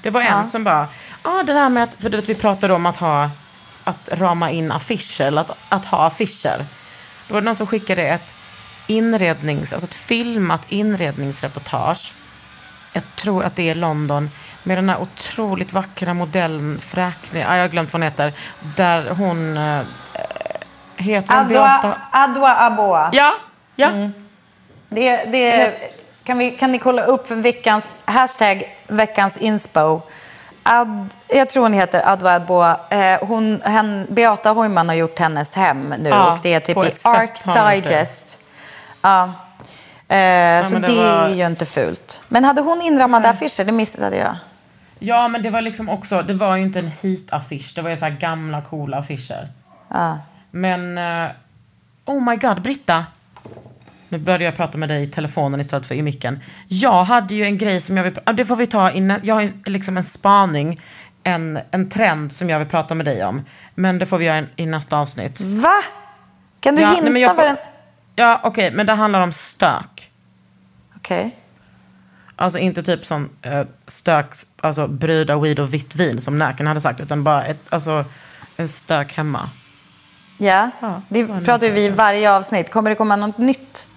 Det 0.02 0.10
var 0.10 0.22
en 0.22 0.28
Ja. 0.28 0.44
som 0.44 0.64
bara, 0.64 0.88
ja 1.24 1.40
ah, 1.40 1.44
det 1.44 1.54
där 1.54 1.70
med 1.70 1.84
att, 1.84 1.96
för 1.96 2.10
du 2.10 2.18
vet 2.18 2.30
vi 2.30 2.36
pratade 2.36 2.74
om 2.74 2.86
att 2.86 2.98
ha, 2.98 3.30
att 3.84 4.10
rama 4.12 4.50
in 4.50 4.72
affischer 4.72 5.22
eller 5.26 5.42
att, 5.42 5.52
att 5.70 5.86
ha 5.86 6.06
affischer. 6.08 6.66
Då 7.28 7.34
var 7.34 7.42
det 7.42 7.46
någon 7.46 7.56
som 7.56 7.68
skickade 7.68 8.04
ett 8.08 8.34
inrednings, 8.88 9.74
alltså 9.74 9.88
ett 9.88 9.96
filmat 9.96 10.62
inredningsreportage 10.70 12.14
jag 12.94 13.04
tror 13.16 13.44
att 13.44 13.56
det 13.56 13.70
är 13.70 13.76
London, 13.76 14.30
med 14.70 14.78
den 14.78 14.90
här 14.90 15.02
otroligt 15.02 15.74
vackra 15.74 16.14
modellen, 16.14 16.78
Fräkne, 16.82 17.40
ja, 17.40 17.56
jag 17.56 17.64
har 17.64 17.70
glömt 17.70 17.94
vad 17.94 18.02
hon 18.02 18.04
heter, 18.04 18.34
där 18.76 19.10
hon 19.10 19.58
eh, 19.58 19.82
heter 20.98 21.36
hon 21.38 21.48
Beata... 21.48 21.88
Adwa, 21.88 21.98
Adwa 22.12 22.56
Aboa. 22.56 23.10
Ja, 23.12 23.32
ja. 23.76 23.88
Mm. 23.88 24.14
Det, 24.90 25.16
det, 25.32 25.74
kan, 26.24 26.38
vi, 26.38 26.52
kan 26.52 26.72
ni 26.72 26.80
kolla 26.80 27.04
upp 27.04 27.32
veckans, 27.32 27.86
hashtag 28.06 28.78
veckans 28.88 29.38
inspo. 29.38 30.02
Ad, 30.64 31.08
jag 31.28 31.50
tror 31.50 31.64
hon 31.64 31.74
heter 31.74 32.10
Adwa 32.10 32.36
Aboa. 32.36 32.80
Eh, 32.90 33.28
hon, 33.28 33.62
hen, 33.66 34.08
Beata 34.10 34.50
Hojman 34.50 34.90
har 34.90 34.96
gjort 34.96 35.20
hennes 35.20 35.56
hem 35.56 35.94
nu 36.00 36.10
Ja, 36.10 36.34
och 36.34 36.40
det 36.44 36.54
är 36.54 36.60
typ 36.60 36.78
i 36.78 36.82
det. 36.82 37.82
Digest. 37.82 38.38
Ja. 39.02 39.24
Eh, 40.16 40.64
så 40.64 40.74
men 40.74 40.82
det, 40.82 40.88
det 40.88 40.96
var- 40.96 41.26
är 41.26 41.30
ju 41.30 41.46
inte 41.46 41.66
fult. 41.66 42.24
Men 42.28 42.44
hade 42.44 42.62
hon 42.62 42.82
inramade 42.82 43.30
affischer? 43.30 43.64
Det 43.64 43.72
missade 43.72 44.18
jag. 44.18 44.36
Ja, 45.00 45.28
men 45.28 45.42
det 45.42 45.50
var 45.50 45.62
liksom 45.62 45.90
också, 45.90 46.22
det 46.22 46.34
var 46.34 46.56
ju 46.56 46.62
inte 46.64 46.80
en 46.80 46.92
hit-affisch, 47.02 47.72
det 47.76 47.82
var 47.82 47.90
ju 47.90 47.96
så 47.96 48.06
här 48.06 48.18
gamla 48.20 48.62
coola 48.62 48.98
affischer. 48.98 49.52
Ja. 49.88 50.20
Men, 50.52 50.98
eh, 50.98 51.32
oh 52.06 52.30
my 52.30 52.36
god, 52.36 52.62
Britta. 52.62 53.06
Nu 54.10 54.18
började 54.18 54.44
jag 54.44 54.56
prata 54.56 54.78
med 54.78 54.90
dig 54.90 55.04
i 55.04 55.08
telefonen 55.08 55.60
istället 55.60 55.88
för 55.88 55.96
i 55.96 56.02
micken. 56.02 56.40
Jag 56.68 57.04
hade 57.04 57.36
ju 57.36 57.44
en 57.44 57.58
grej 57.58 57.82
som 57.82 57.98
jag 57.98 58.04
vill, 58.04 58.18
det 58.34 58.46
får 58.46 58.56
vi 58.56 58.66
ta 58.66 58.92
innan, 58.92 59.20
jag 59.24 59.36
har 59.36 59.70
liksom 59.70 59.98
en 59.98 60.04
spaning, 60.04 60.82
en, 61.24 61.60
en 61.72 61.90
trend 61.90 62.32
som 62.32 62.50
jag 62.50 62.60
vill 62.60 62.68
prata 62.68 62.96
med 62.96 63.06
dig 63.06 63.26
om. 63.26 63.46
Men 63.76 64.00
det 64.00 64.06
får 64.06 64.18
vi 64.18 64.26
göra 64.26 64.46
i 64.56 64.66
nästa 64.66 64.98
avsnitt. 64.98 65.42
Va? 65.42 65.74
Kan 66.60 66.76
du 66.76 66.82
Ja, 66.82 66.90
hinta 66.94 67.10
nej, 67.10 67.30
får-. 67.30 67.58
Ja, 68.16 68.42
okej, 68.44 68.72
men 68.72 68.86
det 68.86 68.94
handlar 68.94 69.22
om 69.22 69.32
stök. 69.32 70.12
Okej. 70.96 71.36
Alltså 72.42 72.60
inte 72.60 72.84
typ 72.84 73.06
som 73.06 73.30
eh, 73.42 73.66
stök, 73.88 74.26
alltså 74.62 74.88
brudar, 74.88 75.40
weed 75.40 75.60
och 75.60 75.74
vitt 75.74 75.96
vin 75.96 76.22
som 76.22 76.36
Närken 76.36 76.68
hade 76.68 76.82
sagt, 76.82 77.00
utan 77.02 77.24
bara 77.24 77.46
ett, 77.46 77.58
alltså, 77.70 78.06
stök 78.68 79.14
hemma. 79.14 79.50
Ja, 80.38 80.70
Ja, 80.82 81.02
det 81.10 81.24
vad 81.24 81.46
pratar 81.46 81.72
vi 81.72 81.86
i 81.86 81.90
varje 81.90 82.32
avsnitt. 82.32 82.72
Kommer 82.72 82.90
det 82.90 82.96
komma 82.96 83.16
något 83.16 83.38
nytt? 83.38 83.88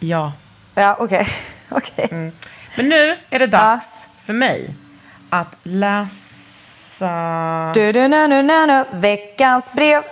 Ja. 0.00 0.32
Ja, 0.74 0.96
okej. 1.00 1.28
Okej. 1.68 2.32
Men 2.76 2.88
nu 2.88 3.16
är 3.30 3.38
det 3.38 3.46
dags 3.46 4.08
för 4.18 4.32
mig 4.32 4.74
att 5.30 5.56
läsa... 5.62 7.10
Du, 7.74 7.92
du, 7.92 8.08
nu, 8.08 8.28
nu, 8.28 8.42
nu, 8.42 8.66
nu. 8.66 8.84
Veckans 8.92 9.72
brev. 9.72 10.02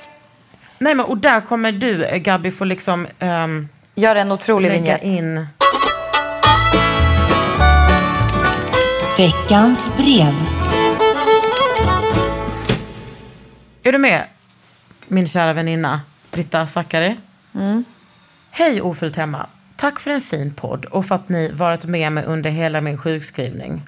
Nej, 0.79 0.95
men 0.95 1.07
och 1.07 1.19
där 1.19 1.41
kommer 1.41 1.73
du, 1.73 2.05
eh, 2.05 2.19
Gabby, 2.19 2.51
få 2.51 2.65
liksom... 2.65 3.07
Um, 3.19 3.69
Gör 3.95 4.17
en 4.17 4.33
otrolig 4.33 4.71
vignett. 4.71 5.03
in... 5.03 5.47
Veckans 9.21 9.97
brev. 9.97 10.35
Är 13.83 13.93
du 13.93 13.99
med, 13.99 14.27
min 15.09 15.27
kära 15.27 15.53
väninna 15.53 16.01
Britta 16.31 16.67
Zackari? 16.67 17.17
Mm. 17.55 17.85
Hej 18.51 18.83
Ofyllt 18.83 19.17
hemma. 19.17 19.47
Tack 19.77 20.01
för 20.01 20.11
en 20.11 20.21
fin 20.21 20.55
podd 20.55 20.85
och 20.85 21.07
för 21.07 21.15
att 21.15 21.29
ni 21.29 21.53
varit 21.53 21.85
med 21.85 22.13
mig 22.13 22.25
under 22.25 22.51
hela 22.51 22.81
min 22.81 22.99
sjukskrivning. 22.99 23.87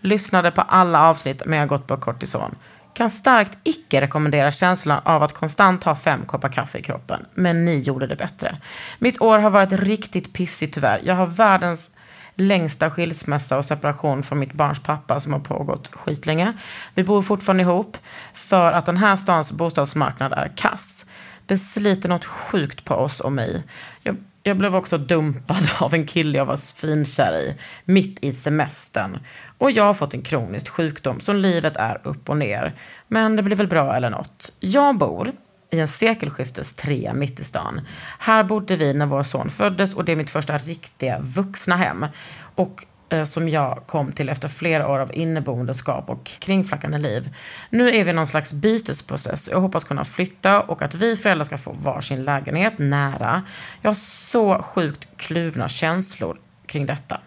Lyssnade 0.00 0.50
på 0.50 0.60
alla 0.60 1.02
avsnitt 1.02 1.42
men 1.46 1.54
jag 1.58 1.62
har 1.62 1.68
gått 1.68 1.86
på 1.86 1.96
kortison. 1.96 2.54
Kan 2.94 3.10
starkt 3.10 3.58
icke 3.64 4.00
rekommendera 4.00 4.50
känslan 4.50 5.00
av 5.04 5.22
att 5.22 5.32
konstant 5.32 5.84
ha 5.84 5.96
fem 5.96 6.24
koppar 6.26 6.48
kaffe 6.48 6.78
i 6.78 6.82
kroppen. 6.82 7.26
Men 7.34 7.64
ni 7.64 7.78
gjorde 7.78 8.06
det 8.06 8.16
bättre. 8.16 8.56
Mitt 8.98 9.20
år 9.20 9.38
har 9.38 9.50
varit 9.50 9.72
riktigt 9.72 10.32
pissigt 10.32 10.74
tyvärr. 10.74 11.00
Jag 11.04 11.14
har 11.14 11.26
världens 11.26 11.90
längsta 12.38 12.90
skilsmässa 12.90 13.58
och 13.58 13.64
separation 13.64 14.22
från 14.22 14.38
mitt 14.38 14.52
barns 14.52 14.82
pappa 14.82 15.20
som 15.20 15.32
har 15.32 15.40
pågått 15.40 15.88
skitlänge. 15.94 16.52
Vi 16.94 17.04
bor 17.04 17.22
fortfarande 17.22 17.62
ihop 17.62 17.96
för 18.32 18.72
att 18.72 18.86
den 18.86 18.96
här 18.96 19.16
stans 19.16 19.52
bostadsmarknad 19.52 20.32
är 20.32 20.52
kass. 20.56 21.06
Det 21.46 21.58
sliter 21.58 22.08
något 22.08 22.24
sjukt 22.24 22.84
på 22.84 22.94
oss 22.94 23.20
och 23.20 23.32
mig. 23.32 23.64
Jag, 24.02 24.16
jag 24.42 24.58
blev 24.58 24.76
också 24.76 24.98
dumpad 24.98 25.70
av 25.80 25.94
en 25.94 26.04
kille 26.04 26.38
jag 26.38 26.46
var 26.46 26.56
svinkär 26.56 27.32
i 27.32 27.56
mitt 27.84 28.24
i 28.24 28.32
semestern. 28.32 29.18
Och 29.58 29.70
jag 29.70 29.84
har 29.84 29.94
fått 29.94 30.14
en 30.14 30.22
kronisk 30.22 30.68
sjukdom 30.68 31.20
så 31.20 31.32
livet 31.32 31.76
är 31.76 32.00
upp 32.04 32.28
och 32.28 32.36
ner. 32.36 32.74
Men 33.08 33.36
det 33.36 33.42
blir 33.42 33.56
väl 33.56 33.68
bra 33.68 33.96
eller 33.96 34.10
något. 34.10 34.52
Jag 34.60 34.98
bor 34.98 35.32
i 35.70 35.80
en 35.80 35.88
sekelskiftes 35.88 36.74
trea 36.74 37.14
mitt 37.14 37.40
i 37.40 37.44
stan. 37.44 37.80
Här 38.18 38.44
bodde 38.44 38.76
vi 38.76 38.94
när 38.94 39.06
vår 39.06 39.22
son 39.22 39.50
föddes 39.50 39.94
och 39.94 40.04
det 40.04 40.12
är 40.12 40.16
mitt 40.16 40.30
första 40.30 40.58
riktiga 40.58 41.18
vuxna 41.18 41.76
hem. 41.76 42.06
Och 42.54 42.86
eh, 43.08 43.24
som 43.24 43.48
jag 43.48 43.82
kom 43.86 44.12
till 44.12 44.28
efter 44.28 44.48
flera 44.48 44.88
år 44.88 44.98
av 44.98 45.14
inneboendeskap 45.14 46.10
och 46.10 46.24
kringflackande 46.24 46.98
liv. 46.98 47.36
Nu 47.70 47.88
är 47.88 48.04
vi 48.04 48.10
i 48.10 48.12
någon 48.12 48.26
slags 48.26 48.52
bytesprocess. 48.52 49.48
Jag 49.52 49.60
hoppas 49.60 49.84
kunna 49.84 50.04
flytta 50.04 50.60
och 50.60 50.82
att 50.82 50.94
vi 50.94 51.16
föräldrar 51.16 51.44
ska 51.44 51.58
få 51.58 51.72
varsin 51.72 52.24
lägenhet 52.24 52.74
nära. 52.78 53.42
Jag 53.82 53.90
har 53.90 53.94
så 53.94 54.62
sjukt 54.62 55.08
kluvna 55.16 55.68
känslor 55.68 56.40
kring 56.66 56.86
detta. 56.86 57.20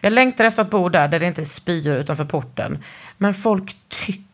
Jag 0.00 0.12
längtar 0.12 0.44
efter 0.44 0.62
att 0.62 0.70
bo 0.70 0.88
där, 0.88 1.08
där 1.08 1.20
det 1.20 1.26
inte 1.26 1.42
är 1.42 1.44
spyor 1.44 1.96
utanför 1.96 2.24
porten. 2.24 2.84
Men 3.16 3.34
folk 3.34 3.76
tycker 3.88 4.27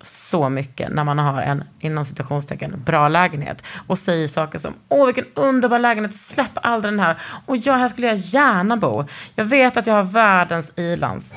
så 0.00 0.48
mycket 0.48 0.88
när 0.88 1.04
man 1.04 1.18
har 1.18 1.42
en, 1.42 1.64
inom 1.80 2.04
citationstecken, 2.04 2.82
bra 2.84 3.08
lägenhet. 3.08 3.64
Och 3.86 3.98
säger 3.98 4.28
saker 4.28 4.58
som, 4.58 4.74
åh 4.88 5.06
vilken 5.06 5.26
underbar 5.34 5.78
lägenhet, 5.78 6.14
släpp 6.14 6.50
aldrig 6.54 6.92
den 6.92 7.00
här. 7.00 7.20
Och 7.46 7.56
ja, 7.56 7.76
här 7.76 7.88
skulle 7.88 8.06
jag 8.06 8.16
gärna 8.16 8.76
bo. 8.76 9.04
Jag 9.34 9.44
vet 9.44 9.76
att 9.76 9.86
jag 9.86 9.94
har 9.94 10.02
världens 10.02 10.72
ilands 10.76 11.34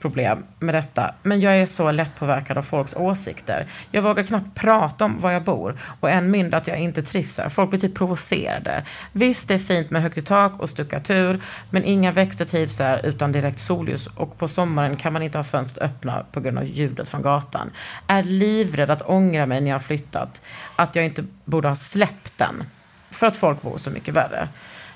problem 0.00 0.44
med 0.58 0.74
detta. 0.74 1.14
Men 1.22 1.40
jag 1.40 1.58
är 1.58 1.66
så 1.66 1.90
lättpåverkad 1.90 2.58
av 2.58 2.62
folks 2.62 2.94
åsikter. 2.94 3.66
Jag 3.90 4.02
vågar 4.02 4.22
knappt 4.22 4.54
prata 4.54 5.04
om 5.04 5.18
var 5.18 5.30
jag 5.30 5.44
bor 5.44 5.78
och 6.00 6.10
än 6.10 6.30
mindre 6.30 6.56
att 6.56 6.66
jag 6.66 6.78
inte 6.78 7.02
trivs 7.02 7.38
här. 7.38 7.48
Folk 7.48 7.70
blir 7.70 7.80
typ 7.80 7.94
provocerade. 7.94 8.84
Visst, 9.12 9.48
det 9.48 9.54
är 9.54 9.58
fint 9.58 9.90
med 9.90 10.02
högt 10.02 10.18
i 10.18 10.22
tak 10.22 10.60
och 10.60 10.70
stuckatur, 10.70 11.42
men 11.70 11.84
inga 11.84 12.12
växter 12.12 12.44
trivs 12.44 12.78
här 12.78 13.06
utan 13.06 13.32
direkt 13.32 13.58
solljus 13.58 14.06
och 14.06 14.38
på 14.38 14.48
sommaren 14.48 14.96
kan 14.96 15.12
man 15.12 15.22
inte 15.22 15.38
ha 15.38 15.44
fönstret 15.44 15.90
öppna 15.90 16.26
på 16.32 16.40
grund 16.40 16.58
av 16.58 16.64
ljudet 16.64 17.08
från 17.08 17.22
gatan. 17.22 17.70
Är 18.06 18.22
livrädd 18.22 18.90
att 18.90 19.02
ångra 19.02 19.46
mig 19.46 19.60
när 19.60 19.68
jag 19.68 19.74
har 19.74 19.80
flyttat, 19.80 20.42
att 20.76 20.96
jag 20.96 21.04
inte 21.04 21.24
borde 21.44 21.68
ha 21.68 21.74
släppt 21.74 22.38
den. 22.38 22.64
För 23.10 23.26
att 23.26 23.36
folk 23.36 23.62
bor 23.62 23.78
så 23.78 23.90
mycket 23.90 24.14
värre. 24.14 24.48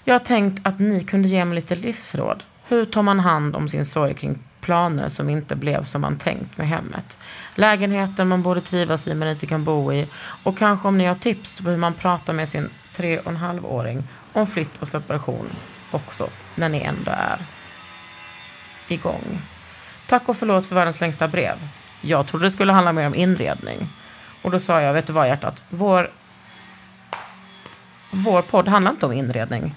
Jag 0.05 0.15
har 0.15 0.19
tänkt 0.19 0.67
att 0.67 0.79
ni 0.79 1.05
kunde 1.05 1.29
ge 1.29 1.45
mig 1.45 1.55
lite 1.55 1.75
livsråd. 1.75 2.45
Hur 2.69 2.85
tar 2.85 3.03
man 3.03 3.21
hand 3.21 3.57
om 3.57 3.69
sin 3.69 3.85
sorg 3.85 4.15
kring 4.15 4.39
planer 4.61 5.09
som 5.09 5.31
inte 5.31 5.57
blev 5.57 5.83
som 5.83 6.01
man 6.01 6.19
tänkt 6.19 6.59
med 6.59 6.69
hemmet. 6.69 7.19
Lägenheten 7.55 8.29
man 8.29 8.43
borde 8.43 8.61
trivas 8.61 9.09
i 9.09 9.15
men 9.15 9.29
inte 9.29 9.47
kan 9.47 9.65
bo 9.65 9.93
i. 9.93 10.07
Och 10.43 10.59
kanske 10.59 10.89
om 10.89 10.99
ni 10.99 11.05
har 11.05 11.15
tips 11.15 11.61
på 11.61 11.71
hur 11.71 11.77
man 11.77 11.95
pratar 11.95 12.33
med 12.33 12.49
sin 12.49 12.71
tre 12.93 13.19
och 13.19 13.31
en 13.31 13.37
halv-åring 13.37 14.05
om 14.33 14.47
flytt 14.47 14.83
och 14.83 14.89
separation 14.89 15.51
också, 15.91 16.29
när 16.55 16.69
ni 16.69 16.81
ändå 16.81 17.11
är 17.11 17.39
igång. 18.89 19.43
Tack 20.07 20.29
och 20.29 20.37
förlåt 20.37 20.67
för 20.67 20.75
världens 20.75 21.01
längsta 21.01 21.29
brev. 21.29 21.57
Jag 22.01 22.27
trodde 22.27 22.47
det 22.47 22.51
skulle 22.51 22.73
handla 22.73 22.93
mer 22.93 23.07
om 23.07 23.15
inredning. 23.15 23.89
Och 24.43 24.51
då 24.51 24.61
sa 24.61 24.81
jag, 24.81 24.93
vet 24.93 25.07
du 25.07 25.13
vad 25.13 25.29
hjärtat? 25.29 25.65
Vår, 25.71 26.11
vår 28.11 28.43
podd 28.43 28.69
handlar 28.69 28.91
inte 28.91 29.07
om 29.07 29.13
inredning. 29.13 29.75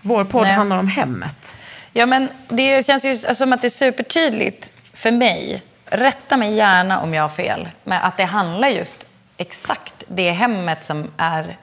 Vår 0.00 0.24
podd 0.24 0.42
Nej. 0.42 0.52
handlar 0.52 0.78
om 0.78 0.88
hemmet. 0.88 1.58
Ja, 1.96 2.06
men 2.06 2.28
det 2.48 2.86
känns 2.86 3.04
ju 3.04 3.16
som 3.16 3.52
att 3.52 3.60
det 3.60 3.66
är 3.66 3.70
supertydligt 3.70 4.72
för 4.94 5.10
mig. 5.10 5.62
Rätta 5.86 6.36
mig 6.36 6.54
gärna 6.54 7.00
om 7.00 7.14
jag 7.14 7.22
har 7.22 7.28
fel. 7.28 7.68
Men 7.84 8.02
att 8.02 8.16
det 8.16 8.24
handlar 8.24 8.68
just 8.68 9.08
exakt 9.36 9.94
det 10.06 10.30
hemmet 10.30 10.84
som 10.84 11.10
är 11.16 11.56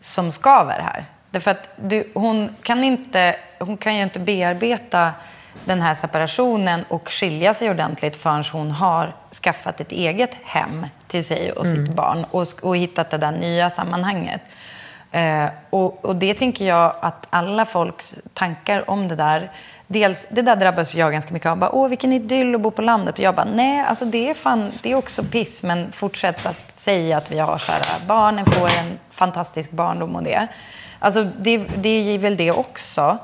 som 0.00 0.32
skaver 0.32 0.80
här. 0.80 1.04
Därför 1.30 1.50
att 1.50 1.68
du, 1.76 2.10
hon, 2.14 2.56
kan 2.62 2.84
inte, 2.84 3.36
hon 3.58 3.76
kan 3.76 3.96
ju 3.96 4.02
inte 4.02 4.20
bearbeta 4.20 5.12
den 5.64 5.82
här 5.82 5.94
separationen 5.94 6.84
och 6.88 7.12
skilja 7.12 7.54
sig 7.54 7.70
ordentligt 7.70 8.16
förrän 8.16 8.44
hon 8.52 8.70
har 8.70 9.16
skaffat 9.42 9.80
ett 9.80 9.92
eget 9.92 10.30
hem 10.44 10.86
till 11.08 11.24
sig 11.24 11.52
och 11.52 11.66
sitt 11.66 11.90
barn 11.90 12.24
och, 12.30 12.48
och 12.62 12.76
hittat 12.76 13.10
det 13.10 13.18
där 13.18 13.32
nya 13.32 13.70
sammanhanget. 13.70 14.40
Eh, 15.12 15.48
och, 15.70 16.04
och 16.04 16.16
det 16.16 16.34
tänker 16.34 16.64
jag 16.64 16.94
att 17.00 17.26
alla 17.30 17.66
folks 17.66 18.16
tankar 18.34 18.90
om 18.90 19.08
det 19.08 19.16
där, 19.16 19.50
dels, 19.86 20.26
det 20.30 20.42
där 20.42 20.56
drabbas 20.56 20.94
jag 20.94 21.12
ganska 21.12 21.32
mycket 21.32 21.48
av. 21.48 21.56
Bara, 21.56 21.70
Åh, 21.70 21.88
vilken 21.88 22.12
idyll 22.12 22.54
att 22.54 22.60
bo 22.60 22.70
på 22.70 22.82
landet. 22.82 23.14
Och 23.14 23.24
jag 23.24 23.34
bara, 23.34 23.46
nej, 23.54 23.84
alltså 23.88 24.04
det 24.04 24.30
är, 24.30 24.34
fan, 24.34 24.72
det 24.82 24.92
är 24.92 24.94
också 24.94 25.24
piss, 25.24 25.62
men 25.62 25.92
fortsätt 25.92 26.46
att 26.46 26.78
säga 26.78 27.16
att 27.16 27.32
vi 27.32 27.38
har 27.38 27.58
så 27.58 27.72
här, 27.72 27.82
barnen 28.06 28.46
får 28.46 28.66
en 28.66 28.98
fantastisk 29.10 29.70
barndom 29.70 30.16
och 30.16 30.22
det. 30.22 30.48
Alltså 30.98 31.24
det, 31.24 31.58
det 31.58 32.14
är 32.14 32.18
väl 32.18 32.36
det 32.36 32.52
också. 32.52 33.18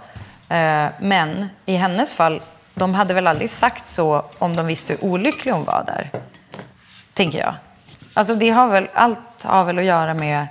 Eh, 0.48 0.86
men 1.00 1.48
i 1.66 1.76
hennes 1.76 2.14
fall, 2.14 2.40
de 2.74 2.94
hade 2.94 3.14
väl 3.14 3.26
aldrig 3.26 3.50
sagt 3.50 3.86
så 3.86 4.22
om 4.38 4.56
de 4.56 4.66
visste 4.66 4.92
hur 4.92 5.04
olycklig 5.04 5.52
hon 5.52 5.64
var 5.64 5.84
där. 5.86 6.10
Tänker 7.14 7.38
jag. 7.38 7.54
Alltså 8.14 8.34
det 8.34 8.50
har 8.50 8.68
väl, 8.68 8.88
allt 8.94 9.42
har 9.42 9.64
väl 9.64 9.78
att 9.78 9.84
göra 9.84 10.14
med 10.14 10.46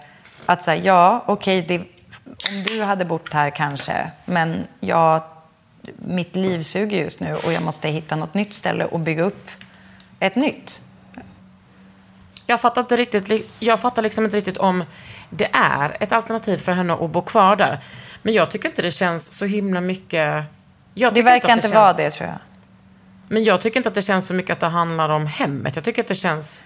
att 0.47 0.63
säga 0.63 0.83
ja, 0.83 1.23
okej, 1.27 1.61
det- 1.67 1.77
om 2.25 2.63
du 2.67 2.83
hade 2.83 3.05
bott 3.05 3.33
här 3.33 3.49
kanske, 3.49 4.11
men 4.25 4.67
jag, 4.79 5.21
mitt 5.95 6.35
liv 6.35 6.63
suger 6.63 6.97
just 6.97 7.19
nu 7.19 7.35
och 7.35 7.53
jag 7.53 7.63
måste 7.63 7.87
hitta 7.87 8.15
något 8.15 8.33
nytt 8.33 8.53
ställe 8.53 8.85
och 8.85 8.99
bygga 8.99 9.23
upp 9.23 9.47
ett 10.19 10.35
nytt. 10.35 10.81
Jag 12.45 12.61
fattar, 12.61 12.81
inte 12.81 12.97
riktigt, 12.97 13.51
jag 13.59 13.79
fattar 13.79 14.01
liksom 14.01 14.25
inte 14.25 14.37
riktigt 14.37 14.57
om 14.57 14.83
det 15.29 15.49
är 15.53 15.97
ett 15.99 16.11
alternativ 16.11 16.57
för 16.57 16.71
henne 16.71 16.93
att 16.93 17.09
bo 17.11 17.21
kvar 17.21 17.55
där. 17.55 17.79
Men 18.21 18.33
jag 18.33 18.51
tycker 18.51 18.69
inte 18.69 18.81
det 18.81 18.91
känns 18.91 19.31
så 19.37 19.45
himla 19.45 19.81
mycket... 19.81 20.43
Det 20.93 21.21
verkar 21.21 21.49
att 21.49 21.55
inte 21.55 21.61
känns, 21.61 21.73
vara 21.73 21.93
det 21.93 22.11
tror 22.11 22.29
jag. 22.29 22.37
Men 23.27 23.43
jag 23.43 23.61
tycker 23.61 23.79
inte 23.79 23.89
att 23.89 23.95
det 23.95 24.01
känns 24.01 24.27
så 24.27 24.33
mycket 24.33 24.51
att 24.53 24.59
det 24.59 24.67
handlar 24.67 25.09
om 25.09 25.25
hemmet. 25.25 25.75
Jag 25.75 25.85
tycker 25.85 26.01
att 26.01 26.07
det 26.07 26.15
känns 26.15 26.63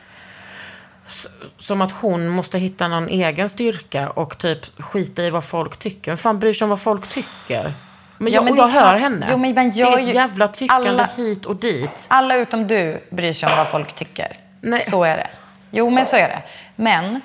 som 1.58 1.82
att 1.82 1.92
hon 1.92 2.28
måste 2.28 2.58
hitta 2.60 2.88
någon 2.88 3.08
egen 3.08 3.50
styrka 3.50 4.10
och 4.10 4.38
typ 4.38 4.82
skita 4.82 5.24
i 5.24 5.30
vad 5.30 5.44
folk 5.44 5.78
tycker. 5.78 6.12
Vem 6.12 6.18
fan 6.18 6.40
bryr 6.40 6.54
sig 6.54 6.66
om 6.66 6.70
vad 6.70 6.82
folk 6.82 7.08
tycker? 7.08 7.74
Men 8.18 8.34
Ja, 8.34 8.38
jag, 8.38 8.44
men 8.44 8.52
och 8.52 8.56
det 8.58 8.62
jag 8.62 8.68
hör 8.68 8.90
klart. 8.90 9.02
henne. 9.02 9.28
Jo, 9.32 9.38
men 9.38 9.56
man 9.56 9.72
det 9.72 9.82
är 9.82 9.98
ett 10.00 10.14
jävla 10.14 10.48
tyckande 10.48 10.90
alla- 10.90 11.04
hit 11.18 11.46
och 11.46 11.56
dit. 11.56 12.08
Alla 12.10 12.36
utom 12.36 12.68
du 12.68 13.04
bryr 13.10 13.34
sig 13.34 13.50
om 13.50 13.58
vad 13.58 13.68
folk 13.68 13.94
tycker. 13.96 14.34
Nej. 14.62 14.84
Så 14.90 15.04
är 15.04 15.18
det. 15.18 15.28
Jo, 15.72 15.90
men 15.90 16.06
så 16.06 16.16
är 16.16 16.28
det. 16.28 16.44
Men, 16.76 17.22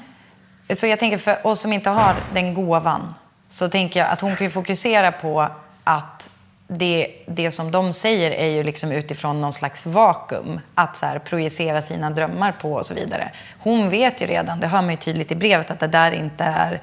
så 0.76 0.86
jag 0.86 0.98
tänker 0.98 1.18
för 1.18 1.46
oss 1.46 1.60
som 1.60 1.72
inte 1.72 1.90
har 1.90 2.14
den 2.34 2.54
gåvan, 2.54 3.14
så 3.48 3.68
tänker 3.68 4.00
jag 4.00 4.08
att 4.08 4.20
hon 4.20 4.36
kan 4.36 4.46
ju 4.46 4.50
fokusera 4.50 5.12
på 5.12 5.48
att 5.84 6.30
det, 6.68 7.12
det 7.26 7.50
som 7.50 7.70
de 7.70 7.92
säger 7.92 8.30
är 8.30 8.46
ju 8.46 8.62
liksom 8.62 8.92
utifrån 8.92 9.40
någon 9.40 9.52
slags 9.52 9.86
vakuum. 9.86 10.60
Att 10.74 10.96
så 10.96 11.06
här, 11.06 11.18
projicera 11.18 11.82
sina 11.82 12.10
drömmar 12.10 12.52
på 12.52 12.72
och 12.72 12.86
så 12.86 12.94
vidare. 12.94 13.30
Hon 13.58 13.90
vet 13.90 14.20
ju 14.20 14.26
redan, 14.26 14.60
det 14.60 14.66
hör 14.66 14.82
man 14.82 14.90
ju 14.90 14.96
tydligt 14.96 15.32
i 15.32 15.34
brevet, 15.34 15.70
att 15.70 15.80
det 15.80 15.86
där 15.86 16.12
inte 16.12 16.44
är 16.44 16.80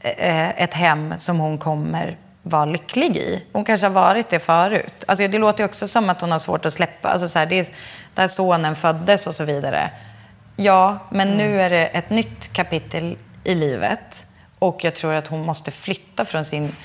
eh, 0.00 0.62
ett 0.62 0.74
hem 0.74 1.14
som 1.18 1.38
hon 1.38 1.58
kommer 1.58 2.16
vara 2.42 2.64
lycklig 2.64 3.16
i. 3.16 3.44
Hon 3.52 3.64
kanske 3.64 3.86
har 3.86 3.94
varit 3.94 4.30
det 4.30 4.38
förut. 4.38 5.04
Alltså 5.06 5.28
det 5.28 5.38
låter 5.38 5.60
ju 5.60 5.64
också 5.64 5.88
som 5.88 6.10
att 6.10 6.20
hon 6.20 6.32
har 6.32 6.38
svårt 6.38 6.66
att 6.66 6.74
släppa. 6.74 7.08
Alltså 7.08 7.28
så 7.28 7.38
här, 7.38 7.46
det 7.46 7.58
är 7.58 7.66
där 8.14 8.28
sonen 8.28 8.76
föddes 8.76 9.26
och 9.26 9.34
så 9.34 9.44
vidare. 9.44 9.90
Ja, 10.56 10.98
men 11.10 11.30
nu 11.30 11.60
är 11.60 11.70
det 11.70 11.86
ett 11.86 12.10
nytt 12.10 12.52
kapitel 12.52 13.16
i 13.44 13.54
livet. 13.54 14.26
Och 14.58 14.84
jag 14.84 14.94
tror 14.94 15.14
att 15.14 15.26
hon 15.26 15.46
måste 15.46 15.70
flytta 15.70 16.24
från, 16.24 16.44
sin, 16.44 16.76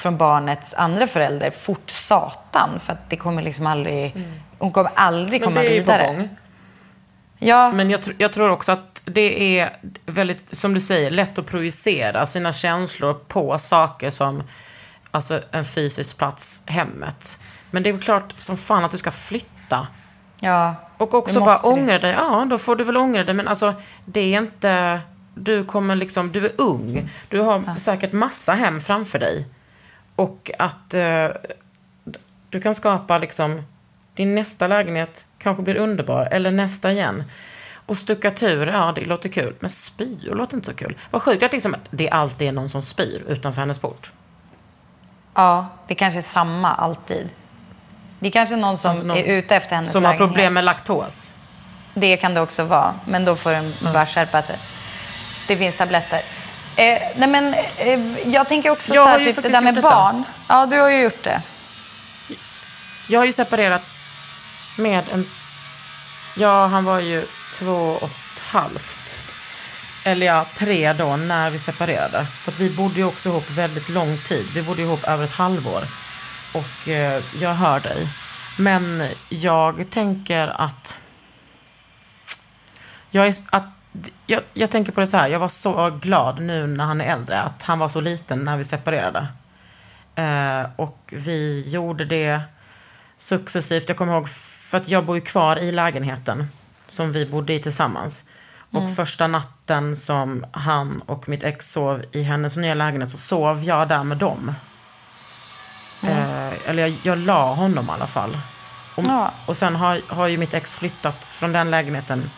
från 0.00 0.16
barnets 0.16 0.74
andra 0.74 1.06
förälder 1.06 1.50
fort 1.50 1.90
satan. 1.90 2.80
För 2.80 2.92
att 2.92 3.10
det 3.10 3.16
kommer 3.16 3.42
liksom 3.42 3.66
aldrig... 3.66 4.26
Hon 4.58 4.72
kommer 4.72 4.90
aldrig 4.94 5.40
Men 5.40 5.48
komma 5.48 5.60
det 5.60 5.68
är 5.68 5.74
ju 5.74 5.84
på 5.84 5.92
vidare. 5.92 6.06
gång. 6.06 6.28
Ja. 7.38 7.72
Men 7.72 7.90
jag, 7.90 8.00
tr- 8.00 8.14
jag 8.18 8.32
tror 8.32 8.50
också 8.50 8.72
att 8.72 9.02
det 9.04 9.58
är 9.58 9.76
väldigt, 10.06 10.56
som 10.56 10.74
du 10.74 10.80
säger, 10.80 11.10
lätt 11.10 11.38
att 11.38 11.46
projicera 11.46 12.26
sina 12.26 12.52
känslor 12.52 13.14
på 13.14 13.58
saker 13.58 14.10
som 14.10 14.42
alltså 15.10 15.40
en 15.50 15.64
fysisk 15.64 16.18
plats, 16.18 16.62
hemmet. 16.66 17.40
Men 17.70 17.82
det 17.82 17.88
är 17.88 17.92
väl 17.92 18.02
klart 18.02 18.34
som 18.38 18.56
fan 18.56 18.84
att 18.84 18.90
du 18.90 18.98
ska 18.98 19.10
flytta. 19.10 19.86
Ja. 20.40 20.74
Och 20.96 21.14
också 21.14 21.40
bara 21.40 21.58
ångra 21.58 21.98
dig. 21.98 22.12
Ja, 22.18 22.46
då 22.50 22.58
får 22.58 22.76
du 22.76 22.84
väl 22.84 22.96
ångra 22.96 23.24
dig. 23.24 23.34
Men 23.34 23.48
alltså, 23.48 23.74
det 24.04 24.34
är 24.34 24.38
inte... 24.38 25.00
Du 25.34 25.64
kommer 25.64 25.96
liksom... 25.96 26.32
Du 26.32 26.46
är 26.46 26.52
ung. 26.58 27.10
Du 27.28 27.40
har 27.40 27.74
säkert 27.74 28.12
massa 28.12 28.52
hem 28.52 28.80
framför 28.80 29.18
dig. 29.18 29.46
Och 30.20 30.50
att 30.58 30.94
eh, 30.94 31.28
du 32.50 32.60
kan 32.60 32.74
skapa 32.74 33.18
liksom... 33.18 33.62
Din 34.14 34.34
nästa 34.34 34.66
lägenhet 34.66 35.26
kanske 35.38 35.62
blir 35.62 35.76
underbar. 35.76 36.28
Eller 36.30 36.50
nästa 36.50 36.92
igen. 36.92 37.24
Och 37.86 37.96
stuckatur, 37.96 38.66
ja 38.66 38.92
det 38.94 39.04
låter 39.04 39.28
kul. 39.28 39.54
Men 39.60 39.70
spyor 39.70 40.34
låter 40.34 40.54
inte 40.56 40.66
så 40.66 40.74
kul. 40.74 40.98
Vad 41.10 41.22
sjukt 41.22 41.42
att, 41.42 41.52
liksom 41.52 41.74
att 41.74 41.88
det 41.90 42.10
alltid 42.10 42.48
är 42.48 42.52
någon 42.52 42.68
som 42.68 42.82
spyr 42.82 43.22
utanför 43.28 43.60
hennes 43.60 43.78
port. 43.78 44.10
Ja, 45.34 45.66
det 45.88 45.94
kanske 45.94 46.20
är 46.20 46.22
samma 46.22 46.74
alltid. 46.74 47.28
Det 48.18 48.26
är 48.26 48.32
kanske 48.32 48.56
någon 48.56 48.78
som 48.78 48.90
Alltså 48.90 49.06
någon 49.06 49.16
är 49.16 49.24
ute 49.24 49.56
efter 49.56 49.76
hennes 49.76 49.92
Som 49.92 50.04
har 50.04 50.12
lägenhet. 50.12 50.28
problem 50.28 50.54
med 50.54 50.64
laktos. 50.64 51.36
Det 51.94 52.16
kan 52.16 52.34
det 52.34 52.40
också 52.40 52.64
vara, 52.64 52.94
men 53.04 53.24
då 53.24 53.36
får 53.36 53.50
den 53.50 53.72
bara 53.92 54.06
skärpa 54.06 54.42
sig. 54.42 54.56
Det 55.48 55.56
finns 55.56 55.76
tabletter. 55.76 56.20
Eh, 56.80 57.02
nej 57.16 57.28
men, 57.28 57.54
eh, 57.76 58.28
jag 58.28 58.48
tänker 58.48 58.70
också 58.70 58.94
Jag 58.94 59.04
så 59.04 59.08
här, 59.08 59.18
typ 59.18 59.42
det 59.42 59.48
där 59.48 59.60
med 59.60 59.74
gjort 59.74 59.74
detta. 59.74 59.88
barn. 59.94 60.24
Ja, 60.48 60.66
du 60.66 60.78
har 60.78 60.88
ju 60.88 61.02
gjort 61.02 61.24
det. 61.24 61.42
Jag 63.08 63.20
har 63.20 63.24
ju 63.24 63.32
separerat 63.32 63.82
med 64.76 65.04
en... 65.12 65.26
Ja, 66.36 66.66
han 66.66 66.84
var 66.84 67.00
ju 67.00 67.26
två 67.58 67.98
och 68.00 68.10
ett 68.10 68.40
halvt. 68.40 69.18
Eller 70.04 70.26
ja, 70.26 70.46
tre 70.54 70.92
då, 70.92 71.16
när 71.16 71.50
vi 71.50 71.58
separerade. 71.58 72.26
För 72.26 72.52
vi 72.52 72.70
bodde 72.70 72.94
ju 72.94 73.04
också 73.04 73.28
ihop 73.28 73.50
väldigt 73.50 73.88
lång 73.88 74.18
tid. 74.18 74.46
Vi 74.54 74.62
bodde 74.62 74.82
ihop 74.82 75.04
över 75.04 75.24
ett 75.24 75.32
halvår. 75.32 75.82
Och 76.52 76.88
eh, 76.88 77.22
jag 77.40 77.54
hör 77.54 77.80
dig. 77.80 78.08
Men 78.58 79.08
jag 79.28 79.90
tänker 79.90 80.48
att... 80.48 80.98
Jag, 83.10 83.26
är, 83.26 83.34
att 83.50 83.64
jag, 84.30 84.42
jag 84.54 84.70
tänker 84.70 84.92
på 84.92 85.00
det 85.00 85.06
så 85.06 85.16
här. 85.16 85.28
Jag 85.28 85.38
var 85.38 85.48
så 85.48 85.90
glad 85.90 86.40
nu 86.42 86.66
när 86.66 86.84
han 86.84 87.00
är 87.00 87.04
äldre. 87.04 87.40
Att 87.40 87.62
han 87.62 87.78
var 87.78 87.88
så 87.88 88.00
liten 88.00 88.44
när 88.44 88.56
vi 88.56 88.64
separerade. 88.64 89.26
Eh, 90.14 90.62
och 90.76 90.98
vi 91.16 91.64
gjorde 91.70 92.04
det 92.04 92.40
successivt. 93.16 93.88
Jag 93.88 93.96
kommer 93.98 94.12
ihåg, 94.12 94.28
för 94.28 94.78
att 94.78 94.88
jag 94.88 95.04
bor 95.04 95.16
ju 95.16 95.20
kvar 95.20 95.56
i 95.58 95.72
lägenheten 95.72 96.48
som 96.86 97.12
vi 97.12 97.26
bodde 97.26 97.52
i 97.52 97.62
tillsammans. 97.62 98.24
Och 98.72 98.80
Mm. 98.82 98.94
första 98.94 99.26
natten 99.26 99.96
som 99.96 100.46
han 100.52 101.02
och 101.06 101.28
mitt 101.28 101.42
ex 101.42 101.70
sov 101.72 102.02
i 102.12 102.22
hennes 102.22 102.56
nya 102.56 102.74
lägenhet 102.74 103.10
så 103.10 103.18
sov 103.18 103.62
jag 103.64 103.88
där 103.88 104.04
med 104.04 104.16
dem. 104.18 104.54
Eh, 106.02 106.68
eller 106.70 106.82
jag, 106.82 106.96
jag 107.02 107.18
la 107.18 107.54
honom 107.54 107.86
i 107.86 107.90
alla 107.92 108.06
fall. 108.06 108.38
Och, 108.96 109.04
Ja. 109.04 109.30
och 109.46 109.56
sen 109.56 109.76
har, 109.76 110.00
har 110.08 110.26
ju 110.26 110.36
mitt 110.38 110.54
ex 110.54 110.74
flyttat 110.78 111.24
från 111.24 111.52
den 111.52 111.70
lägenheten 111.70 112.30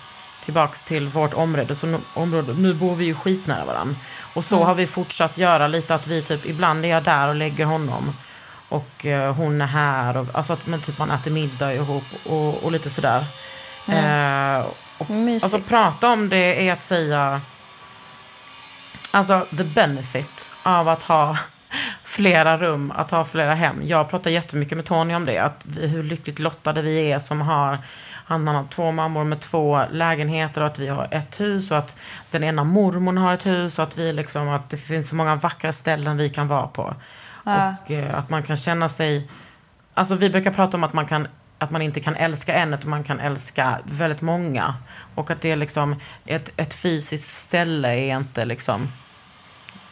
tillbaks 0.44 0.82
till 0.82 1.08
vårt 1.08 1.34
område. 1.34 1.74
Så 1.74 1.86
nu, 1.86 1.98
område, 2.14 2.52
nu 2.52 2.74
bor 2.74 2.94
vi 2.94 3.04
ju 3.04 3.14
skitnära 3.14 3.64
varandra. 3.64 3.94
Och 4.34 4.44
så 4.44 4.56
Mm. 4.56 4.66
har 4.66 4.74
vi 4.74 4.86
fortsatt 4.86 5.38
göra 5.38 5.66
lite 5.68 5.94
att 5.94 6.06
vi 6.06 6.22
typ, 6.22 6.46
ibland 6.46 6.84
är 6.84 6.88
jag 6.88 7.02
där 7.02 7.28
och 7.28 7.34
lägger 7.34 7.64
honom. 7.64 8.12
Och 8.68 9.06
eh, 9.06 9.34
hon 9.34 9.60
är 9.60 9.66
här. 9.66 10.16
Och, 10.16 10.26
alltså 10.32 10.52
att 10.52 10.66
men 10.66 10.80
typ 10.80 10.98
man 10.98 11.10
äter 11.10 11.30
middag 11.30 11.74
ihop 11.74 12.04
och, 12.26 12.64
och 12.64 12.72
lite 12.72 12.90
sådär. 12.90 13.24
Eh, 13.88 14.64
och, 14.98 15.06
alltså 15.42 15.60
prata 15.60 16.08
om 16.08 16.28
det 16.28 16.68
är 16.68 16.72
att 16.72 16.82
säga 16.82 17.40
Alltså 19.10 19.46
the 19.56 19.64
benefit 19.64 20.50
av 20.62 20.88
att 20.88 21.02
ha 21.02 21.38
flera 22.04 22.56
rum, 22.58 22.90
att 22.96 23.10
ha 23.10 23.24
flera 23.24 23.54
hem. 23.54 23.80
Jag 23.84 24.10
pratar 24.10 24.30
jättemycket 24.30 24.76
med 24.76 24.86
Tony 24.86 25.14
om 25.14 25.24
det, 25.24 25.38
att 25.38 25.62
vi, 25.64 25.86
hur 25.86 26.02
lyckligt 26.02 26.38
lottade 26.38 26.82
vi 26.82 27.12
är 27.12 27.18
som 27.18 27.40
har 27.40 27.78
han 28.24 28.48
har 28.48 28.66
två 28.70 28.92
mammor 28.92 29.24
med 29.24 29.40
två 29.40 29.82
lägenheter 29.90 30.60
och 30.60 30.66
att 30.66 30.78
vi 30.78 30.88
har 30.88 31.08
ett 31.10 31.40
hus 31.40 31.70
och 31.70 31.78
att 31.78 31.96
den 32.30 32.44
ena 32.44 32.64
mormon 32.64 33.18
har 33.18 33.32
ett 33.32 33.46
hus 33.46 33.78
och 33.78 33.82
att 33.82 33.98
vi 33.98 34.12
liksom, 34.12 34.48
att 34.48 34.70
det 34.70 34.76
finns 34.76 35.08
så 35.08 35.14
många 35.14 35.36
vackra 35.36 35.72
ställen 35.72 36.16
vi 36.16 36.28
kan 36.28 36.48
vara 36.48 36.66
på. 36.66 36.94
Ja. 37.44 37.74
Och 37.84 37.90
eh, 37.90 38.18
att 38.18 38.30
man 38.30 38.42
kan 38.42 38.56
känna 38.56 38.88
sig, 38.88 39.30
alltså 39.94 40.14
vi 40.14 40.30
brukar 40.30 40.50
prata 40.50 40.76
om 40.76 40.84
att 40.84 40.92
man 40.92 41.06
kan 41.06 41.28
att 41.62 41.70
man 41.70 41.82
inte 41.82 42.00
kan 42.00 42.16
älska 42.16 42.54
en, 42.54 42.74
utan 42.74 42.90
man 42.90 43.04
kan 43.04 43.20
älska 43.20 43.78
väldigt 43.84 44.20
många. 44.20 44.74
Och 45.14 45.30
att 45.30 45.40
det 45.40 45.50
är 45.50 45.56
liksom, 45.56 45.96
ett, 46.26 46.50
ett 46.56 46.74
fysiskt 46.74 47.28
ställe 47.28 47.88
är 47.88 48.16
inte 48.16 48.44
liksom, 48.44 48.92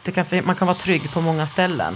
det 0.03 0.11
kan, 0.11 0.25
man 0.43 0.55
kan 0.55 0.67
vara 0.67 0.77
trygg 0.77 1.11
på 1.11 1.21
många 1.21 1.47
ställen. 1.47 1.93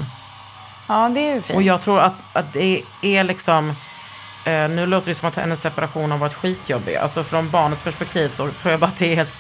Ja, 0.88 1.10
det 1.10 1.20
är 1.20 1.36
ju 1.36 1.42
fint. 1.42 1.56
Och 1.56 1.64
jag 1.64 1.82
tror 1.82 2.00
att, 2.00 2.14
att 2.34 2.54
det 2.54 2.82
är 3.02 3.24
liksom, 3.24 3.76
eh, 4.46 4.70
nu 4.70 4.86
låter 4.86 5.08
det 5.08 5.16
som 5.16 5.30
att 5.30 5.36
hennes 5.36 5.62
separation 5.62 6.12
har 6.12 6.18
varit 6.18 6.34
skitjobbig. 6.34 6.96
Alltså 6.96 7.24
från 7.24 7.50
barnets 7.50 7.84
perspektiv 7.84 8.30
så 8.30 8.50
tror 8.52 8.72
jag 8.72 8.80
bara 8.80 8.88
att 8.88 8.98
det 8.98 9.12
är 9.12 9.16
helt 9.16 9.36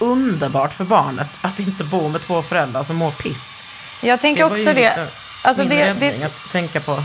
underbart 0.00 0.72
för 0.72 0.84
barnet 0.84 1.28
att 1.40 1.58
inte 1.58 1.84
bo 1.84 2.08
med 2.08 2.20
två 2.20 2.42
föräldrar 2.42 2.82
som 2.82 2.96
mår 2.96 3.10
piss. 3.10 3.64
Jag 4.02 4.20
tänker 4.20 4.42
ju 4.42 4.50
också 4.50 4.64
det. 4.64 4.74
liksom 4.74 5.06
Alltså 5.42 5.62
min 5.62 5.70
det, 5.70 5.86
räddning 5.86 6.20
det, 6.20 6.24
att 6.24 6.50
tänka 6.52 6.80
på. 6.80 7.04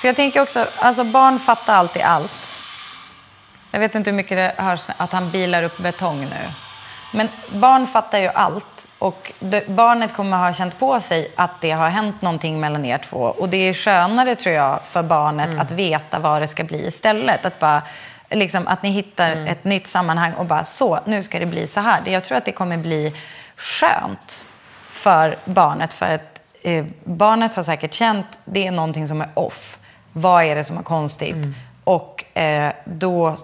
För 0.00 0.08
jag 0.08 0.16
tänker 0.16 0.40
också, 0.40 0.66
alltså 0.78 1.04
barn 1.04 1.38
fattar 1.38 1.74
alltid 1.74 2.02
allt. 2.02 2.56
Jag 3.70 3.80
vet 3.80 3.94
inte 3.94 4.10
hur 4.10 4.16
mycket 4.16 4.36
det 4.36 4.62
hörs 4.62 4.80
att 4.96 5.12
han 5.12 5.30
bilar 5.30 5.62
upp 5.62 5.78
betong 5.78 6.20
nu. 6.20 6.50
Men 7.12 7.28
barn 7.48 7.86
fattar 7.86 8.18
ju 8.18 8.28
allt. 8.28 8.86
Och 8.98 9.32
det, 9.38 9.68
barnet 9.68 10.14
kommer 10.14 10.36
ha 10.36 10.52
känt 10.52 10.78
på 10.78 11.00
sig 11.00 11.32
att 11.36 11.60
det 11.60 11.70
har 11.70 11.88
hänt 11.88 12.22
någonting 12.22 12.60
mellan 12.60 12.84
er 12.84 12.98
två. 12.98 13.18
Och 13.18 13.48
det 13.48 13.56
är 13.56 13.74
skönare 13.74 14.34
tror 14.34 14.54
jag 14.54 14.80
för 14.82 15.02
barnet 15.02 15.60
att 15.60 15.70
veta 15.70 16.18
vad 16.18 16.42
det 16.42 16.48
ska 16.48 16.64
bli 16.64 16.86
istället. 16.86 17.44
Att, 17.44 17.58
bara, 17.58 17.82
liksom, 18.30 18.66
att 18.66 18.82
ni 18.82 18.90
hittar 18.90 19.46
ett 19.46 19.64
nytt 19.64 19.86
sammanhang 19.86 20.32
och 20.32 20.46
bara 20.46 20.64
så, 20.64 20.98
nu 21.04 21.22
ska 21.22 21.38
det 21.38 21.46
bli 21.46 21.66
så 21.66 21.80
här. 21.80 22.02
Jag 22.06 22.24
tror 22.24 22.38
att 22.38 22.44
det 22.44 22.52
kommer 22.52 22.76
bli 22.76 23.14
skönt 23.56 24.44
för 24.90 25.36
barnet. 25.44 25.92
För 25.92 26.14
att 26.14 26.42
eh, 26.62 26.84
barnet 27.04 27.54
har 27.54 27.62
säkert 27.62 27.94
känt 27.94 28.38
det 28.44 28.66
är 28.66 28.70
någonting 28.70 29.08
som 29.08 29.20
är 29.20 29.28
off. 29.34 29.78
Vad 30.12 30.44
är 30.44 30.56
det 30.56 30.64
som 30.64 30.78
är 30.78 30.82
konstigt? 30.82 31.36
Och 31.84 32.38
eh, 32.38 32.72
då 32.84 33.36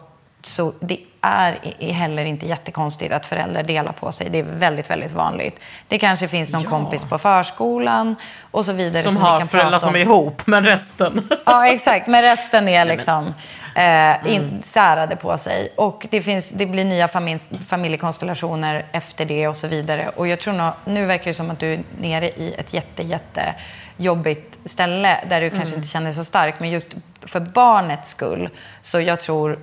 så 0.43 0.73
det 0.81 0.99
är 1.25 1.93
heller 1.93 2.25
inte 2.25 2.47
jättekonstigt 2.47 3.13
att 3.13 3.27
föräldrar 3.27 3.63
delar 3.63 3.93
på 3.93 4.13
sig. 4.13 4.31
Det 4.31 4.39
är 4.39 4.43
väldigt, 4.43 4.91
väldigt 4.91 5.13
vanligt. 5.13 5.59
Det 5.89 5.99
kanske 5.99 6.29
finns 6.29 6.53
någon 6.53 6.63
Ja. 6.63 6.71
kompis 6.71 7.05
på 7.05 7.19
förskolan 7.19 8.17
och 8.51 8.65
så 8.65 8.73
vidare. 8.73 9.03
Som 9.03 9.15
ni 9.15 9.21
har 9.21 9.39
kan 9.39 9.49
föräldrar 9.49 9.79
som 9.79 9.89
om. 9.89 9.95
är 9.97 10.01
ihop, 10.01 10.43
men 10.47 10.65
resten. 10.65 11.29
Ja, 11.47 11.67
exakt. 11.69 12.07
Men 12.07 12.23
resten 12.23 12.69
är 12.69 12.85
liksom 12.85 13.35
eh, 13.77 14.33
in, 14.35 14.63
särade 14.67 15.17
på 15.17 15.39
sig. 15.39 15.73
Och 15.77 16.07
det, 16.11 16.23
finns, 16.23 16.49
det 16.49 16.67
blir 16.67 16.85
nya 16.85 17.09
familj, 17.09 17.41
familjekonstellationer 17.69 18.87
efter 18.93 19.25
det 19.25 19.49
och 19.49 19.57
så 19.57 19.67
vidare. 19.67 20.11
Och 20.17 20.29
jag 20.29 20.41
tror 20.41 20.55
nog, 20.55 20.73
nu 20.85 21.07
verkar 21.07 21.25
det 21.25 21.35
som 21.35 21.51
att 21.51 21.59
du 21.59 21.75
är 21.75 21.83
nere 22.01 22.29
i 22.29 22.55
ett 22.59 22.75
jätte, 22.75 23.03
jätte 23.03 23.55
jobbigt 23.97 24.59
ställe 24.65 25.19
där 25.29 25.41
du 25.41 25.51
kanske 25.51 25.75
inte 25.77 25.89
känner 25.89 26.07
dig 26.07 26.15
så 26.15 26.25
stark. 26.25 26.55
Men 26.59 26.71
just 26.71 26.89
för 27.27 27.41
barnets 27.41 28.11
skull 28.11 28.49
så 28.83 29.01
jag 29.01 29.21
tror 29.21 29.59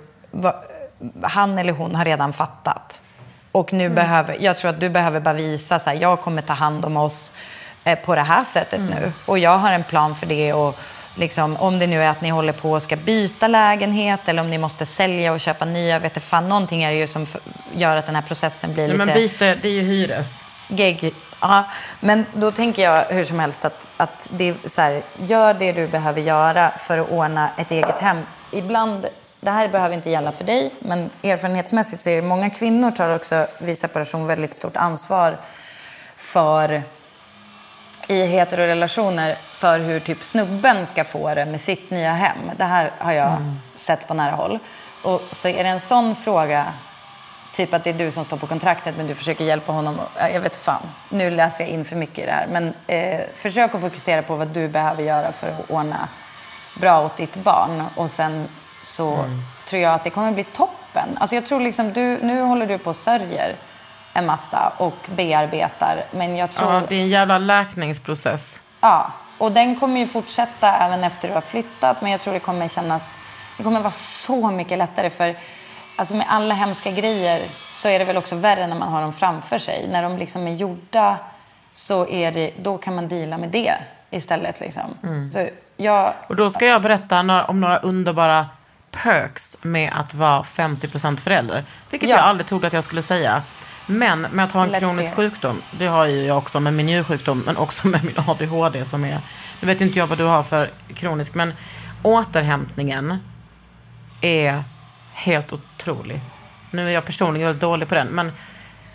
han 1.22 1.60
eller 1.60 1.74
hon 1.74 1.96
har 1.96 2.06
redan 2.06 2.34
fattat. 2.34 3.00
Och 3.52 3.74
nu 3.74 3.90
behöver, 3.90 4.38
jag 4.40 4.58
tror 4.58 4.70
att 4.70 4.80
du 4.80 4.90
behöver 4.90 5.20
bara 5.20 5.34
visa 5.34 5.80
så 5.80 5.90
här, 5.90 5.98
jag 5.98 6.22
kommer 6.22 6.42
ta 6.42 6.54
hand 6.54 6.86
om 6.86 6.98
oss 6.98 7.32
eh, 7.84 8.00
på 8.00 8.16
det 8.16 8.22
här 8.22 8.44
sättet 8.44 8.80
nu. 8.82 9.12
Och 9.26 9.40
jag 9.40 9.58
har 9.58 9.72
en 9.72 9.84
plan 9.84 10.16
för 10.16 10.26
det. 10.26 10.54
Och 10.54 10.80
liksom, 11.16 11.58
om 11.58 11.80
det 11.80 11.88
nu 11.88 12.04
är 12.04 12.10
att 12.10 12.22
ni 12.22 12.30
håller 12.30 12.54
på 12.54 12.72
och 12.72 12.84
ska 12.84 12.96
byta 12.96 13.48
lägenhet 13.48 14.20
eller 14.26 14.42
om 14.42 14.50
ni 14.50 14.58
måste 14.58 14.86
sälja 14.86 15.34
och 15.34 15.40
köpa 15.40 15.66
nya. 15.66 16.00
Vet 16.00 16.14
du, 16.14 16.20
fan, 16.20 16.50
någonting 16.50 16.84
är 16.84 16.92
det 16.92 16.98
ju 16.98 17.08
som 17.08 17.28
gör 17.74 17.96
att 17.96 18.06
den 18.06 18.16
här 18.16 18.22
processen 18.22 18.74
blir 18.74 18.88
Nej, 18.88 18.94
lite 18.94 19.06
men 19.06 19.16
byte, 19.16 19.56
det 19.62 19.68
är 19.68 19.74
ju 19.74 19.82
hyres. 19.82 20.46
gig. 20.68 21.14
Ja, 21.42 21.64
men 22.00 22.26
då 22.34 22.52
tänker 22.52 22.82
jag 22.84 23.04
hur 23.06 23.24
som 23.24 23.40
helst 23.40 23.66
att, 23.66 23.90
att 23.98 24.30
det 24.32 24.72
så 24.72 24.82
här, 24.82 25.02
gör 25.20 25.54
det 25.54 25.72
du 25.72 25.88
behöver 25.88 26.22
göra 26.22 26.70
för 26.70 26.98
att 26.98 27.10
ordna 27.10 27.50
ett 27.58 27.72
eget 27.72 28.00
hem. 28.00 28.18
Ibland, 28.52 29.06
det 29.42 29.52
här 29.52 29.68
behöver 29.68 29.96
inte 29.96 30.10
gälla 30.10 30.32
för 30.32 30.44
dig, 30.44 30.72
men 30.80 31.10
erfarenhetsmässigt 31.24 32.02
så 32.02 32.10
är 32.10 32.16
det 32.16 32.28
många 32.28 32.50
kvinnor 32.50 32.92
tar 32.92 33.16
också 33.16 33.48
vid 33.62 33.78
separation 33.78 34.28
väldigt 34.28 34.54
stort 34.54 34.78
ansvar 34.78 35.38
för 36.16 36.84
i 38.08 38.26
heterorelationer 38.26 39.36
för 39.36 39.80
hur 39.80 40.00
typ 40.00 40.24
snubben 40.24 40.88
ska 40.88 41.04
få 41.04 41.36
det 41.36 41.46
med 41.46 41.62
sitt 41.62 41.90
nya 41.90 42.14
hem. 42.14 42.38
Det 42.58 42.64
här 42.64 42.92
har 42.98 43.12
jag 43.12 43.38
sett 43.76 44.08
på 44.08 44.14
nära 44.14 44.32
håll. 44.32 44.60
Och 45.04 45.22
så 45.32 45.48
är 45.48 45.64
det 45.64 45.70
en 45.70 45.80
sån 45.80 46.16
fråga, 46.16 46.66
typ 47.54 47.74
att 47.74 47.84
det 47.84 47.90
är 47.90 47.94
du 47.94 48.12
som 48.12 48.26
står 48.26 48.38
på 48.38 48.48
kontraktet 48.48 48.98
men 48.98 49.08
du 49.08 49.16
försöker 49.16 49.46
hjälpa 49.46 49.72
honom. 49.72 50.00
Ja, 50.20 50.30
Jag 50.30 50.42
vet 50.42 50.56
fan, 50.56 50.82
nu 51.10 51.30
läser 51.30 51.64
jag 51.64 51.70
in 51.70 51.86
för 51.86 51.96
mycket 51.96 52.20
i 52.20 52.26
det 52.26 52.32
här. 52.32 52.48
Men 52.48 52.74
eh, 52.88 53.22
försök 53.36 53.76
att 53.76 53.82
fokusera 53.82 54.22
på 54.22 54.36
vad 54.36 54.48
du 54.48 54.68
behöver 54.68 55.04
göra 55.04 55.32
för 55.32 55.48
att 55.48 55.72
ordna 55.72 56.08
bra 56.76 57.06
åt 57.06 57.18
ditt 57.18 57.36
barn. 57.36 57.84
Och 57.96 58.12
sen 58.12 58.48
så 58.84 59.26
tror 59.66 59.82
jag 59.82 59.94
att 59.94 60.04
det 60.04 60.10
kommer 60.10 60.32
bli 60.32 60.44
toppen. 60.44 61.18
Alltså 61.18 61.36
jag 61.36 61.46
tror 61.46 61.60
liksom, 61.60 61.94
du, 61.94 62.18
nu 62.22 62.42
håller 62.42 62.66
du 62.66 62.78
på 62.78 62.90
och 62.90 62.96
sörjer 62.96 63.56
en 64.14 64.26
massa 64.26 64.74
och 64.78 65.10
bearbetar. 65.16 66.04
Men 66.12 66.36
jag 66.36 66.52
tror... 66.52 66.74
Ja, 66.74 66.82
det 66.90 66.96
är 66.96 67.00
en 67.00 67.10
jävla 67.10 67.38
läkningsprocess. 67.38 68.64
Ja, 68.82 69.12
och 69.38 69.52
den 69.52 69.76
kommer 69.76 70.00
ju 70.00 70.08
fortsätta 70.08 70.76
även 70.76 71.04
efter 71.04 71.28
du 71.28 71.34
har 71.34 71.42
flyttat. 71.42 72.02
Men 72.02 72.12
jag 72.12 72.22
tror 72.22 72.34
det 72.34 72.40
kommer 72.40 72.68
kännas... 72.68 73.04
Det 73.58 73.64
kommer 73.64 73.80
vara 73.80 73.92
så 73.92 74.52
mycket 74.52 74.78
lättare 74.78 75.10
för... 75.10 75.38
Alltså 75.96 76.16
med 76.16 76.26
alla 76.30 76.56
hemska 76.56 76.92
grejer 76.92 77.42
så 77.74 77.88
är 77.88 78.00
det 78.00 78.06
väl 78.06 78.18
också 78.18 78.36
värre 78.36 78.68
när 78.68 78.76
man 78.76 78.92
har 78.92 79.02
dem 79.02 79.14
framför 79.14 79.58
sig. 79.58 79.88
När 79.92 80.04
de 80.04 80.18
liksom 80.18 80.48
är 80.48 80.56
gjorda 80.56 81.18
så 81.74 82.08
är 82.08 82.32
det, 82.32 82.52
då 82.62 82.78
kan 82.78 82.96
man 82.96 83.08
dela 83.08 83.38
med 83.38 83.50
det 83.50 83.74
istället. 84.10 84.60
Liksom. 84.60 84.98
Mm. 85.04 85.32
Så 85.32 85.48
jag, 85.78 86.14
Och 86.28 86.36
då 86.36 86.50
ska 86.50 86.66
jag 86.66 86.82
berätta 86.82 87.46
om 87.46 87.62
några 87.62 87.78
underbara 87.78 88.48
perks 88.92 89.58
med 89.62 89.92
att 89.96 90.14
vara 90.14 90.42
50% 90.44 91.18
förälder. 91.18 91.64
Vilket 91.90 92.10
Ja. 92.10 92.16
jag 92.16 92.26
aldrig 92.26 92.48
trodde 92.48 92.68
att 92.68 92.74
jag 92.74 92.84
skulle 92.84 93.02
säga. 93.02 93.42
Men 93.86 94.22
med 94.22 94.46
att 94.46 94.52
ha 94.52 94.64
en 94.64 94.76
Let's 94.76 94.80
kronisk 94.80 95.10
hear. 95.10 95.16
sjukdom, 95.16 95.62
det 95.72 95.88
har 95.88 96.06
ju 96.06 96.26
jag 96.26 96.38
också 96.38 96.60
med 96.60 96.74
min 96.74 96.86
njursjukdom, 96.86 97.44
men 97.46 97.58
också 97.58 97.88
med 97.88 98.04
min 98.04 98.16
ADHD 98.28 98.86
som 98.86 99.06
är, 99.06 99.18
nu 99.62 99.68
vet 99.68 99.82
inte 99.82 100.00
jag 100.00 100.08
vad 100.08 100.18
du 100.18 100.24
har 100.24 100.44
för 100.44 100.72
kronisk, 100.94 101.34
men 101.36 101.54
återhämtningen 102.04 103.18
är 104.22 104.64
helt 105.14 105.54
otrolig. 105.54 106.20
Nu 106.72 106.88
är 106.88 106.92
jag 106.92 107.06
personligen 107.06 107.48
väldigt 107.48 107.62
dålig 107.62 107.88
på 107.88 107.96
den, 107.96 108.08
men 108.08 108.32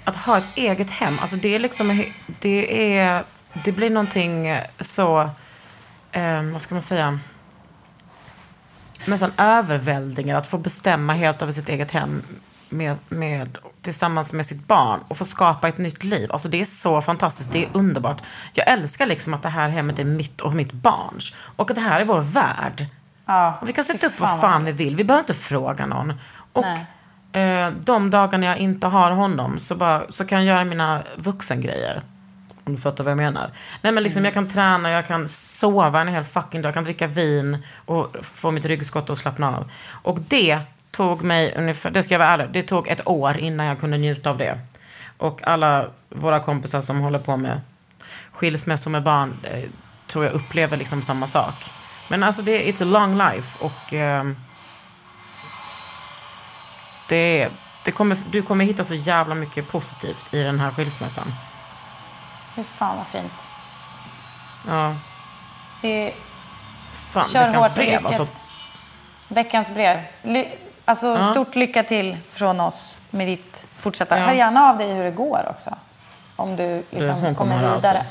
att 0.05 0.17
ha 0.17 0.39
ett 0.39 0.49
eget 0.55 0.91
hem, 0.91 1.19
alltså 1.19 1.37
det 1.37 1.55
är 1.55 1.59
liksom, 1.59 2.05
det 2.41 2.97
är, 2.99 3.25
det 3.65 3.73
blir 3.73 3.91
någonting 3.91 4.59
så, 4.81 5.31
eh, 6.13 6.43
vad 6.43 6.63
ska 6.63 6.75
man 6.75 6.83
säga, 6.83 7.19
nästan 9.07 9.33
överväldigande 9.37 10.39
att 10.39 10.47
få 10.47 10.59
bestämma 10.59 11.13
helt 11.13 11.43
över 11.43 11.53
sitt 11.53 11.69
eget 11.69 11.91
hem 11.91 12.23
med, 12.69 12.99
med, 13.09 13.59
tillsammans 13.83 14.33
med 14.33 14.47
sitt 14.47 14.67
barn 14.67 15.01
och 15.09 15.17
få 15.17 15.25
skapa 15.25 15.69
ett 15.69 15.79
nytt 15.79 16.05
liv. 16.05 16.33
Alltså 16.33 16.49
det 16.49 16.61
är 16.61 16.65
så 16.65 17.01
fantastiskt, 17.01 17.53
det 17.53 17.65
är 17.65 17.69
underbart. 17.73 18.23
Jag 18.53 18.69
älskar 18.69 19.07
liksom 19.07 19.35
att 19.35 19.43
det 19.43 19.49
här 19.49 19.69
hemmet 19.69 19.99
är 19.99 20.05
mitt 20.05 20.41
och 20.41 20.53
mitt 20.53 20.73
barns. 20.73 21.35
Och 21.57 21.71
att 21.71 21.75
det 21.75 21.83
här 21.83 22.01
är 22.01 22.05
vår 22.05 22.21
värld. 22.21 22.87
Ja, 23.27 23.59
Och 23.61 23.69
vi 23.69 23.73
kan 23.73 23.85
sätta 23.85 24.07
upp 24.07 24.21
vad 24.21 24.41
fan 24.41 24.65
vi 24.65 24.73
vill. 24.73 24.97
Vi 24.97 25.05
behöver 25.05 25.23
inte 25.23 25.35
fråga 25.35 25.87
någon. 25.87 26.13
Och 26.53 27.37
eh, 27.39 27.73
de 27.85 28.11
dagarna 28.11 28.47
jag 28.47 28.59
inte 28.59 28.87
har 28.87 29.11
honom 29.11 29.59
så, 29.59 29.75
bara, 29.75 30.13
så 30.13 30.25
kan 30.25 30.39
jag 30.45 30.55
göra 30.55 30.65
mina 30.65 31.03
vuxengrejer. 31.17 32.03
Om 32.67 32.75
du 32.75 32.81
fattar 32.81 33.05
vad 33.05 33.11
jag 33.11 33.17
menar. 33.17 33.51
Nej 33.83 33.93
men 33.93 34.03
liksom 34.03 34.25
jag 34.25 34.35
kan 34.35 34.49
träna, 34.49 34.91
jag 34.91 35.07
kan 35.07 35.29
sova 35.29 36.01
en 36.01 36.09
hel 36.09 36.25
fucking 36.25 36.63
dag. 36.63 36.69
Jag 36.69 36.75
kan 36.75 36.85
dricka 36.85 37.07
vin 37.07 37.59
och 37.85 38.17
få 38.23 38.51
mitt 38.51 38.65
ryggskott 38.65 39.11
att 39.11 39.19
slappna 39.19 39.57
av. 39.57 39.71
Och 40.03 40.21
det 40.21 40.61
tog 40.91 41.23
mig 41.23 41.55
ungefär, 41.57 41.91
det 41.91 42.03
ska 42.03 42.15
jag 42.15 42.19
vara 42.19 42.29
ärlig, 42.29 42.49
det 42.53 42.63
tog 42.63 42.89
ett 42.89 43.07
år 43.07 43.39
innan 43.39 43.67
jag 43.67 43.81
kunde 43.81 43.99
njuta 43.99 44.31
av 44.31 44.39
det. 44.39 44.59
Och 45.19 45.47
alla 45.47 45.91
våra 46.09 46.41
kompisar 46.41 46.81
som 46.81 47.01
håller 47.01 47.19
på 47.19 47.37
med 47.37 47.61
skilsmässor 48.33 48.91
med 48.91 49.03
barn 49.03 49.37
eh, 49.43 49.65
tror 50.07 50.25
jag 50.25 50.35
upplever 50.35 50.77
liksom 50.77 51.03
samma 51.03 51.27
sak. 51.27 51.55
Men 52.09 52.23
alltså 52.23 52.43
det 52.43 52.73
it's 52.73 52.83
a 52.83 52.85
long 52.85 53.19
life 53.19 53.65
och 53.65 53.95
eh, 53.95 54.25
det, 57.09 57.49
det 57.85 57.93
kommer, 57.93 58.19
du 58.31 58.43
kommer 58.43 58.65
hitta 58.65 58.85
så 58.85 58.95
jävla 58.95 59.35
mycket 59.35 59.69
positivt 59.69 60.35
i 60.35 60.43
den 60.43 60.61
här 60.61 60.71
skilsmässan. 60.71 61.33
Fy 62.57 62.63
fan 62.65 62.97
vad 62.97 63.07
fint. 63.07 63.33
Ja, 64.69 64.95
Det 65.83 65.89
är 66.09 66.13
fan, 67.11 67.29
Kör 67.29 67.47
hårt 67.47 67.55
veckans 67.55 67.67
och 67.69 67.75
brev 67.75 67.87
lycka. 67.93 68.07
alltså. 68.07 68.27
veckans 69.29 69.71
brev. 69.71 70.01
Ly- 70.23 70.49
alltså 70.85 71.07
Ja. 71.07 71.31
stort 71.31 71.55
lycka 71.55 71.83
till 71.83 72.17
från 72.33 72.61
oss 72.61 72.97
med 73.11 73.27
ditt 73.29 73.67
fortsätta. 73.79 74.19
Ja. 74.19 74.27
Hör 74.27 74.35
gärna 74.35 74.71
av 74.71 74.79
dig 74.79 74.95
hur 74.95 75.05
det 75.05 75.11
går 75.11 75.47
också. 75.51 75.71
Om 76.37 76.57
du 76.57 76.83
liksom 76.91 77.15
kommer 77.21 77.35
kommer 77.35 77.75
vidare. 77.77 78.03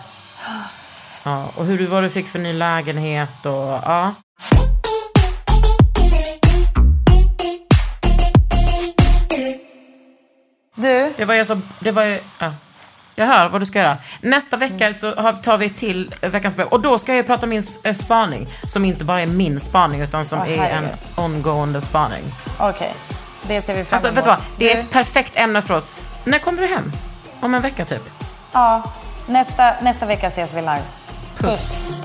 Ja, 1.24 1.46
och 1.56 1.66
hur 1.66 1.78
du, 1.78 1.86
vad 1.86 2.04
du 2.04 2.10
fick 2.10 2.28
för 2.28 2.40
ny 2.40 2.54
lägenhet 2.54 3.46
och 3.46 3.80
ja. 3.86 4.14
Du, 10.76 11.14
Det 11.18 11.26
var 11.26 11.34
ju 11.34 11.46
så, 11.46 11.62
det 11.80 11.92
var 11.92 12.04
ju, 12.04 12.20
ja. 12.40 12.54
Jag 13.16 13.26
hör 13.26 13.50
vad 13.50 13.62
du 13.62 13.66
ska 13.66 13.80
göra. 13.80 13.98
Nästa 14.22 14.58
vecka 14.58 14.94
så 14.94 15.12
tar 15.44 15.58
vi 15.58 15.70
till 15.70 16.14
veckans 16.22 16.56
brev. 16.56 16.68
Och 16.68 16.80
då 16.82 16.98
ska 16.98 17.16
jag 17.16 17.28
prata 17.28 17.46
om 17.46 17.50
min 17.50 17.64
eh, 17.84 17.94
spaning. 17.94 18.48
Som 18.68 18.86
inte 18.86 19.06
bara 19.06 19.22
är 19.22 19.28
min 19.28 19.60
spaning 19.60 20.02
utan 20.02 20.26
som 20.26 20.40
Åh, 20.40 20.60
är 20.60 20.70
en 20.70 20.88
ongående 21.16 21.82
spaning. 21.82 22.24
okej. 22.60 22.94
Det 23.48 23.62
ser 23.62 23.76
vi 23.76 23.84
fram 23.86 23.96
Alltså 23.96 24.08
emot. 24.08 24.18
vet 24.18 24.24
du 24.24 24.30
vad? 24.30 24.40
Det 24.58 24.74
är 24.74 24.78
ett 24.80 24.90
perfekt 24.92 25.38
ämne 25.38 25.62
för 25.62 25.74
oss. 25.76 26.04
När 26.24 26.40
kommer 26.40 26.62
du 26.62 26.68
hem? 26.68 26.92
Om 27.40 27.54
en 27.56 27.62
vecka 27.62 27.86
typ. 27.86 28.10
Ja, 28.52 28.84
nästa, 29.28 29.74
nästa 29.82 30.06
vecka 30.06 30.28
ses 30.28 30.54
vi 30.54 30.62
live. 30.62 30.82
Puss. 31.38 31.74